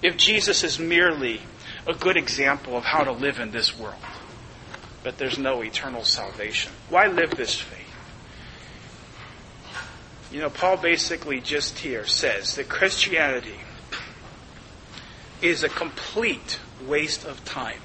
if 0.03 0.17
Jesus 0.17 0.65
is 0.65 0.79
merely 0.79 1.41
a 1.87 1.95
good 1.95 2.17
example 2.17 2.77
of 2.77 2.85
how 2.85 3.05
to 3.05 3.13
live 3.13 3.39
in 3.39 3.51
this 3.51 3.79
world, 3.79 3.95
but 5.03 5.19
there's 5.19 5.39
no 5.39 5.63
eternal 5.63 6.05
salvation, 6.05 6.73
why 6.89 7.07
live 7.07 7.31
this 7.31 7.59
faith? 7.59 7.83
You 10.33 10.41
know, 10.41 10.51
Paul 10.51 10.77
basically 10.77 11.41
just 11.41 11.79
here 11.79 12.07
says 12.07 12.57
that 12.57 12.69
Christianity 12.69 13.61
is 15.41 15.63
a 15.63 15.69
complete 15.69 16.59
waste 16.85 17.25
of 17.25 17.45
time 17.45 17.81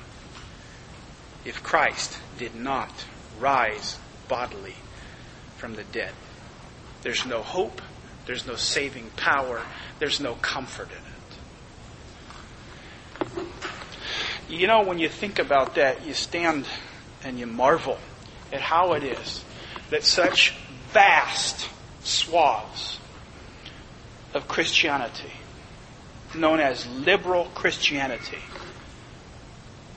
if 1.45 1.61
Christ 1.63 2.17
did 2.37 2.55
not 2.55 3.05
rise 3.39 3.99
bodily 4.27 4.75
from 5.57 5.75
the 5.75 5.83
dead. 5.83 6.13
There's 7.03 7.25
no 7.25 7.41
hope, 7.41 7.81
there's 8.25 8.45
no 8.45 8.55
saving 8.55 9.09
power, 9.15 9.61
there's 9.99 10.19
no 10.19 10.35
comfort 10.35 10.89
in 10.91 10.97
it. 13.37 13.45
You 14.49 14.67
know, 14.67 14.83
when 14.83 14.99
you 14.99 15.09
think 15.09 15.39
about 15.39 15.75
that, 15.75 16.05
you 16.05 16.13
stand 16.13 16.65
and 17.23 17.39
you 17.39 17.47
marvel 17.47 17.97
at 18.51 18.61
how 18.61 18.93
it 18.93 19.03
is 19.03 19.43
that 19.89 20.03
such 20.03 20.53
vast 20.91 21.69
swaths 22.03 22.99
of 24.33 24.47
Christianity 24.47 25.31
known 26.33 26.59
as 26.59 26.87
liberal 26.87 27.45
Christianity 27.53 28.39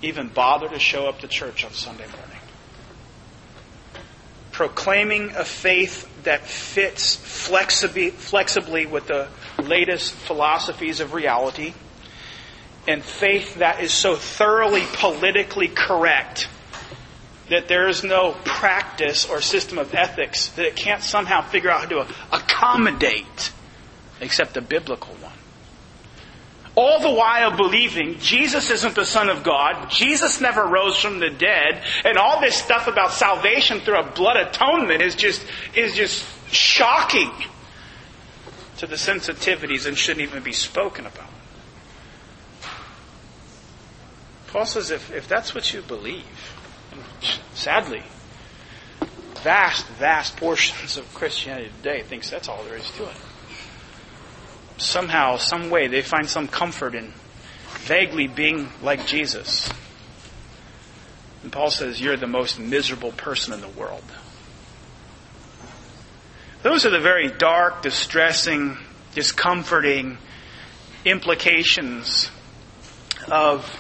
even 0.03 0.29
bother 0.29 0.69
to 0.69 0.79
show 0.79 1.09
up 1.09 1.21
to 1.21 1.29
church 1.29 1.65
on 1.65 1.73
Sunday 1.73 2.07
morning. 2.07 2.39
Proclaiming 4.53 5.31
a 5.31 5.45
faith 5.45 6.09
that 6.25 6.47
fits 6.47 7.17
flexibly, 7.17 8.11
flexibly 8.11 8.87
with 8.87 9.07
the 9.07 9.29
latest 9.63 10.15
philosophies 10.15 11.01
of 11.01 11.13
reality, 11.15 11.75
and 12.87 13.03
faith 13.03 13.57
that 13.57 13.83
is 13.83 13.93
so 13.93 14.17
thoroughly 14.17 14.83
politically 14.95 15.69
correct 15.69 16.49
that 17.51 17.69
there 17.69 17.89
is 17.89 18.03
no 18.03 18.33
practice 18.45 19.29
or 19.29 19.41
system 19.41 19.79
of 19.79 19.95
ethics 19.95 20.49
that 20.51 20.67
it 20.67 20.77
can't 20.77 21.03
somehow 21.03 21.43
figure 21.43 21.71
out 21.71 21.81
how 21.81 22.05
to 22.05 22.15
accommodate 22.33 23.53
except 24.21 24.55
the 24.55 24.61
biblical 24.61 25.15
one. 25.17 25.24
All 26.77 26.99
the 26.99 27.11
while 27.11 27.57
believing 27.57 28.19
Jesus 28.19 28.69
isn't 28.71 28.97
the 28.97 29.05
Son 29.05 29.29
of 29.29 29.45
God, 29.45 29.91
Jesus 29.91 30.41
never 30.41 30.67
rose 30.67 30.99
from 30.99 31.21
the 31.21 31.31
dead, 31.31 31.85
and 32.05 32.19
all 32.19 32.41
this 32.41 32.57
stuff 32.57 32.89
about 32.89 33.13
salvation 33.13 33.79
through 33.81 33.99
a 33.99 34.11
blood 34.11 34.37
atonement 34.37 35.01
is 35.01 35.15
just, 35.15 35.45
is 35.75 35.95
just 35.95 36.27
shocking 36.53 37.31
to 38.79 38.89
the 38.89 38.97
sensitivities 38.97 39.87
and 39.87 39.97
shouldn't 39.97 40.23
even 40.23 40.43
be 40.43 40.53
spoken 40.53 41.07
about. 41.07 41.31
Paul 44.49 44.67
says 44.67 44.91
if, 44.91 45.13
if 45.13 45.29
that's 45.29 45.55
what 45.55 45.73
you 45.73 45.81
believe, 45.83 46.25
sadly, 47.55 48.03
vast, 49.43 49.87
vast 49.91 50.37
portions 50.37 50.97
of 50.97 51.13
Christianity 51.15 51.71
today 51.83 52.03
thinks 52.03 52.31
that's 52.31 52.49
all 52.49 52.65
there 52.65 52.77
is 52.77 52.91
to 52.93 53.05
it 53.05 53.17
somehow, 54.77 55.37
some 55.37 55.71
way, 55.71 55.87
they 55.87 56.03
find 56.03 56.29
some 56.29 56.49
comfort 56.49 56.95
in 56.95 57.13
vaguely 57.81 58.27
being 58.27 58.69
like 58.83 59.07
Jesus. 59.07 59.69
And 61.43 61.53
Paul 61.53 61.71
says, 61.71 62.01
You're 62.01 62.17
the 62.17 62.27
most 62.27 62.59
miserable 62.59 63.13
person 63.13 63.53
in 63.53 63.61
the 63.61 63.69
world. 63.69 64.05
Those 66.63 66.87
are 66.87 66.91
the 66.91 67.01
very 67.01 67.29
dark, 67.29 67.83
distressing, 67.83 68.79
discomforting 69.15 70.17
implications 71.05 72.31
of 73.31 73.71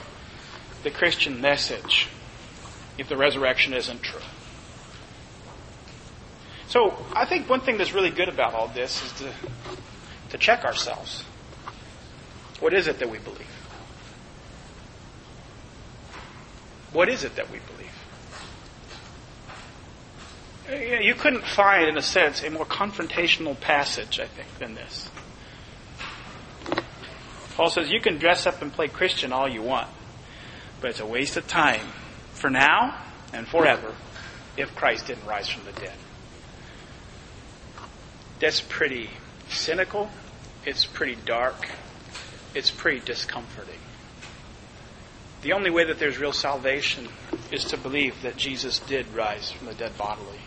the 0.82 0.90
Christian 0.90 1.40
message 1.40 2.08
if 2.98 3.08
the 3.08 3.16
resurrection 3.16 3.72
isn't 3.72 4.02
true. 4.02 4.20
So 6.68 6.94
I 7.14 7.24
think 7.24 7.48
one 7.48 7.60
thing 7.60 7.78
that's 7.78 7.94
really 7.94 8.10
good 8.10 8.28
about 8.28 8.52
all 8.52 8.68
this 8.68 9.02
is 9.02 9.12
to 9.20 9.32
to 10.34 10.38
check 10.38 10.64
ourselves. 10.64 11.22
What 12.58 12.74
is 12.74 12.88
it 12.88 12.98
that 12.98 13.08
we 13.08 13.18
believe? 13.18 13.46
What 16.92 17.08
is 17.08 17.22
it 17.22 17.36
that 17.36 17.52
we 17.52 17.60
believe? 20.66 21.04
You 21.04 21.14
couldn't 21.14 21.44
find, 21.44 21.88
in 21.88 21.96
a 21.96 22.02
sense, 22.02 22.42
a 22.42 22.50
more 22.50 22.66
confrontational 22.66 23.60
passage, 23.60 24.18
I 24.18 24.26
think, 24.26 24.58
than 24.58 24.74
this. 24.74 25.08
Paul 27.54 27.70
says 27.70 27.92
you 27.92 28.00
can 28.00 28.18
dress 28.18 28.44
up 28.44 28.60
and 28.60 28.72
play 28.72 28.88
Christian 28.88 29.32
all 29.32 29.48
you 29.48 29.62
want, 29.62 29.88
but 30.80 30.90
it's 30.90 30.98
a 30.98 31.06
waste 31.06 31.36
of 31.36 31.46
time 31.46 31.86
for 32.32 32.50
now 32.50 33.00
and 33.32 33.46
forever 33.46 33.94
if 34.56 34.74
Christ 34.74 35.06
didn't 35.06 35.26
rise 35.26 35.48
from 35.48 35.64
the 35.64 35.80
dead. 35.80 35.94
That's 38.40 38.60
pretty 38.60 39.10
cynical 39.48 40.10
it's 40.66 40.84
pretty 40.84 41.16
dark. 41.24 41.68
It's 42.54 42.70
pretty 42.70 43.00
discomforting. 43.00 43.80
The 45.42 45.52
only 45.52 45.70
way 45.70 45.84
that 45.84 45.98
there's 45.98 46.18
real 46.18 46.32
salvation 46.32 47.08
is 47.52 47.64
to 47.66 47.76
believe 47.76 48.22
that 48.22 48.36
Jesus 48.36 48.78
did 48.78 49.12
rise 49.14 49.50
from 49.50 49.66
the 49.66 49.74
dead 49.74 49.96
bodily 49.98 50.38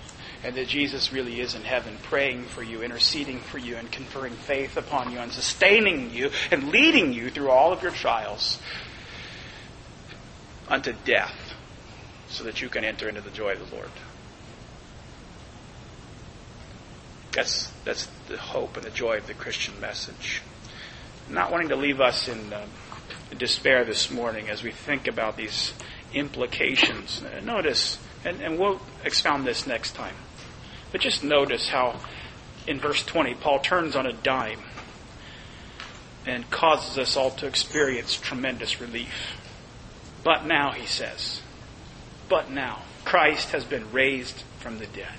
and 0.44 0.56
that 0.56 0.68
Jesus 0.68 1.12
really 1.12 1.42
is 1.42 1.56
in 1.56 1.64
heaven 1.64 1.98
praying 2.04 2.46
for 2.46 2.64
you, 2.64 2.82
interceding 2.82 3.40
for 3.40 3.58
you, 3.58 3.76
and 3.76 3.92
conferring 3.92 4.34
faith 4.34 4.78
upon 4.78 5.12
you, 5.12 5.18
and 5.18 5.32
sustaining 5.32 6.12
you, 6.12 6.30
and 6.52 6.70
leading 6.70 7.12
you 7.12 7.30
through 7.30 7.50
all 7.50 7.74
of 7.74 7.82
your 7.82 7.92
trials. 7.92 8.60
unto 10.68 10.94
death 11.06 11.54
so 12.30 12.44
that 12.44 12.62
you 12.62 12.70
can 12.70 12.84
enter 12.84 13.08
into 13.08 13.22
the 13.22 13.30
joy 13.30 13.54
of 13.54 13.70
the 13.70 13.76
Lord. 13.76 13.90
That's, 17.32 17.72
that's 17.86 18.08
the 18.28 18.38
hope 18.38 18.78
and 18.78 18.86
the 18.86 18.92
joy 18.92 19.18
of 19.18 19.28
the 19.28 19.34
Christian 19.34 19.80
message. 19.80 20.42
Not 21.30 21.52
wanting 21.52 21.70
to 21.70 21.76
leave 21.76 22.00
us 22.00 22.28
in 22.28 22.54
uh, 22.54 22.66
despair 23.38 23.84
this 23.84 24.10
morning 24.10 24.50
as 24.50 24.64
we 24.64 24.72
think 24.72 25.08
about 25.08 25.38
these 25.38 25.74
implications. 26.14 27.22
Notice, 27.44 27.98
and, 28.26 28.42
and 28.42 28.58
we'll 28.58 28.82
expound 29.04 29.46
this 29.46 29.68
next 29.68 29.96
time, 29.96 30.16
but 30.92 31.02
just 31.02 31.24
notice 31.24 31.70
how 31.70 32.00
in 32.66 32.80
verse 32.80 33.04
20 33.04 33.36
Paul 33.36 33.60
turns 33.60 33.96
on 33.96 34.06
a 34.06 34.14
dime 34.14 34.62
and 36.26 36.50
causes 36.52 36.98
us 36.98 37.16
all 37.16 37.32
to 37.32 37.48
experience 37.48 38.16
tremendous 38.16 38.82
relief. 38.82 39.38
But 40.24 40.46
now, 40.46 40.72
he 40.72 40.86
says, 40.86 41.42
but 42.28 42.52
now, 42.52 42.82
Christ 43.06 43.52
has 43.52 43.64
been 43.64 43.92
raised 43.94 44.44
from 44.60 44.80
the 44.80 44.88
dead. 44.88 45.14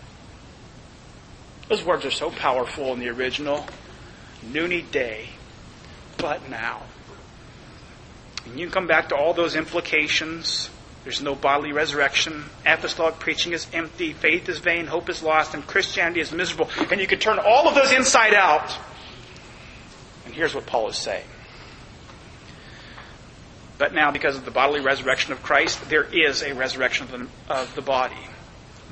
Those 1.68 1.84
words 1.84 2.04
are 2.04 2.10
so 2.10 2.30
powerful 2.30 2.92
in 2.94 2.98
the 2.98 3.08
original. 3.10 3.66
nuni 4.44 4.90
de, 4.90 5.28
but 6.16 6.48
now. 6.48 6.82
And 8.46 8.58
you 8.58 8.66
can 8.66 8.72
come 8.72 8.86
back 8.86 9.10
to 9.10 9.16
all 9.16 9.34
those 9.34 9.54
implications. 9.54 10.70
There's 11.04 11.20
no 11.22 11.34
bodily 11.34 11.72
resurrection. 11.72 12.44
Apostolic 12.64 13.18
preaching 13.18 13.52
is 13.52 13.66
empty. 13.72 14.12
Faith 14.12 14.48
is 14.48 14.58
vain. 14.58 14.86
Hope 14.86 15.08
is 15.08 15.22
lost. 15.22 15.54
And 15.54 15.66
Christianity 15.66 16.20
is 16.20 16.32
miserable. 16.32 16.70
And 16.90 17.00
you 17.00 17.06
can 17.06 17.18
turn 17.18 17.38
all 17.38 17.68
of 17.68 17.74
those 17.74 17.92
inside 17.92 18.34
out. 18.34 18.76
And 20.24 20.34
here's 20.34 20.54
what 20.54 20.66
Paul 20.66 20.88
is 20.88 20.96
saying. 20.96 21.26
But 23.78 23.94
now, 23.94 24.10
because 24.10 24.36
of 24.36 24.44
the 24.44 24.50
bodily 24.50 24.80
resurrection 24.80 25.32
of 25.32 25.42
Christ, 25.42 25.88
there 25.88 26.04
is 26.04 26.42
a 26.42 26.52
resurrection 26.52 27.06
of 27.06 27.12
the, 27.12 27.52
of 27.52 27.74
the 27.74 27.82
body. 27.82 28.16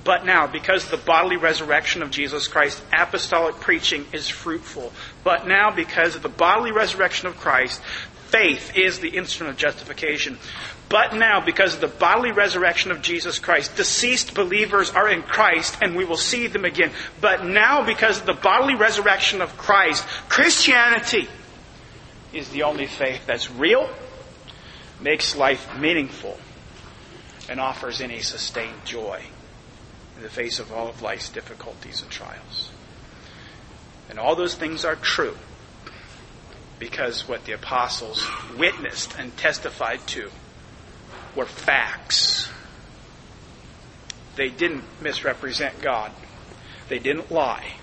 But 0.06 0.24
now, 0.24 0.46
because 0.46 0.88
the 0.88 0.96
bodily 0.96 1.36
resurrection 1.36 2.00
of 2.00 2.12
Jesus 2.12 2.46
Christ, 2.46 2.80
apostolic 2.96 3.56
preaching 3.56 4.06
is 4.12 4.28
fruitful. 4.28 4.92
But 5.24 5.48
now, 5.48 5.72
because 5.72 6.14
of 6.14 6.22
the 6.22 6.28
bodily 6.28 6.70
resurrection 6.70 7.26
of 7.26 7.36
Christ, 7.38 7.82
faith 8.28 8.76
is 8.76 9.00
the 9.00 9.08
instrument 9.08 9.54
of 9.54 9.58
justification. 9.58 10.38
But 10.88 11.16
now, 11.16 11.40
because 11.40 11.74
of 11.74 11.80
the 11.80 11.88
bodily 11.88 12.30
resurrection 12.30 12.92
of 12.92 13.02
Jesus 13.02 13.40
Christ, 13.40 13.74
deceased 13.74 14.32
believers 14.32 14.90
are 14.90 15.08
in 15.08 15.22
Christ 15.22 15.76
and 15.82 15.96
we 15.96 16.04
will 16.04 16.16
see 16.16 16.46
them 16.46 16.64
again. 16.64 16.92
But 17.20 17.44
now, 17.44 17.84
because 17.84 18.20
of 18.20 18.26
the 18.26 18.32
bodily 18.32 18.76
resurrection 18.76 19.42
of 19.42 19.58
Christ, 19.58 20.06
Christianity 20.28 21.26
is 22.32 22.48
the 22.50 22.62
only 22.62 22.86
faith 22.86 23.26
that's 23.26 23.50
real, 23.50 23.90
makes 25.00 25.34
life 25.34 25.76
meaningful, 25.76 26.38
and 27.48 27.58
offers 27.58 28.00
any 28.00 28.20
sustained 28.20 28.84
joy 28.84 29.20
in 30.16 30.22
the 30.22 30.28
face 30.28 30.58
of 30.58 30.72
all 30.72 30.88
of 30.88 31.02
life's 31.02 31.28
difficulties 31.28 32.02
and 32.02 32.10
trials. 32.10 32.70
And 34.08 34.18
all 34.18 34.34
those 34.34 34.54
things 34.54 34.84
are 34.84 34.96
true 34.96 35.36
because 36.78 37.28
what 37.28 37.44
the 37.44 37.52
apostles 37.52 38.26
witnessed 38.56 39.16
and 39.18 39.36
testified 39.36 40.06
to 40.08 40.30
were 41.34 41.46
facts. 41.46 42.48
They 44.36 44.48
didn't 44.48 44.84
misrepresent 45.00 45.80
God. 45.80 46.12
They 46.88 46.98
didn't 46.98 47.30
lie. 47.30 47.74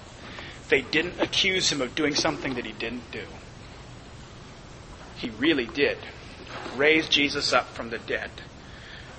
They 0.70 0.82
didn't 0.82 1.20
accuse 1.20 1.72
him 1.72 1.82
of 1.82 1.96
doing 1.96 2.16
something 2.16 2.54
that 2.56 2.66
he 2.66 2.72
didn't 2.72 3.12
do. 3.12 3.26
He 5.18 5.30
really 5.30 5.66
did 5.66 5.98
raise 6.76 7.08
Jesus 7.10 7.54
up 7.54 7.70
from 7.70 7.90
the 7.90 8.00
dead. 8.00 8.32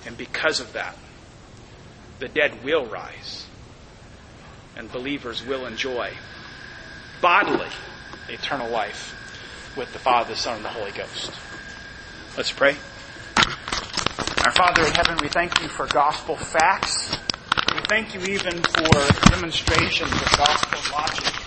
And 0.05 0.17
because 0.17 0.59
of 0.59 0.73
that, 0.73 0.97
the 2.19 2.27
dead 2.27 2.63
will 2.63 2.85
rise, 2.85 3.47
and 4.75 4.91
believers 4.91 5.45
will 5.45 5.65
enjoy 5.65 6.11
bodily 7.21 7.69
eternal 8.29 8.69
life 8.69 9.13
with 9.77 9.91
the 9.93 9.99
Father, 9.99 10.33
the 10.33 10.39
Son, 10.39 10.57
and 10.57 10.65
the 10.65 10.69
Holy 10.69 10.91
Ghost. 10.91 11.31
Let's 12.37 12.51
pray. 12.51 12.75
Our 14.45 14.51
Father 14.51 14.85
in 14.85 14.93
heaven, 14.93 15.17
we 15.21 15.27
thank 15.27 15.61
you 15.61 15.67
for 15.67 15.87
gospel 15.87 16.35
facts. 16.35 17.17
We 17.73 17.81
thank 17.87 18.13
you 18.13 18.21
even 18.21 18.61
for 18.61 19.29
demonstrations 19.31 20.11
of 20.11 20.37
gospel 20.37 20.97
logic 20.97 21.44